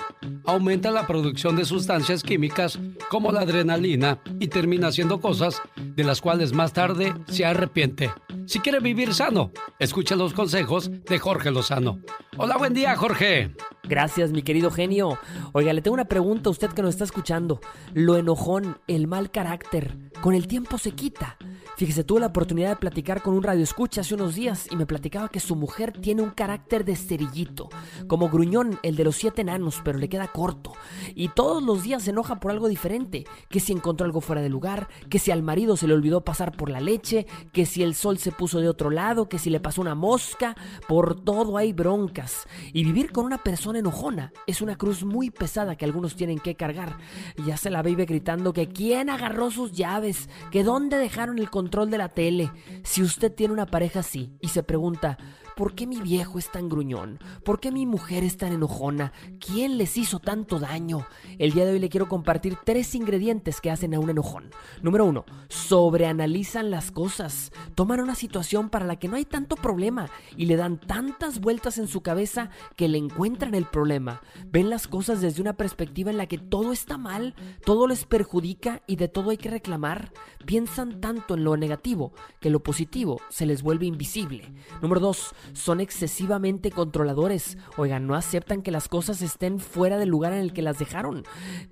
[0.45, 6.21] Aumenta la producción de sustancias químicas como la adrenalina y termina haciendo cosas de las
[6.21, 8.11] cuales más tarde se arrepiente.
[8.45, 11.99] Si quiere vivir sano, escuche los consejos de Jorge Lozano.
[12.38, 13.51] Hola, buen día, Jorge.
[13.90, 15.18] Gracias, mi querido genio.
[15.52, 17.60] Oiga, le tengo una pregunta a usted que nos está escuchando.
[17.95, 21.38] Lo enojón, el mal carácter, ¿con el tiempo se quita?
[21.76, 24.86] Fíjese, tuve la oportunidad de platicar con un radio escucha hace unos días y me
[24.86, 27.70] platicaba que su mujer tiene un carácter de cerillito,
[28.06, 30.74] como gruñón, el de los siete enanos, pero le queda corto.
[31.16, 34.49] Y todos los días se enoja por algo diferente, que si encontró algo fuera de
[34.49, 37.95] lugar, que si al marido se le olvidó pasar por la leche, que si el
[37.95, 40.56] sol se puso de otro lado, que si le pasó una mosca,
[40.88, 42.45] por todo hay broncas.
[42.74, 46.56] Y vivir con una persona enojona es una cruz muy pesada que algunos tienen que
[46.56, 46.97] cargar.
[47.45, 51.89] Ya se la vive gritando que quién agarró sus llaves, que dónde dejaron el control
[51.89, 52.51] de la tele.
[52.84, 55.18] Si usted tiene una pareja así y se pregunta,
[55.60, 57.19] ¿por qué mi viejo es tan gruñón?
[57.44, 59.11] ¿Por qué mi mujer es tan enojona?
[59.45, 61.06] ¿Quién les hizo tanto daño?
[61.38, 64.52] El día de hoy le quiero compartir tres ingredientes que hacen a un enojón.
[64.81, 67.52] Número uno, sobreanalizan las cosas.
[67.76, 71.77] Toman una situación para la que no hay tanto problema y le dan tantas vueltas
[71.77, 74.22] en su cabeza que le encuentran el problema.
[74.45, 78.81] Ven las cosas desde una perspectiva en la que todo está mal, todo les perjudica
[78.88, 80.14] y de todo hay que reclamar.
[80.45, 84.53] Piensan tanto en lo negativo que lo positivo se les vuelve invisible.
[84.81, 87.57] Número dos, son excesivamente controladores.
[87.77, 91.23] Oigan, no aceptan que las cosas estén fuera del lugar en el que las dejaron.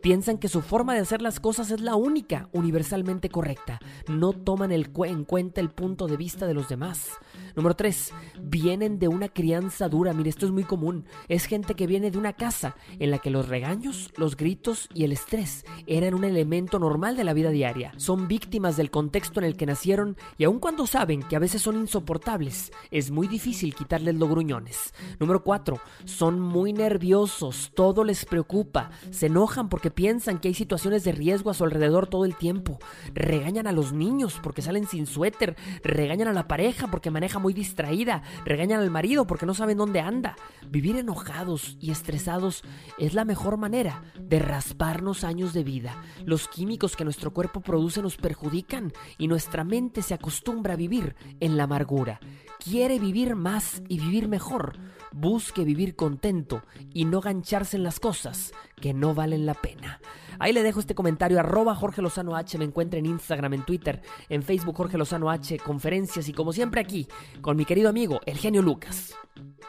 [0.01, 3.79] Piensan que su forma de hacer las cosas es la única, universalmente correcta.
[4.07, 7.11] No toman el en cuenta el punto de vista de los demás.
[7.55, 8.13] Número 3.
[8.41, 10.13] Vienen de una crianza dura.
[10.13, 11.05] Mire, esto es muy común.
[11.27, 15.03] Es gente que viene de una casa en la que los regaños, los gritos y
[15.03, 17.93] el estrés eran un elemento normal de la vida diaria.
[17.97, 21.61] Son víctimas del contexto en el que nacieron y aun cuando saben que a veces
[21.61, 24.93] son insoportables, es muy difícil quitarles los gruñones.
[25.19, 25.79] Número 4.
[26.05, 27.71] Son muy nerviosos.
[27.75, 28.91] Todo les preocupa.
[29.11, 32.79] Se enojan porque piensan que hay situaciones de riesgo a su alrededor todo el tiempo.
[33.13, 35.55] Regañan a los niños porque salen sin suéter.
[35.83, 38.23] Regañan a la pareja porque maneja muy distraída.
[38.45, 40.35] Regañan al marido porque no saben dónde anda.
[40.69, 42.63] Vivir enojados y estresados
[42.97, 46.01] es la mejor manera de rasparnos años de vida.
[46.25, 51.15] Los químicos que nuestro cuerpo produce nos perjudican y nuestra mente se acostumbra a vivir
[51.39, 52.19] en la amargura.
[52.63, 54.77] Quiere vivir más y vivir mejor.
[55.11, 56.63] Busque vivir contento
[56.93, 58.51] y no gancharse en las cosas
[58.81, 59.99] que no valen la pena.
[60.39, 64.01] Ahí le dejo este comentario, arroba Jorge Lozano H, me encuentra en Instagram, en Twitter,
[64.29, 67.07] en Facebook Jorge Lozano H, conferencias y como siempre aquí,
[67.41, 69.15] con mi querido amigo, el genio Lucas.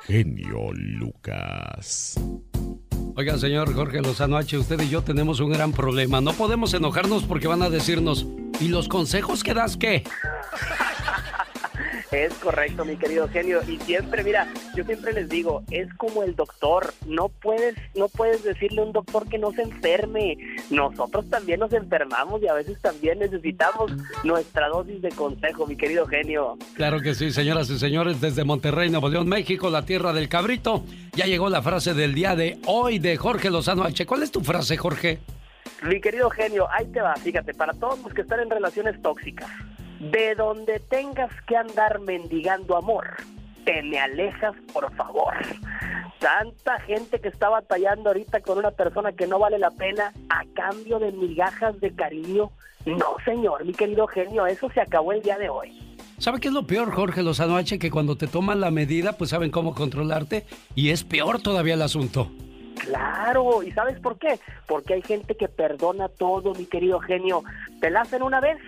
[0.03, 2.21] Genio Lucas.
[3.17, 6.21] Oiga, señor Jorge Lozano H, usted y yo tenemos un gran problema.
[6.21, 8.27] No podemos enojarnos porque van a decirnos,
[8.61, 10.05] ¿y los consejos que das qué?
[12.11, 13.61] Es correcto, mi querido genio.
[13.69, 16.95] Y siempre, mira, yo siempre les digo, es como el doctor.
[17.07, 20.39] No puedes, no puedes decirle a un doctor que no se enferme.
[20.71, 23.93] Nosotros también nos enfermamos y a veces también necesitamos
[24.25, 26.57] nuestra dosis de consejo, mi querido genio.
[26.75, 30.85] Claro que sí, señoras y señores, desde Monterrey, Nuevo León, México, la tierra del cabrito.
[31.15, 34.07] Ya llegó la frase del día de hoy de Jorge Lozano H.
[34.07, 35.19] ¿Cuál es tu frase, Jorge?
[35.83, 39.49] Mi querido genio, ahí te va, fíjate, para todos los que están en relaciones tóxicas,
[39.99, 43.17] de donde tengas que andar mendigando amor,
[43.65, 45.35] te me alejas, por favor.
[46.19, 50.45] Tanta gente que está batallando ahorita con una persona que no vale la pena a
[50.55, 52.51] cambio de migajas de cariño.
[52.87, 55.97] No, señor, mi querido genio, eso se acabó el día de hoy.
[56.19, 57.79] ¿Sabe qué es lo peor, Jorge Lozano H?
[57.79, 61.83] Que cuando te toman la medida, pues saben cómo controlarte y es peor todavía el
[61.83, 62.31] asunto.
[62.79, 64.41] Claro, ¿y sabes por qué?
[64.67, 67.43] Porque hay gente que perdona todo, mi querido genio.
[67.81, 68.59] Te la hacen una vez,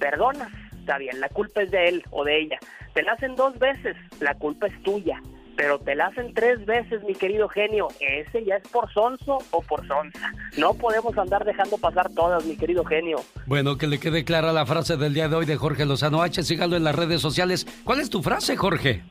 [0.00, 0.50] perdonas,
[0.88, 2.58] está bien, la culpa es de él o de ella.
[2.94, 5.20] Te la hacen dos veces, la culpa es tuya.
[5.54, 7.88] Pero te la hacen tres veces, mi querido genio.
[8.00, 10.32] Ese ya es por sonso o por sonsa.
[10.56, 13.18] No podemos andar dejando pasar todas, mi querido genio.
[13.44, 16.44] Bueno, que le quede clara la frase del día de hoy de Jorge Lozano H.
[16.44, 17.66] Sígalo en las redes sociales.
[17.84, 19.02] ¿Cuál es tu frase, Jorge?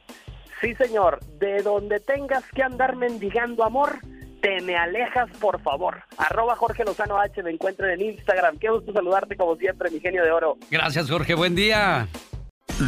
[0.61, 1.19] Sí, señor.
[1.37, 3.99] De donde tengas que andar mendigando amor,
[4.41, 6.03] te me alejas, por favor.
[6.17, 7.41] Arroba Jorge Lozano H.
[7.43, 8.57] Me encuentran en Instagram.
[8.59, 10.57] Qué gusto saludarte como siempre, mi genio de oro.
[10.71, 11.33] Gracias, Jorge.
[11.35, 12.07] Buen día.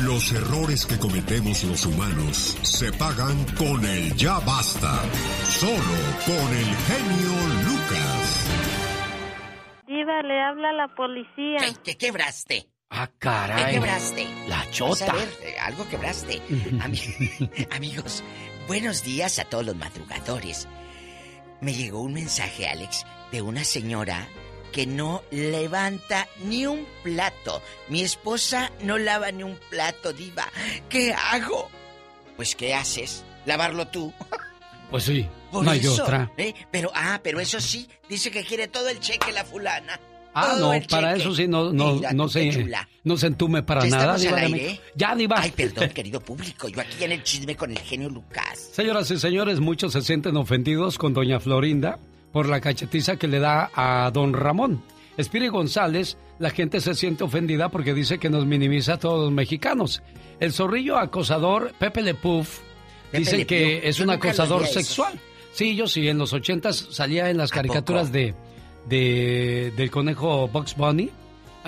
[0.04, 5.02] Los errores que cometemos los humanos se pagan con el ya basta.
[5.44, 7.32] Solo con el genio
[7.66, 8.50] Lucas.
[9.88, 11.58] Diva, le habla la policía.
[11.84, 12.68] ¿Qué quebraste?
[12.92, 13.74] Ah, ¿Qué caray.
[13.76, 14.28] quebraste?
[14.48, 15.14] La a chota.
[15.14, 16.40] ver, eh, algo quebraste.
[16.82, 18.24] Ami- Amigos,
[18.68, 20.68] buenos días a todos los madrugadores.
[21.62, 24.28] Me llegó un mensaje, Alex, de una señora
[24.72, 27.62] que no levanta ni un plato.
[27.90, 30.48] Mi esposa no lava ni un plato, diva.
[30.90, 31.70] ¿Qué hago?
[32.38, 33.24] Pues, ¿qué haces?
[33.46, 34.14] ¿Lavarlo tú?
[34.90, 36.32] Pues sí, Por no hay eso, otra.
[36.36, 36.52] ¿eh?
[36.72, 40.00] Pero, ah, pero eso sí, dice que quiere todo el cheque la fulana.
[40.34, 41.22] Ah, Todo no, para cheque.
[41.22, 42.90] eso sí no, no, Mira, no se, chula.
[43.10, 44.18] No se entume para ¿Ya nada.
[44.18, 44.80] Diva aire?
[44.96, 45.36] Ya, Diva.
[45.42, 46.70] Ay, perdón, querido público.
[46.70, 48.70] Yo aquí en el chisme con el genio Lucas.
[48.72, 52.00] Señoras y señores, muchos se sienten ofendidos con doña Florinda
[52.32, 54.82] por la cachetiza que le da a don Ramón.
[55.18, 59.34] Espiri González, la gente se siente ofendida porque dice que nos minimiza a todos los
[59.34, 60.02] mexicanos.
[60.40, 62.60] El zorrillo acosador Pepe Le Puff
[63.12, 65.20] Pepe dice Le que es Yo un acosador sexual.
[65.52, 68.34] Sí, yo sí, en los ochentas salía en las caricaturas de,
[68.88, 71.10] de- del conejo Bugs Bunny.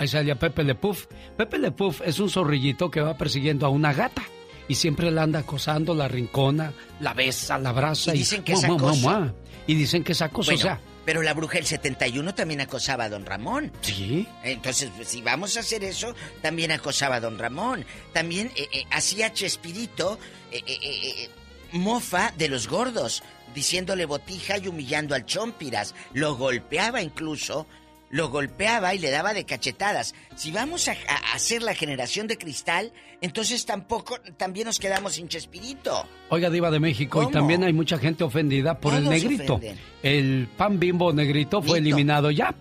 [0.02, 1.06] Ahí salía Pepe Le Puff.
[1.38, 4.24] Pepe Le Puff es un zorrillito que va persiguiendo a una gata.
[4.68, 8.16] Y siempre la anda acosando, la rincona, la besa, la abraza.
[8.16, 8.96] Y dicen que es mua, acoso.
[8.96, 9.34] mua, mua.
[9.68, 10.80] Y dicen que es acoso, Bueno, o sea.
[11.06, 13.72] pero la bruja del 71 también acosaba a don Ramón.
[13.82, 14.28] Sí.
[14.44, 17.86] Entonces, pues, si vamos a hacer eso, también acosaba a don Ramón.
[18.12, 20.18] También eh, eh, hacía Chespirito
[20.52, 21.30] eh, eh,
[21.74, 23.22] mofa de los gordos,
[23.54, 25.94] diciéndole botija y humillando al Chompiras.
[26.14, 27.68] Lo golpeaba incluso,
[28.12, 30.14] lo golpeaba y le daba de cachetadas.
[30.36, 35.28] Si vamos a, a hacer la generación de cristal, entonces tampoco, también nos quedamos sin
[35.28, 36.06] Chespirito.
[36.30, 39.56] Oiga, Diva de México, y también hay mucha gente ofendida por el negrito.
[39.56, 39.78] ofenden.
[40.04, 42.54] El pan bimbo negrito fue eliminado ya.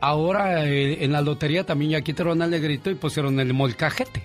[0.00, 4.22] Ahora eh, en la lotería también ya quitaron al negrito y pusieron el molcajete.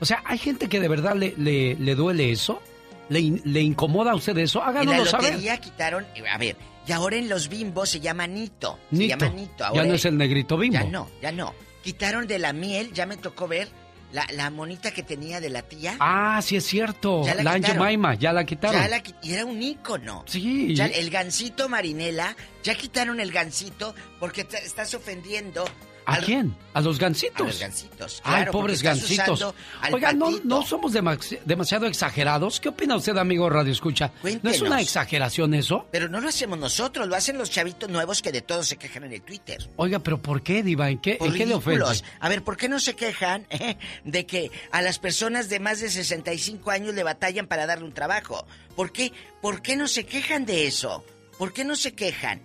[0.00, 2.62] O sea, hay gente que de verdad le, le, le duele eso.
[3.08, 4.60] ¿Le, in- ¿Le incomoda a usted eso?
[4.60, 5.30] En la Háganoslo saber.
[5.32, 6.56] lotería quitaron, eh, a ver,
[6.88, 8.78] y ahora en los bimbos se llama Nito.
[8.90, 9.18] Se Nito.
[9.18, 9.64] llama Nito.
[9.74, 10.78] Ya no es el negrito bimbo.
[10.78, 11.54] Ya no, ya no.
[11.82, 13.68] Quitaron de la miel, ya me tocó ver
[14.12, 15.96] la, la monita que tenía de la tía.
[16.00, 17.24] Ah, sí es cierto.
[17.24, 17.52] Ya la La.
[17.52, 18.80] Anjemaima, ya la quitaron.
[18.80, 20.24] Ya la y era un ícono.
[20.26, 20.74] Sí.
[20.74, 25.64] Ya el gancito Marinela, ya quitaron el gancito porque te estás ofendiendo
[26.10, 26.56] ¿A quién?
[26.72, 27.40] ¿A los gancitos?
[27.40, 28.20] A los gancitos.
[28.24, 29.54] Ay, claro, pobres porque estás gancitos.
[29.92, 32.60] Oiga, no, no somos demasi- demasiado exagerados.
[32.60, 34.10] ¿Qué opina usted, amigo Radio Escucha?
[34.42, 35.86] ¿No es una exageración eso?
[35.90, 39.04] Pero no lo hacemos nosotros, lo hacen los chavitos nuevos que de todo se quejan
[39.04, 39.68] en el Twitter.
[39.76, 40.88] Oiga, pero ¿por qué, Diva?
[40.88, 41.80] ¿En qué, ¿en qué le ofende?
[41.84, 42.04] ridículos.
[42.20, 45.80] A ver, ¿por qué no se quejan eh, de que a las personas de más
[45.80, 48.46] de 65 años le batallan para darle un trabajo?
[48.74, 49.12] ¿Por qué?
[49.42, 51.04] ¿Por qué no se quejan de eso?
[51.36, 52.40] ¿Por qué no se quejan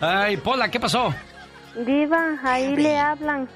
[0.00, 1.12] Ay, Pola, ¿qué pasó?
[1.76, 3.48] Diva, ahí le hablan.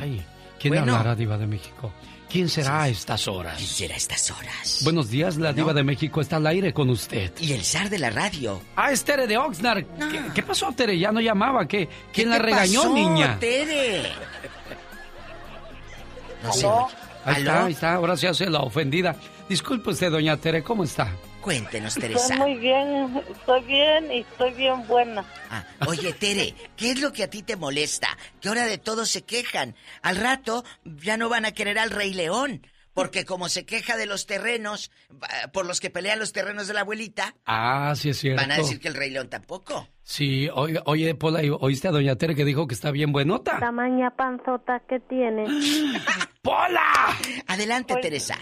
[0.00, 0.24] Ay,
[0.58, 0.92] ¿quién Bueno.
[0.96, 1.92] hablará, Diva de México?
[2.28, 3.56] ¿Quién será a estas horas?
[3.56, 4.80] ¿Quién será a estas horas?
[4.84, 5.74] Buenos días, la Diva No.
[5.74, 7.32] de México está al aire con usted.
[7.40, 8.62] Y el zar de la radio.
[8.76, 9.84] Ah, es Tere de Oxnard.
[10.10, 10.96] ¿Qué, qué pasó, Tere?
[10.98, 11.66] Ya no llamaba.
[11.66, 13.38] ¿Qué, ¿Quién ¿Qué la te regañó, pasó, niña?
[13.40, 14.02] Tere?
[16.42, 16.66] No sé.
[17.30, 17.50] Ahí ¿Aló?
[17.50, 17.94] está, ahí está.
[17.94, 19.16] Ahora se hace la ofendida.
[19.48, 21.12] Disculpe usted, doña Tere, ¿cómo está?
[21.40, 22.36] Cuéntenos, Estoy Teresa.
[22.36, 25.24] muy bien, estoy bien y estoy bien buena.
[25.50, 28.08] Ah, oye, Tere, ¿qué es lo que a ti te molesta?
[28.40, 29.74] Que ahora de todo se quejan.
[30.02, 32.66] Al rato ya no van a querer al Rey León.
[32.92, 34.90] Porque como se queja de los terrenos,
[35.52, 38.42] por los que pelean los terrenos de la abuelita, Ah, sí es cierto.
[38.42, 39.86] van a decir que el Rey León tampoco.
[40.02, 43.58] Sí, oye, oye, Pola, ¿oíste a Doña Tere que dijo que está bien buenota?
[43.60, 45.44] Tamaña panzota que tiene.
[46.42, 47.16] ¡Pola!
[47.46, 48.36] Adelante, Pues- Teresa.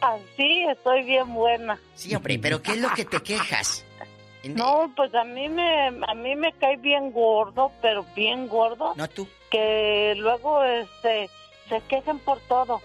[0.00, 1.78] Así, estoy bien buena.
[1.94, 3.84] Sí, hombre, pero ¿qué es lo que te quejas?
[4.44, 8.94] No, pues a mí me a mí me cae bien gordo, pero bien gordo.
[8.94, 9.26] No tú.
[9.50, 11.28] Que luego este
[11.68, 12.80] se quejan por todo.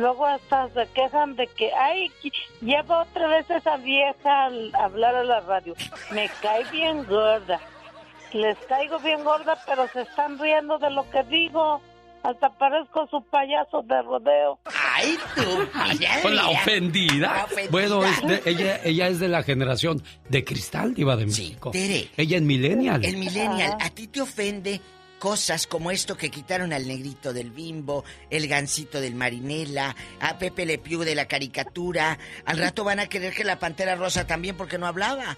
[0.00, 2.10] Luego hasta se quejan de que ay,
[2.62, 5.74] lleva otra vez esa vieja al hablar a la radio.
[6.10, 7.60] Me cae bien gorda.
[8.32, 11.82] Les caigo bien gorda, pero se están riendo de lo que digo.
[12.22, 14.58] Hasta parezco su payaso de rodeo.
[14.94, 15.42] Ay, tú,
[15.90, 17.32] mira, Con la ofendida.
[17.34, 17.70] La ofendida.
[17.70, 21.70] Bueno, es de- ella, ella es de la generación de cristal, diva de México.
[21.72, 22.08] Tere.
[22.16, 23.04] Ella es millennial.
[23.04, 24.80] El millennial, ¿a ti te ofende
[25.20, 30.66] cosas como esto que quitaron al negrito del bimbo, el gancito del marinela, a Pepe
[30.66, 32.18] Le Pew de la caricatura?
[32.44, 35.36] Al rato van a querer que la pantera rosa también porque no hablaba.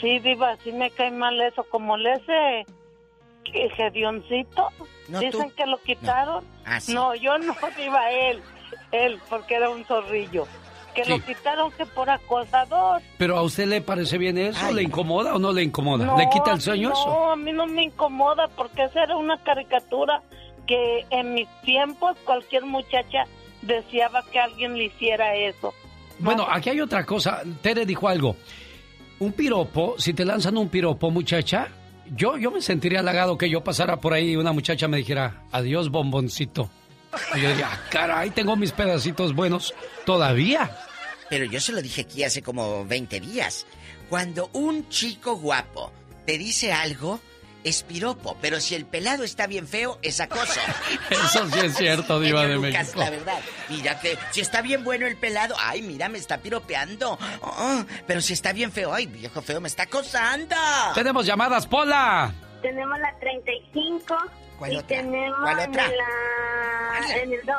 [0.00, 1.64] Sí, diva, sí me cae mal eso.
[1.64, 2.64] Como le ese
[3.76, 4.68] Gedioncito,
[5.08, 5.54] No, dicen tú.
[5.56, 6.44] que lo quitaron.
[6.64, 6.94] Ah, sí.
[6.94, 8.42] No, yo no, diva, él.
[8.92, 10.46] Él, porque era un zorrillo.
[10.98, 11.10] Que Sí.
[11.10, 13.00] lo quitaron que por acosador.
[13.18, 14.58] ¿Pero a usted le parece bien eso?
[14.62, 14.74] Ay.
[14.74, 16.04] ¿Le incomoda o no le incomoda?
[16.04, 17.06] No, ¿Le quita el sueño eso?
[17.06, 20.22] No, a mí no me incomoda porque esa era una caricatura
[20.66, 23.24] que en mis tiempos cualquier muchacha
[23.62, 25.72] deseaba que alguien le hiciera eso.
[26.18, 27.42] Bueno, aquí hay otra cosa.
[27.62, 28.36] Tere dijo algo.
[29.20, 31.68] Un piropo, si te lanzan un piropo, muchacha,
[32.14, 35.42] yo, yo me sentiría halagado que yo pasara por ahí y una muchacha me dijera,
[35.52, 36.68] adiós, bomboncito.
[37.34, 40.70] Y yo diría, "Ah, caray, tengo mis pedacitos buenos todavía.
[41.30, 43.66] Pero yo se lo dije aquí hace como 20 días.
[44.08, 45.92] Cuando un chico guapo
[46.26, 47.20] te dice algo,
[47.64, 48.36] es piropo.
[48.40, 50.60] Pero si el pelado está bien feo, es acoso.
[51.10, 53.00] Eso sí es cierto, diva de Lucas, México.
[53.00, 53.40] La verdad.
[53.68, 57.18] Mira que si está bien bueno el pelado, ay, mira, me está piropeando.
[57.42, 60.56] Oh, pero si está bien feo, ay, viejo feo, me está acosando.
[60.94, 62.32] Tenemos llamadas, Pola.
[62.62, 64.16] Tenemos la 35
[64.58, 64.88] ¿Cuál y otra?
[64.88, 65.84] tenemos ¿Cuál otra?
[65.84, 67.16] En, la...
[67.22, 67.56] en el 2.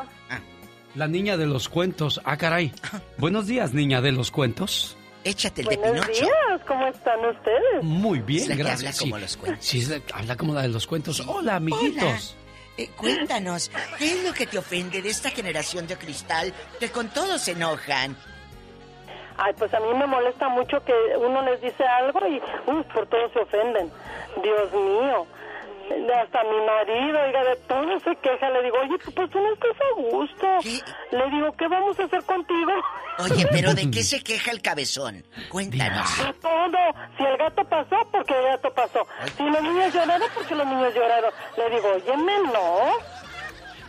[1.00, 2.20] La niña de los cuentos.
[2.26, 2.74] Ah, caray.
[3.18, 4.98] Buenos días, niña de los cuentos.
[5.24, 7.82] Échate Buenos días, ¿cómo están ustedes?
[7.84, 8.96] Muy bien, Es la que gracias.
[9.00, 9.66] habla como los cuentos.
[9.66, 11.22] Sí, es la- habla como la de los cuentos.
[11.26, 12.36] Hola, amiguitos.
[12.78, 17.08] Eh, cuéntanos, ¿qué es lo que te ofende de esta generación de cristal que con
[17.08, 18.18] todo se enojan?
[19.38, 23.08] Ay, pues a mí me molesta mucho que uno les dice algo y uy, por
[23.08, 23.90] todo se ofenden.
[24.44, 25.26] Dios mío.
[25.90, 28.50] Hasta mi marido, oiga, de todo se queja.
[28.50, 30.48] Le digo, oye, pues tú no estás a gusto.
[31.12, 32.72] Le digo, ¿qué vamos a hacer contigo?
[33.20, 35.24] Oye, pero ¿de qué se queja el cabezón?
[35.50, 36.18] Cuéntanos.
[36.18, 36.78] De todo.
[37.18, 39.08] Si el gato pasó, porque el gato pasó.
[39.38, 41.32] Si los niños lloraron, porque los niños lloraron.
[41.58, 43.20] Le digo, óyeme, no.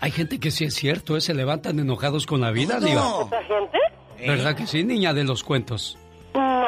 [0.01, 1.21] Hay gente que sí es cierto, ¿eh?
[1.21, 2.79] se levantan enojados con la vida.
[2.79, 3.79] ¿Esa gente?
[4.19, 5.99] ¿Verdad que sí, niña de los cuentos?
[6.35, 6.67] No,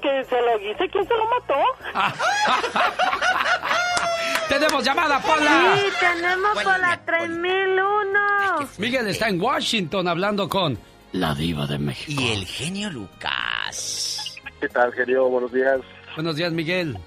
[0.00, 0.88] que se lo dice.
[0.88, 1.54] ¿Quién se lo mató?
[4.50, 5.76] ¡Tenemos llamada, Pola!
[5.76, 8.68] Sí, tenemos por la 3001.
[8.78, 10.76] Miguel está en Washington hablando con
[11.12, 12.20] la diva de México.
[12.20, 14.36] Y el genio Lucas.
[14.60, 15.28] ¿Qué tal, genio?
[15.28, 15.80] Buenos días.
[16.16, 16.98] Buenos días, Miguel.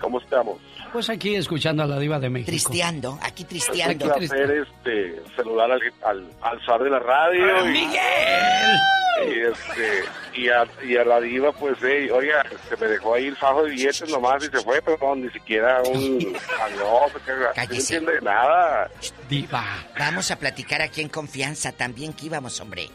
[0.00, 0.56] ¿Cómo estamos?
[0.94, 2.50] Pues aquí escuchando a la diva de México.
[2.52, 4.06] Tristeando, aquí Es un tristeando.
[4.16, 7.66] placer este, saludar al, al, al zar de la radio.
[7.68, 8.78] y- ¡Miguel!
[9.26, 10.04] Y, este,
[10.40, 13.64] y, a, y a la diva, pues, hey, oiga, se me dejó ahí el fajo
[13.64, 16.36] de billetes nomás y se fue, pero no, ni siquiera un...
[16.60, 17.32] ah, no, que-
[17.66, 18.88] no entiende nada.
[19.28, 19.64] Diva.
[19.98, 22.88] Vamos a platicar aquí en confianza también que íbamos, hombre.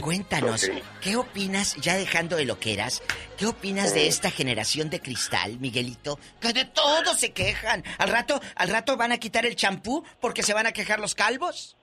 [0.00, 0.70] Cuéntanos.
[1.00, 3.02] ¿qué opinas, ya dejando de lo que eras,
[3.38, 6.18] qué opinas de esta generación de cristal, Miguelito?
[6.40, 7.84] Que de todo se quejan.
[7.98, 11.14] Al rato, al rato van a quitar el champú porque se van a quejar los
[11.14, 11.76] calvos.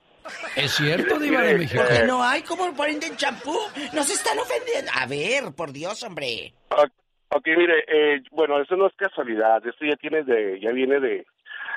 [0.54, 1.82] ¿Es cierto, diva de México?
[1.82, 3.58] Porque no hay como ponen champú.
[3.92, 4.90] Nos están ofendiendo.
[4.94, 6.54] A ver, por Dios, hombre.
[6.70, 6.90] Ok,
[7.30, 11.26] ok, mire, eh, bueno, eso no es casualidad, esto ya tiene de, ya viene de,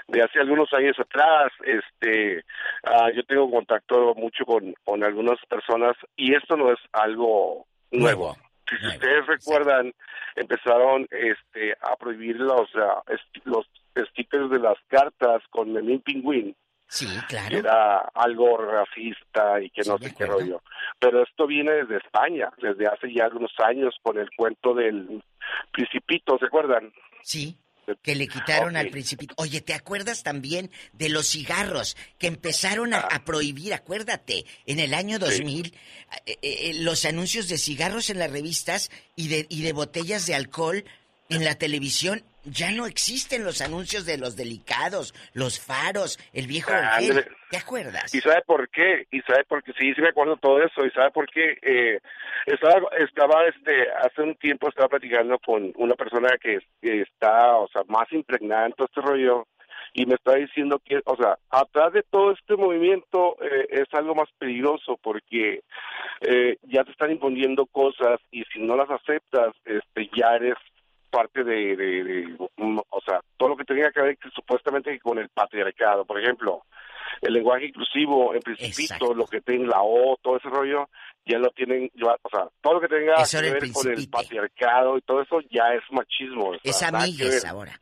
[0.07, 2.44] de hace algunos años atrás, este,
[2.84, 8.38] ah, yo tengo contacto mucho con, con algunas personas y esto no es algo nuevo.
[8.69, 9.94] Si ustedes recuerdan,
[10.36, 13.02] empezaron, este, a prohibir los, ah,
[13.44, 13.65] los
[14.10, 16.56] stickers de las cartas con el pingüín.
[16.88, 17.57] Sí, que claro.
[17.57, 20.61] era algo racista y que no sé qué rollo.
[20.99, 25.23] Pero esto viene desde España, desde hace ya algunos años, con el cuento del
[25.72, 26.94] Principito, ¿se acuerdan?
[27.23, 27.57] Sí.
[28.02, 29.36] Que le quitaron al principito.
[29.38, 33.74] Oye, ¿te acuerdas también de los cigarros que empezaron a, a prohibir?
[33.74, 35.74] Acuérdate, en el año 2000,
[36.26, 40.36] eh, eh, los anuncios de cigarros en las revistas y de, y de botellas de
[40.36, 40.84] alcohol
[41.30, 46.72] en la televisión ya no existen los anuncios de los delicados, los faros, el viejo
[46.74, 47.26] Ah, Ángel.
[47.50, 48.14] ¿Te acuerdas?
[48.14, 49.06] ¿Y sabe por qué?
[49.12, 49.74] ¿Y sabe por qué?
[49.78, 50.86] Sí, sí me acuerdo todo eso.
[50.86, 51.58] ¿Y sabe por qué?
[51.62, 52.00] Eh,
[52.46, 57.68] estaba, estaba, este, hace un tiempo estaba platicando con una persona que, que está, o
[57.70, 59.48] sea, más impregnada en todo este rollo
[59.94, 64.14] y me está diciendo que, o sea, atrás de todo este movimiento eh, es algo
[64.14, 65.62] más peligroso porque
[66.22, 70.56] eh, ya te están imponiendo cosas y si no las aceptas, este, ya eres
[71.16, 75.30] parte de, de, de, o sea, todo lo que tenga que ver supuestamente con el
[75.30, 76.64] patriarcado, por ejemplo,
[77.22, 80.90] el lenguaje inclusivo, en principito, lo que tiene la O, todo ese rollo,
[81.26, 84.98] ya lo tienen, o sea, todo lo que tenga Eso que ver con el patriarcado
[84.98, 86.50] y todo eso ya es machismo.
[86.50, 87.80] o sea, Es amigues ahora.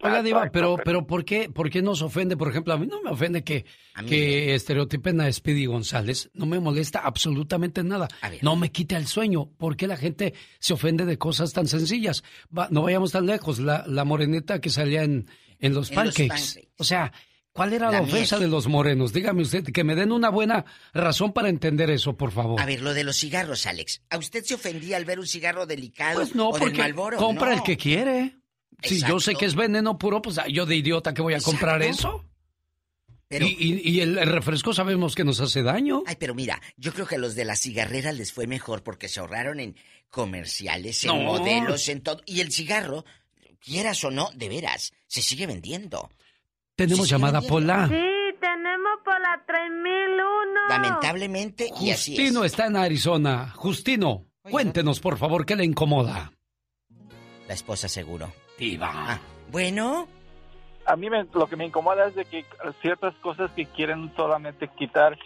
[0.00, 2.36] Oiga, Diva, pero, pero ¿por qué, por qué nos ofende?
[2.36, 3.64] Por ejemplo, a mí no me ofende que,
[4.06, 6.30] que estereotipen a Speedy González.
[6.34, 8.08] No me molesta absolutamente nada.
[8.42, 9.50] No me quita el sueño.
[9.56, 12.22] ¿Por qué la gente se ofende de cosas tan sencillas?
[12.56, 13.58] Va- no vayamos tan lejos.
[13.58, 15.28] La, la moreneta que salía en,
[15.60, 16.68] en los En los pancakes.
[16.76, 17.10] O sea,
[17.52, 19.14] ¿cuál era La la, ofensa de los morenos?
[19.14, 22.60] Dígame usted, que me den una buena razón para entender eso, por favor.
[22.60, 24.02] A ver, lo de los cigarros, Alex.
[24.10, 27.16] ¿A usted se ofendía al ver un cigarro delicado Pues no, o del porque Marlboro?
[27.16, 27.54] compra No.
[27.56, 28.35] el que quiere.
[28.82, 31.82] Si yo sé que es veneno puro, pues yo de idiota que voy a comprar
[31.82, 32.24] eso.
[33.30, 36.02] y, y- y el, refresco sabemos que nos hace daño.
[36.06, 39.08] Ay, pero mira, yo creo que a los de las cigarreras les fue mejor porque
[39.08, 39.76] se ahorraron en
[40.08, 41.16] comerciales, en No.
[41.32, 42.20] modelos, en todo.
[42.26, 43.04] Y el cigarro,
[43.58, 46.08] quieras o no, de veras, se sigue vendiendo.
[46.76, 47.88] Tenemos llamada Pola.
[47.88, 47.94] Sí,
[48.40, 50.68] tenemos por la 3001.
[50.68, 52.18] Lamentablemente, y así es.
[52.20, 53.50] Justino está en Arizona.
[53.56, 56.32] Justino, cuéntenos por favor qué le incomoda.
[57.48, 58.32] La esposa seguro.
[58.58, 59.18] Diva.
[59.50, 60.08] bueno.
[60.86, 62.44] A mí me- lo que me incomoda es de que
[62.80, 65.18] ciertas cosas que quieren solamente quitar,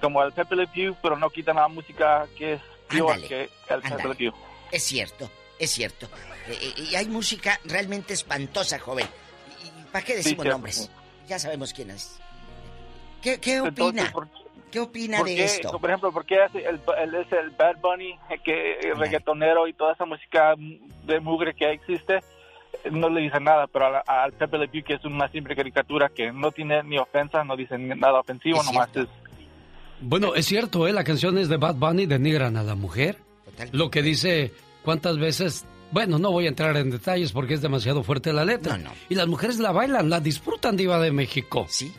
[0.00, 3.50] como el Pepe Le Pew, pero no quitan la música que es peor Ándale, que
[3.74, 4.32] el Pepe Le Pew.
[4.70, 6.06] Es cierto, es cierto.
[6.48, 9.06] Eh, eh, y hay música realmente espantosa, joven.
[9.64, 10.50] ¿Y, y para qué Sí, decimos cierto.
[10.58, 10.90] nombres?
[11.26, 12.20] Ya sabemos quién es.
[13.22, 14.12] ¿Qué, qué Entonces, opina?
[14.12, 14.28] ¿por-
[14.70, 15.78] ¿Qué opina ¿Por de qué, esto?
[15.78, 19.66] Por ejemplo, ¿por qué hace el, él es el Bad Bunny, eh, que el reggaetonero
[19.66, 20.54] y toda esa música
[21.04, 22.20] de mugre que existe?
[22.84, 25.54] Eh, No le dice nada, pero al, al Pepe Le Pew, que es una simple
[25.56, 29.06] caricatura que no tiene ni ofensa, no dice nada ofensivo, nomás es
[30.00, 30.92] Bueno, es cierto, ¿eh?
[30.92, 33.16] La canción es de Bad Bunny, denigran a la mujer.
[33.72, 34.52] Lo que dice
[34.84, 35.66] cuántas veces...
[35.92, 38.76] Bueno, no voy a entrar en detalles porque es demasiado fuerte la letra.
[39.08, 41.64] Y las mujeres la bailan, la disfrutan, Diva de México.
[41.68, 41.94] Sí.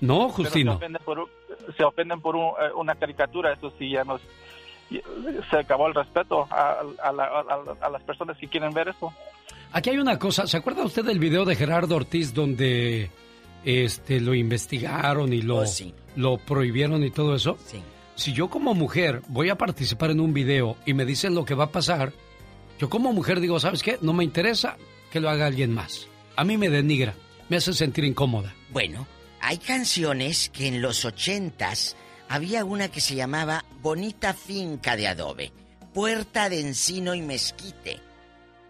[0.00, 0.72] No, Pero se Justino.
[0.74, 1.28] ofenden por,
[1.76, 4.20] se ofenden por un- eh, una caricatura, eso sí ya nos
[5.50, 9.12] se acabó el respeto a, a la- a- a las personas que quieren ver eso.
[9.72, 13.10] Aquí hay una cosa, ¿se acuerda usted del video de Gerardo Ortiz donde
[13.64, 15.92] este lo investigaron y lo, Oh, sí.
[16.16, 17.58] lo prohibieron y todo eso?
[17.66, 17.78] Sí.
[18.14, 21.54] Si yo como mujer voy a participar en un video y me dicen lo que
[21.54, 22.12] va a pasar,
[22.78, 23.98] yo como mujer digo, ¿sabes qué?
[24.00, 24.76] No me interesa
[25.10, 26.06] que lo haga alguien más.
[26.36, 27.14] A mí me denigra,
[27.48, 28.54] me hace sentir incómoda.
[28.70, 29.06] Bueno,
[29.40, 31.96] hay canciones que en los ochentas
[32.28, 35.50] había una que se llamaba Bonita Finca de Adobe,
[35.92, 37.98] Puerta de Encino y Mezquite.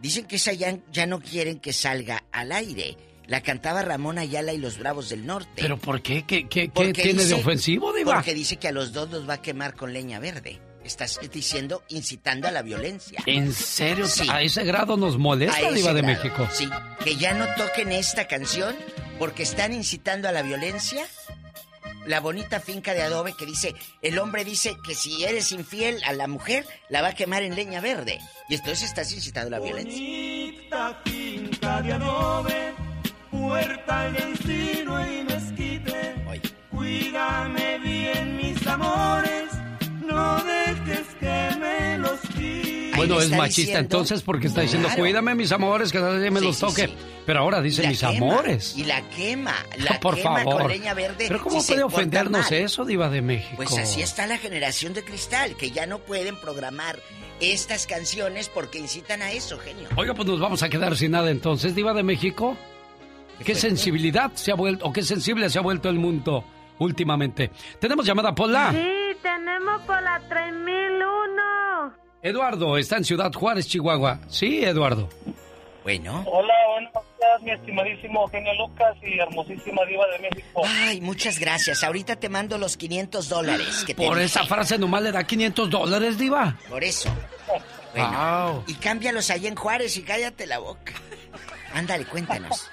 [0.00, 2.96] Dicen que esa ya, ya no quieren que salga al aire.
[3.26, 5.62] La cantaba Ramón Ayala y los Bravos del Norte.
[5.62, 6.24] ¿Pero por qué?
[6.26, 8.16] ¿Qué, qué, tiene de ofensivo, Diva?
[8.16, 10.60] Porque dice que a los dos los va a quemar con leña verde.
[10.84, 13.22] Estás diciendo incitando a la violencia.
[13.24, 14.06] ¿En serio?
[14.06, 14.28] Sí.
[14.28, 16.48] ¿A ese grado nos molesta, Diva de grado, México?
[16.52, 16.68] Sí,
[17.02, 18.76] que ya no toquen esta canción
[19.18, 21.06] porque están incitando a la violencia.
[22.06, 26.12] La bonita finca de adobe que dice, el hombre dice que si eres infiel a
[26.12, 28.18] la mujer, la va a quemar en leña verde.
[28.48, 29.92] Y entonces estás incitando la violencia.
[29.94, 32.74] Bonita finca de adobe,
[33.30, 36.14] puerta encino y mezquite.
[36.70, 39.23] Cuídame bien, mis amores,
[43.06, 45.02] Bueno, es machista diciendo- entonces porque está diciendo, Claro.
[45.02, 46.86] cuídame mis amores, que nadie me Sí, los toque.
[46.88, 46.94] sí.
[47.26, 48.74] Pero ahora dice mis quema, amores.
[48.76, 50.62] Y la quema, la Por quema favor.
[50.62, 51.24] con leña verde.
[51.28, 52.54] Pero ¿cómo si puede ofendernos mal.
[52.54, 53.56] eso, Diva de México?
[53.56, 56.98] Pues así está la generación de cristal, que ya no pueden programar
[57.40, 59.88] estas canciones porque incitan a eso, genio.
[59.96, 62.56] Oiga, pues nos vamos a quedar sin nada entonces, Diva de México.
[63.44, 66.44] ¿Qué sensibilidad se ha vuelto, o qué sensible se ha vuelto el mundo
[66.78, 67.50] últimamente?
[67.80, 68.70] Tenemos llamada Pola.
[68.70, 71.23] Sí, tenemos por la 3001.
[72.24, 74.18] Eduardo está en Ciudad Juárez, Chihuahua.
[74.28, 75.10] Sí, Eduardo.
[75.82, 76.24] Bueno.
[76.26, 80.62] Hola, buenos días, mi estimadísimo genio Lucas y hermosísima diva de México.
[80.64, 81.84] Ay, muchas gracias.
[81.84, 84.24] Ahorita te mando los 500 dólares que te Por dije.
[84.24, 86.56] esa frase nomás le da 500 dólares, Diva.
[86.70, 87.14] Por eso.
[87.92, 90.94] Bueno, y cámbialos ahí en Juárez y cállate la boca.
[91.74, 92.70] Ándale, cuéntanos.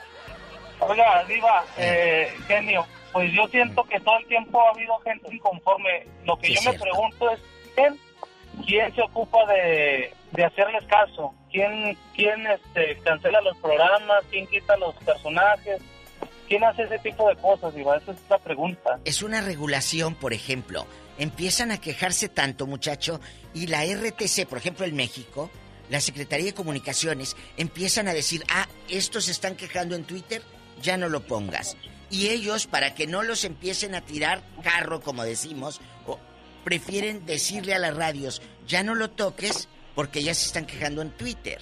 [0.79, 6.07] Oiga, diva, eh, genio, pues yo siento que todo el tiempo ha habido gente inconforme.
[6.23, 7.39] Lo que Sí, yo me pregunto es,
[7.75, 7.99] ¿quién?
[8.65, 11.33] ¿Quién se ocupa de, de hacerles caso?
[11.51, 14.23] ¿Quién, quién este, cancela los programas?
[14.29, 15.81] ¿Quién quita los personajes?
[16.47, 17.97] ¿Quién hace ese tipo de cosas, Diva?
[17.97, 18.99] Esa es la pregunta.
[19.05, 20.85] Es una regulación, por ejemplo.
[21.17, 23.21] Empiezan a quejarse tanto, muchacho,
[23.53, 25.49] y la RTC, por ejemplo, en México,
[25.89, 30.41] la Secretaría de Comunicaciones, empiezan a decir, ah, estos se están quejando en Twitter,
[30.81, 31.77] ya no lo pongas.
[32.09, 35.79] Y ellos, para que no los empiecen a tirar carro, como decimos,
[36.63, 41.11] prefieren decirle a las radios, ya no lo toques, porque ya se están quejando en
[41.11, 41.59] Twitter.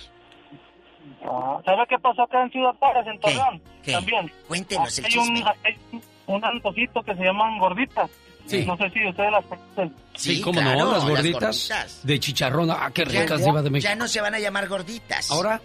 [1.24, 3.62] Ah, ¿Sabe qué pasó acá en Ciudad Juárez, en Torreón?
[3.84, 3.92] ¿Qué?
[3.94, 4.32] También.
[4.48, 8.10] Cuéntenos el hay un, hay un antojito que se llaman gorditas.
[8.46, 8.66] Sí.
[8.66, 9.96] No sé si ustedes las conocen.
[10.16, 12.00] Sí, cómo claro, no, las las gorditas, gorditas.
[12.08, 12.72] de chicharrón.
[12.72, 13.90] Ah, qué ricas, Diva de México.
[13.90, 15.30] ya no se van a llamar gorditas.
[15.32, 15.62] Ahora,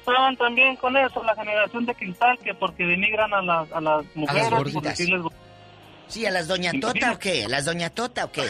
[0.00, 4.06] Estaban también con eso, la generación de cristal, que porque denigran a las, a las
[4.16, 4.48] mujeres.
[4.48, 4.84] por gorditas.
[4.96, 5.32] decirles go-
[6.08, 8.44] Sí, a las Doña Tota o qué, a las Doña Tota o qué.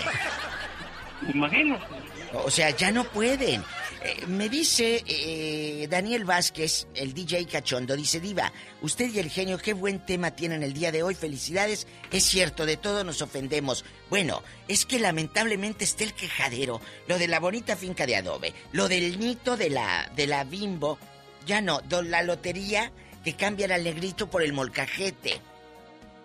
[1.32, 1.84] Imagínese.
[2.32, 3.64] O sea, ya no pueden.
[4.02, 9.58] Eh, me dice eh, Daniel Vázquez, el DJ cachondo, dice Diva, usted y el genio,
[9.58, 11.86] qué buen tema tienen el día de hoy, felicidades.
[12.12, 13.84] Es cierto, de todo nos ofendemos.
[14.08, 18.88] Bueno, es que lamentablemente está el quejadero, lo de la bonita finca de adobe, lo
[18.88, 20.98] del nito de la, de la bimbo,
[21.46, 22.92] ya no, la lotería
[23.24, 25.40] que cambian al negrito por el molcajete.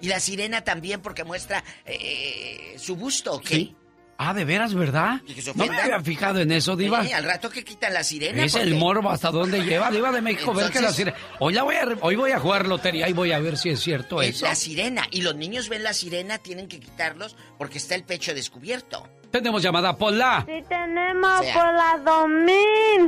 [0.03, 3.73] Y la sirena también porque muestra eh, su busto, ¿o qué?
[4.17, 5.21] ah, de veras, ¿verdad?
[5.25, 7.05] ¿Y que se No me había fijado en eso, Diva.
[7.05, 8.43] Eh, al rato que quitan la sirena.
[8.43, 10.53] Es el morbo hasta dónde lleva, Diva de México.
[10.53, 11.15] Ver que la sirena.
[11.39, 13.80] Hoy, la voy a, hoy voy a jugar lotería y voy a ver si es
[13.80, 14.45] cierto Es eso.
[14.45, 15.07] la sirena.
[15.09, 19.09] Y los niños ven la sirena, tienen que quitarlos porque está el pecho descubierto.
[19.34, 20.45] Tenemos llamada Pola.
[20.47, 22.53] Sí tenemos O sea- por la 2000.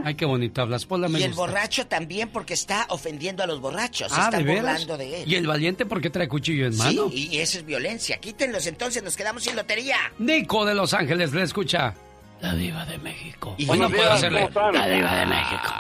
[0.04, 1.08] Ay, qué bonito hablas, Pola.
[1.08, 1.42] Me y el gusta.
[1.46, 4.12] borracho también porque está ofendiendo a los borrachos.
[4.12, 5.32] Ah, están ¿de burlando de él.
[5.32, 7.10] Y el valiente porque trae cuchillo en mano.
[7.12, 8.18] Sí, y eso es violencia.
[8.18, 9.98] Quítenlos entonces, nos quedamos sin lotería.
[10.18, 11.94] Nico de Los Ángeles le escucha.
[12.42, 13.54] La diva de México.
[13.60, 14.50] Y Hoy no buenos puedo hacerle.
[14.74, 15.74] La diva de México.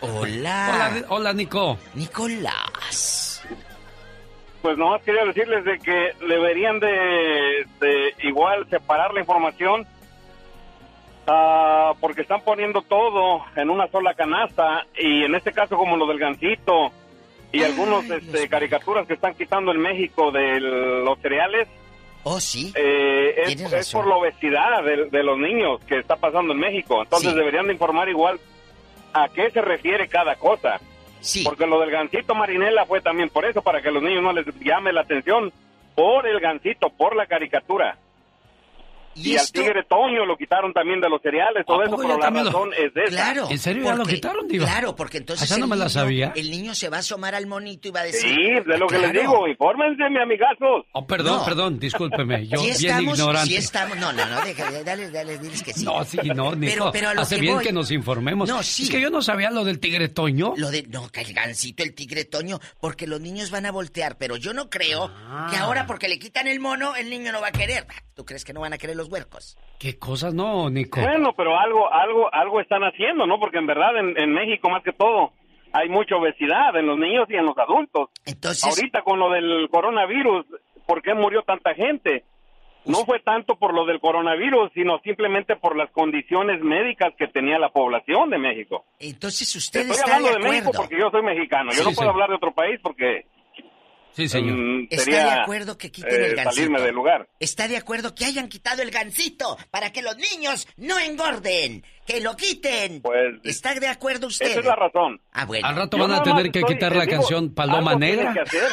[0.00, 0.70] Hola.
[0.72, 1.78] Hola, hola, Nico.
[1.94, 3.33] Nicolás.
[4.64, 9.86] Pues nomás quería decirles de que deberían de, de igual separar la información
[11.26, 16.06] ah, porque están poniendo todo en una sola canasta y en este caso como lo
[16.06, 16.92] del gancito
[17.52, 21.68] y algunos este, caricaturas que están quitando en México de los cereales.
[22.22, 22.72] Oh, sí.
[22.74, 27.02] Eh, es, por la obesidad de, de los niños que está pasando en México.
[27.02, 27.36] Entonces Sí.
[27.36, 28.40] deberían de informar igual
[29.12, 30.80] a qué se refiere cada cosa.
[31.44, 34.46] Porque lo del gancito marinela fue también por eso, para que los niños no les
[34.60, 35.52] llame la atención
[35.94, 37.96] por el gancito, por la caricatura.
[39.16, 42.20] Y, al tigre Toño lo quitaron también de los cereales, todo eso, poco pero la
[42.24, 43.04] también lo- razón es de.
[43.04, 43.46] Claro.
[43.50, 44.66] ¿En serio ya lo quitaron, Diva?
[44.66, 46.32] Claro, porque entonces Esa no el, me la niño, sabía.
[46.34, 48.20] el niño se va a asomar al monito y va a decir...
[48.34, 50.84] Sí, de lo que les digo, infórmense, mi amigazos.
[50.92, 51.44] Oh, perdón, No.
[51.44, 52.46] perdón, discúlpeme.
[52.48, 53.48] Yo Sí bien estamos, ignorante.
[53.48, 55.84] sí estamos, no, no, no, déjale, dale, dale, diles que sí.
[55.84, 56.72] No, sí, no, Nico.
[56.72, 58.48] Pero, pero a lo Hace que bien voy- que nos informemos.
[58.48, 58.84] No, sí.
[58.84, 60.54] Es que yo no sabía lo del tigre Toño.
[60.56, 64.16] Lo de, no, que el gancito, el tigre Toño, porque los niños van a voltear,
[64.18, 65.10] pero yo no creo
[65.50, 67.86] que ahora porque le quitan el mono, el niño no va a querer.
[68.14, 69.56] ¿Tú crees que no van a querer los huercos?
[69.78, 71.00] ¿Qué cosas no, Nico?
[71.00, 73.38] Bueno, pero algo, algo, algo están haciendo, ¿no?
[73.38, 75.32] Porque en verdad en, en México más que todo
[75.72, 78.08] hay mucha obesidad en los niños y en los adultos.
[78.24, 80.46] Entonces, ahorita con lo del coronavirus,
[80.86, 82.24] ¿por qué murió tanta gente?
[82.86, 87.58] No fue tanto por lo del coronavirus, sino simplemente por las condiciones médicas que tenía
[87.58, 88.84] la población de México.
[89.00, 91.70] Entonces usted Estoy está hablando de, México porque yo soy mexicano.
[91.72, 91.96] Yo Sí, no sí.
[91.96, 93.26] puedo hablar de otro país porque
[94.14, 94.56] Sí, señor.
[94.56, 96.52] mm, Está sería de acuerdo que quiten el eh, gancito.
[96.54, 97.28] salirme del lugar.
[97.40, 101.84] Está de acuerdo que hayan quitado el gancito para que los niños no engorden.
[102.06, 103.00] Que lo quiten.
[103.02, 104.46] Pues, ¿Está de acuerdo usted?
[104.46, 105.20] Esa es la razón.
[105.32, 105.66] Ah, bueno.
[105.66, 108.32] Al rato Yo van a tener que estoy- quitar la digo, canción Paloma Negra.
[108.32, 108.62] que hacer.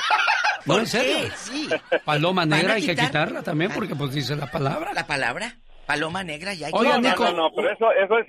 [0.63, 1.17] No, en ¿Por serio.
[1.21, 1.31] qué?
[1.37, 1.69] Sí.
[2.05, 3.07] Paloma ¿Van a Negra hay que quitar?
[3.07, 4.91] quitarla también porque pues dice la palabra.
[4.93, 5.55] ¿La palabra?
[5.87, 7.23] Paloma negra ya hay Oiga, no, Nico.
[7.23, 8.27] no, no, pero eso, eso es,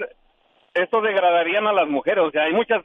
[0.72, 2.24] eso degradarían a las mujeres.
[2.26, 2.82] O sea, hay muchas,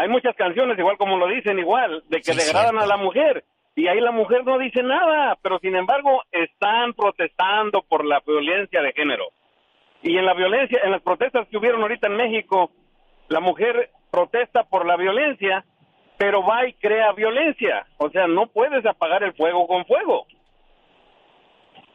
[0.00, 2.84] hay muchas canciones, igual como lo dicen, igual, de que Sí, degradan cierto.
[2.84, 3.44] a la mujer.
[3.76, 8.82] Y ahí la mujer no dice nada, pero sin embargo están protestando por la violencia
[8.82, 9.26] de género.
[10.02, 12.70] Y en la violencia, en las protestas que hubieron ahorita en México,
[13.28, 15.64] la mujer protesta por la violencia,
[16.16, 17.86] pero va y crea violencia.
[17.98, 20.26] O sea, no puedes apagar el fuego con fuego.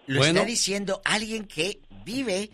[0.05, 0.33] Lo Bueno.
[0.35, 2.49] está diciendo alguien que vive,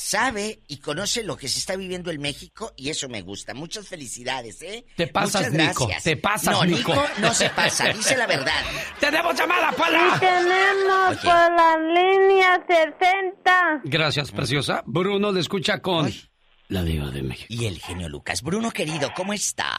[0.00, 3.52] sabe y conoce lo que se está viviendo en México y eso me gusta.
[3.54, 4.86] Muchas felicidades, ¿eh?
[4.96, 6.04] Te pasas, Muchas Nico, gracias.
[6.04, 6.94] te pasas, no, Nico.
[7.18, 8.62] no se pasa, dice la verdad.
[9.00, 10.16] ¡Tenemos llamada, Sí Pola!
[10.18, 11.18] tenemos Oye.
[11.22, 13.80] por la línea 60.
[13.84, 14.82] Gracias, preciosa.
[14.86, 16.10] Bruno le escucha con
[16.68, 17.46] La Diva de México.
[17.50, 18.42] Y el genio Lucas.
[18.42, 19.76] Bruno querido, ¿cómo estás?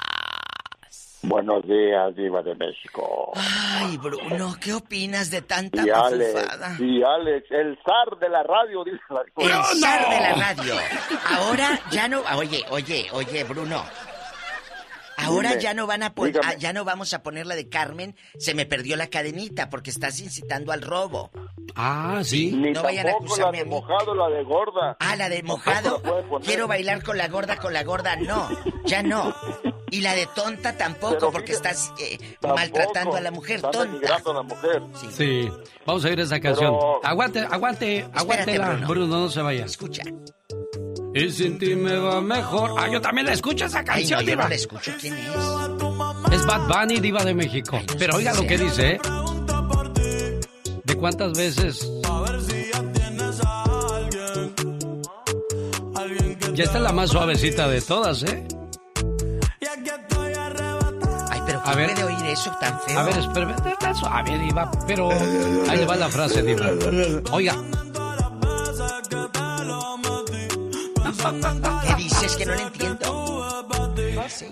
[1.24, 3.32] Buenos días, Diva de México.
[3.36, 8.84] Ay, Bruno, ¿qué opinas de tanta Y Alex, y Alex, el zar de la radio,
[8.84, 10.74] dice la El zar de la radio.
[11.30, 12.22] Ahora ya no.
[12.38, 13.84] Oye, oye, oye, Bruno.
[15.18, 16.56] Ahora Dime, ya no van a poner, dígame.
[16.60, 18.16] ya no vamos a poner la de Carmen.
[18.40, 21.30] Se me perdió la cadenita porque estás incitando al robo.
[21.76, 22.52] Ah, sí.
[22.52, 23.70] Ni No vayan a tampoco la acusarme de a mí.
[23.70, 24.98] mojado, la de gorda.
[25.00, 26.02] Ah, la de mojado.
[26.44, 28.16] Quiero bailar con la gorda, con la gorda.
[28.16, 28.50] No,
[28.86, 29.36] ya no.
[29.92, 32.56] Y la de tonta tampoco, Pero porque fíjate, estás eh, Tampoco.
[32.56, 33.62] maltratando a la mujer.
[33.62, 33.82] Tonta.
[33.82, 34.82] a la mujer.
[35.16, 35.50] Sí.
[35.86, 36.74] Vamos a oír esa canción.
[36.80, 38.88] Pero- Aguante, aguante, aguántela, Bruno.
[38.88, 39.20] Bruno.
[39.20, 39.66] no se vaya.
[39.66, 40.04] Escucha.
[41.14, 42.72] Y sin ti me va mejor.
[42.80, 44.44] Ah, yo también la escucho esa Ay, canción, no, yo Diva.
[44.44, 44.92] no la escucho.
[45.00, 45.26] ¿Quién es?
[46.40, 47.82] Es Bad Bunny, Diva de México.
[48.00, 49.00] Pero oiga lo que dice, ¿eh?
[50.86, 51.86] ¿De cuántas veces?
[56.54, 58.46] Ya está la más suavecita de todas, ¿eh?
[61.64, 61.92] A ¿quién ver.
[61.96, 63.00] puede oír eso tan feo?
[63.00, 66.68] A ver, espérame, está suave, Diva, pero ahí le va la frase, Diva.
[67.32, 67.56] Oiga,
[71.88, 72.36] ¿Qué dices?
[72.36, 73.68] Que no le entiendo.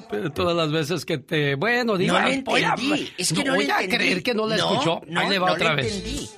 [0.09, 1.55] pero todas las veces que te...
[1.55, 3.13] Bueno, Diva, no le voy a- entendí.
[3.17, 3.97] Es que no, voy le a entendí.
[3.97, 5.01] creer que no la No, escuchó.
[5.07, 5.95] No, ahí le va no otra le vez.
[5.95, 6.29] entendí.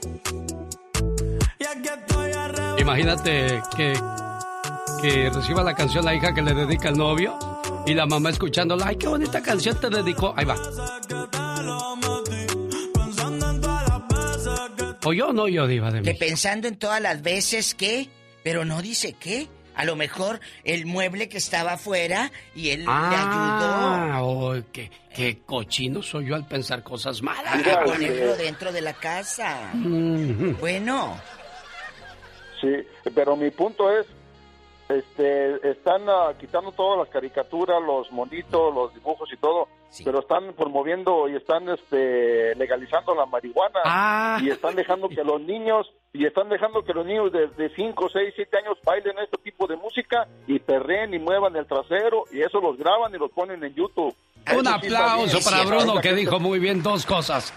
[2.80, 3.94] Imagínate que,
[5.02, 7.38] que reciba la canción la hija que le dedica al novio
[7.86, 8.88] y la mamá escuchándola.
[8.88, 10.34] Ay, qué bonita canción te dedicó.
[10.38, 10.56] Ahí va.
[15.04, 16.26] ¿O yo o no yo, Diva de Que México?
[16.26, 18.08] pensando en todas las veces que,
[18.44, 19.48] pero no dice qué.
[19.74, 26.04] A lo mejor el mueble que estaba afuera y él Ah, oh, qué, qué cochino
[26.04, 27.78] soy yo al pensar cosas le ayudó malas.
[27.78, 29.72] a ponerlo dentro de la casa.
[30.60, 31.20] Bueno,
[32.60, 32.68] Sí,
[33.16, 34.06] pero mi punto es,
[34.98, 39.68] este, están ah, quitando todas las caricaturas, los monitos, los dibujos y todo,
[40.04, 44.40] pero están promoviendo y están este, legalizando la marihuana Ah.
[44.42, 48.10] y están dejando que los niños y están dejando que los niños de, de 5,
[48.12, 52.42] 6, 7 años bailen este tipo de música y perren y muevan el trasero y
[52.42, 54.16] eso los graban y los ponen en YouTube.
[54.54, 57.54] Un Eso aplauso para Bruno que dijo muy bien dos cosas.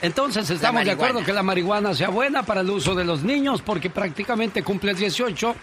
[0.00, 3.62] Entonces estamos de acuerdo que la marihuana sea buena para el uso de los niños
[3.62, 5.54] porque prácticamente cumples 18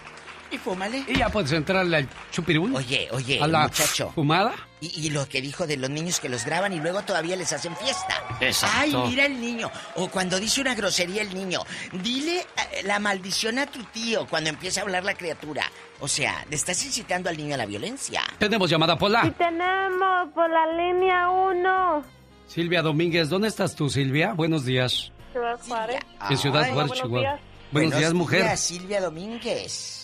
[0.50, 1.04] y fúmale.
[1.08, 2.74] y ya puedes entrarle al chupirul.
[2.74, 4.10] Oye, oye, a la muchacho.
[4.14, 4.54] fumada.
[4.80, 7.52] Y, y lo que dijo de los niños que los graban y luego todavía les
[7.52, 8.14] hacen fiesta.
[8.40, 8.76] Exacto.
[9.04, 9.70] Ay, mira el niño.
[9.94, 11.60] O cuando dice una grosería el niño,
[11.92, 15.64] dile eh, la maldición a tu tío cuando empieza a hablar la criatura.
[16.00, 18.22] O sea, le estás incitando al niño a la violencia.
[18.38, 19.26] Tenemos llamada Pola.
[19.26, 22.04] Y tenemos por la línea 1.
[22.46, 24.34] Silvia Domínguez, ¿dónde estás tú, Silvia?
[24.34, 25.10] Buenos días.
[25.32, 26.00] Ciudad Juárez.
[26.30, 27.20] En Ciudad Ay, Juárez, buenos Chihuahua.
[27.20, 27.40] días.
[27.72, 28.42] Buenos días, mujer.
[28.42, 29.95] días, Silvia Domínguez.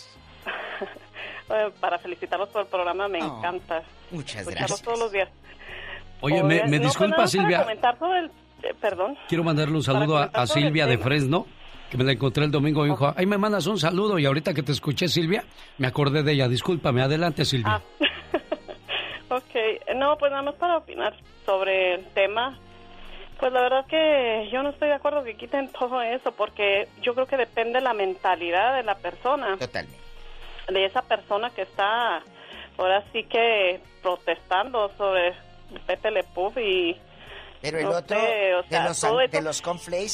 [1.49, 3.83] Eh, para felicitarlos por el programa, me encanta.
[4.11, 4.81] Muchas escucharlos gracias.
[4.81, 5.29] todos los días.
[6.21, 7.57] Oye, me, Oye, me no, disculpa, pues nada, Silvia.
[7.57, 8.25] Para comentar sobre el...
[8.63, 9.17] eh, perdón.
[9.27, 10.97] Quiero mandarle un saludo a, Silvia de.
[10.97, 11.45] Fresno,
[11.89, 12.83] que me la encontré el domingo.
[12.83, 14.17] Me dijo, ay, me mandas un saludo.
[14.19, 15.43] Y ahorita que te escuché, Silvia,
[15.77, 16.47] me acordé de ella.
[16.47, 17.81] Discúlpame, adelante, Silvia.
[19.29, 22.55] Ok, no, pues nada más para opinar sobre el tema.
[23.39, 27.15] Pues la verdad que yo no estoy de acuerdo que quiten todo eso porque yo
[27.15, 29.57] creo que depende la mentalidad de la persona.
[29.57, 30.02] Totalmente.
[30.67, 32.21] De esa persona que está
[32.77, 35.33] ahora sí que protestando sobre
[35.85, 36.97] Pepe Le Pew y...
[37.61, 39.61] Pero el no otro, sé, o de, los, de los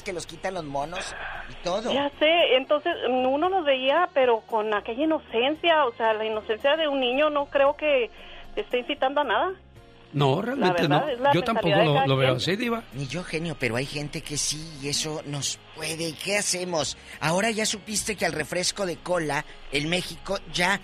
[0.04, 1.16] que los quitan los monos
[1.50, 1.92] y todo.
[1.92, 6.88] Ya sé, entonces uno los veía, pero con aquella inocencia, o sea, la inocencia de
[6.88, 8.12] un niño no creo que
[8.56, 9.54] esté incitando a nada.
[10.12, 11.34] No, realmente verdad, no.
[11.34, 11.76] Yo tampoco
[12.08, 12.84] lo, veo así, Diva.
[12.94, 16.10] Ni yo, genio, pero hay gente que sí, y eso nos puede.
[16.10, 16.98] ¿Y qué hacemos?
[17.20, 20.80] Ahora ya supiste que al refresco de cola, en México, ya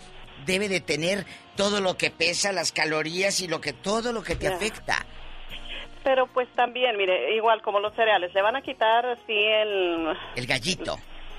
[0.46, 1.26] debe de tener
[1.56, 5.06] todo lo que pesa, las calorías y lo que todo lo que te afecta.
[6.04, 10.46] Pero pues también, mire, igual como los cereales, le van a quitar así el, El
[10.46, 10.98] gallito.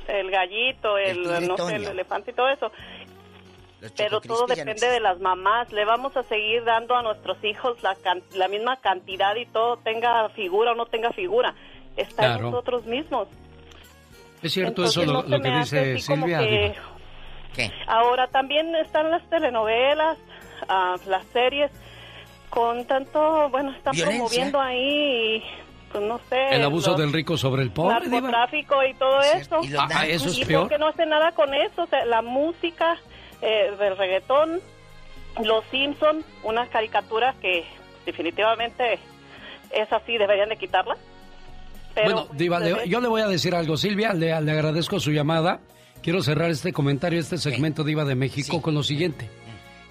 [0.08, 2.72] el gallito, el, tigre no sé, el elefante y todo eso.
[3.96, 5.70] Pero todo depende de las mamás.
[5.72, 9.76] Le vamos a seguir dando a nuestros hijos la, can- la misma cantidad y todo,
[9.78, 11.54] tenga figura o no tenga figura.
[11.96, 13.28] Está en nosotros mismos.
[14.42, 16.38] Es cierto Entonces, eso lo, no lo que dice Silvia.
[17.54, 17.72] que-.
[17.86, 20.18] Ahora también están las telenovelas,
[20.68, 21.70] ah, las series,
[22.50, 24.18] con tanto, bueno, están Violencia.
[24.18, 25.42] promoviendo ahí,
[25.90, 26.48] pues no sé.
[26.54, 28.20] El abuso los- del rico sobre el pobre, Diva.
[28.20, 29.60] narcotráfico y todo eso.
[29.62, 30.04] ¿Y Ah, narcos?
[30.08, 30.62] ¿eso es ¿Y peor?
[30.62, 31.82] por qué no hace nada con eso?
[31.82, 32.98] O sea, la música
[33.42, 34.60] eh, del reggaetón,
[35.44, 37.64] Los Simpson, una caricatura que
[38.04, 38.98] definitivamente
[39.70, 40.96] es así, deberían de quitarla.
[41.94, 43.76] Pero, bueno, Diva, le- yo le voy a decir algo.
[43.76, 45.60] Silvia, le, le agradezco su llamada.
[46.02, 49.28] Quiero cerrar este comentario, este segmento Diva de México con lo siguiente.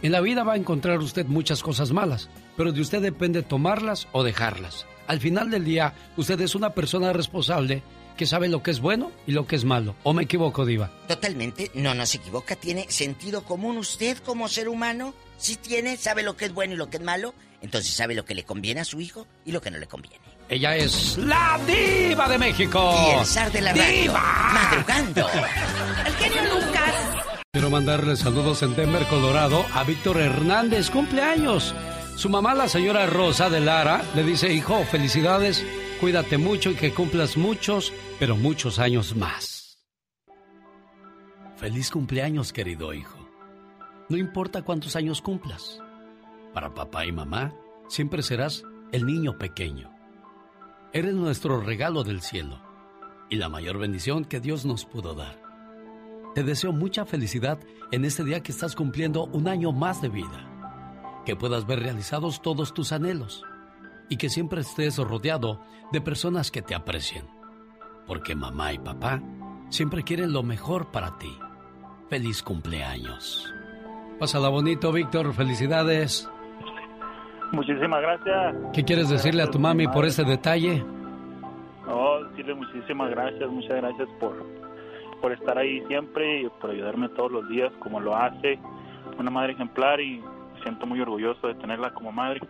[0.02, 4.08] En la vida va a encontrar usted muchas cosas malas, pero de usted depende tomarlas
[4.12, 4.86] o dejarlas.
[5.08, 7.82] Al final del día, usted es una persona responsable
[8.16, 9.96] que sabe lo que es bueno y lo que es malo.
[10.04, 10.90] ¿O me equivoco, Diva?
[11.08, 12.56] Totalmente, no, no se equivoca.
[12.56, 15.14] Tiene sentido común usted como ser humano.
[15.38, 17.34] Si tiene, sabe lo que es bueno y lo que es malo.
[17.62, 20.20] Entonces sabe lo que le conviene a su hijo y lo que no le conviene.
[20.48, 22.94] Ella es la diva de México.
[23.08, 24.02] Y el zar de la radio.
[24.02, 24.50] ¡Diva!
[24.54, 25.28] Madrugando.
[26.06, 26.94] El genio Lucas.
[27.52, 31.74] Quiero mandarle saludos en Denver, Colorado, a Víctor Hernández, cumpleaños.
[32.18, 35.66] Su mamá, la señora Rosa de Lara, le dice, hijo, felicidades,
[36.00, 39.78] cuídate mucho y que cumplas muchos, pero muchos años más.
[41.58, 43.18] Feliz cumpleaños, querido hijo.
[44.10, 45.82] No importa cuántos años cumplas.
[46.54, 47.54] Para papá y mamá,
[47.88, 49.92] siempre serás el niño pequeño.
[50.94, 52.62] Eres nuestro regalo del cielo
[53.30, 55.42] y la mayor bendición que Dios nos pudo dar.
[56.36, 57.60] Te deseo mucha felicidad
[57.92, 61.24] en este día que estás cumpliendo un año más de vida.
[61.26, 63.44] Que puedas ver realizados todos tus anhelos
[64.10, 65.61] y que siempre estés rodeado
[65.91, 67.26] de personas que te aprecien.
[68.07, 69.22] Porque mamá y papá
[69.69, 71.36] siempre quieren lo mejor para ti.
[72.10, 73.52] Feliz cumpleaños.
[74.19, 75.34] Pásala bonito, Víctor.
[75.34, 76.30] Felicidades.
[77.52, 78.56] Muchísimas gracias.
[78.73, 80.84] ¿Qué quieres decirle a tu mami por ese detalle?
[81.86, 84.45] No, decirle muchísimas gracias, muchas gracias por,
[85.22, 88.60] por estar ahí siempre y por ayudarme todos los días como lo hace.
[89.19, 92.41] Una madre ejemplar y me siento muy orgulloso de tenerla como madre.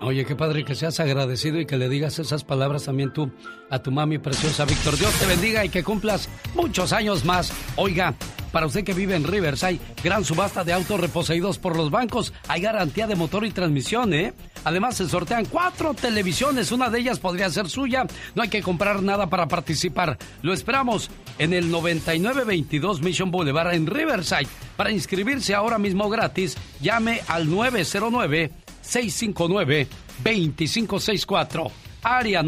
[0.00, 3.30] Oye, qué padre que seas agradecido y que le digas esas palabras también tú
[3.70, 4.96] a tu mami preciosa, Víctor.
[4.98, 7.50] Dios te bendiga y que cumplas muchos años más.
[7.76, 8.14] Oiga,
[8.52, 12.34] para usted que vive en Riverside, gran subasta de autos reposeídos por los bancos.
[12.46, 14.34] Hay garantía de motor y transmisión, ¿eh?
[14.64, 16.72] Además, se sortean cuatro televisiones.
[16.72, 18.06] Una de ellas podría ser suya.
[18.34, 20.18] No hay que comprar nada para participar.
[20.42, 24.48] Lo esperamos en el 9922 Mission Boulevard en Riverside.
[24.76, 31.70] Para inscribirse ahora mismo gratis, llame al 909 659-2564.
[32.02, 32.42] Área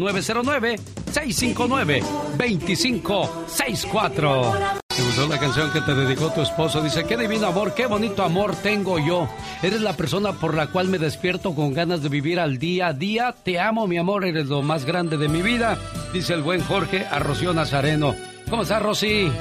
[3.39, 4.79] 909-659-2564.
[4.87, 6.81] ¿Te gustó la canción que te dedicó tu esposo?
[6.81, 9.27] Dice, qué divino amor, qué bonito amor tengo yo.
[9.61, 12.93] Eres la persona por la cual me despierto con ganas de vivir al día a
[12.93, 13.35] día.
[13.43, 15.77] Te amo, mi amor, eres lo más grande de mi vida.
[16.13, 18.15] Dice el buen Jorge a Rocío Nazareno.
[18.49, 19.31] ¿Cómo estás, Rosy?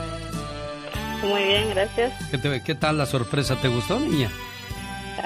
[1.22, 2.12] Muy bien, gracias.
[2.30, 3.56] ¿Qué, te- qué tal la sorpresa?
[3.56, 4.30] ¿Te gustó, niña?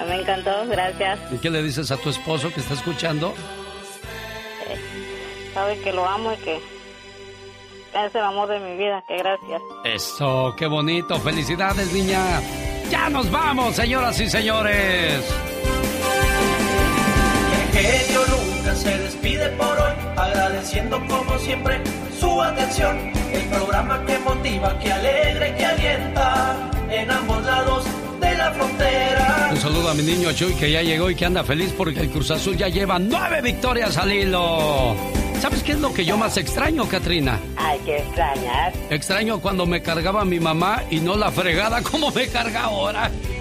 [0.09, 1.19] Me encantó, gracias.
[1.31, 3.35] ¿Y qué le dices a tu esposo que está escuchando?
[5.55, 9.63] Sabe que lo amo y que es el amor de mi vida, que gracias.
[9.85, 11.19] Eso, qué bonito.
[11.21, 12.41] Felicidades, niña.
[12.91, 15.23] Ya nos vamos, señoras y señores.
[17.55, 21.81] El genio Lucas se despide por hoy, agradeciendo como siempre
[22.19, 23.13] su atención.
[23.33, 27.85] El programa que motiva, que alegra y que alienta en ambos lados
[28.23, 29.49] de la frontera.
[29.51, 32.09] Un saludo a mi niño Chuy que ya llegó y que anda feliz porque el
[32.11, 34.97] Cruz Azul ya lleva nueve victorias al hilo.
[35.43, 37.41] ¿Sabes qué es lo que yo más extraño, Katrina?
[37.57, 38.75] Ay, qué extrañas.
[38.91, 43.11] Extraño cuando me cargaba mi mamá y no la fregada como me carga ahora.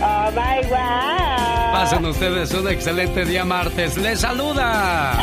[0.00, 1.72] oh my wow.
[1.72, 3.96] Pasen ustedes un excelente día martes.
[3.96, 5.18] Les saluda.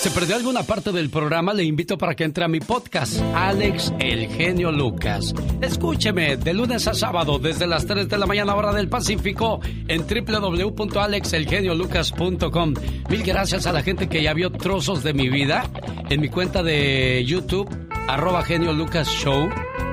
[0.00, 1.52] ¿Se perdió alguna parte del programa?
[1.52, 5.34] Le invito para que entre a mi podcast, Alex El Genio Lucas.
[5.60, 9.58] Escúcheme de lunes a sábado desde las 3 de la mañana hora del Pacífico
[9.88, 12.74] en www.alexelgeniolucas.com.
[13.10, 15.68] Mil gracias a la gente que ya vio trozos de mi vida
[16.08, 17.68] en mi cuenta de YouTube,
[18.06, 19.48] arroba Genio Lucas Show.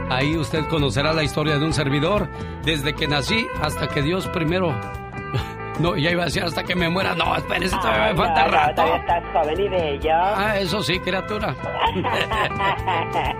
[0.09, 2.29] Ahí usted conocerá la historia de un servidor
[2.63, 4.79] desde que nací hasta que Dios primero...
[5.79, 7.13] No, ya iba a decir hasta que me muera.
[7.15, 8.95] No, espérese, todavía me falta no, rato.
[8.95, 10.11] estás joven y bello.
[10.13, 11.55] Ah, eso sí, criatura.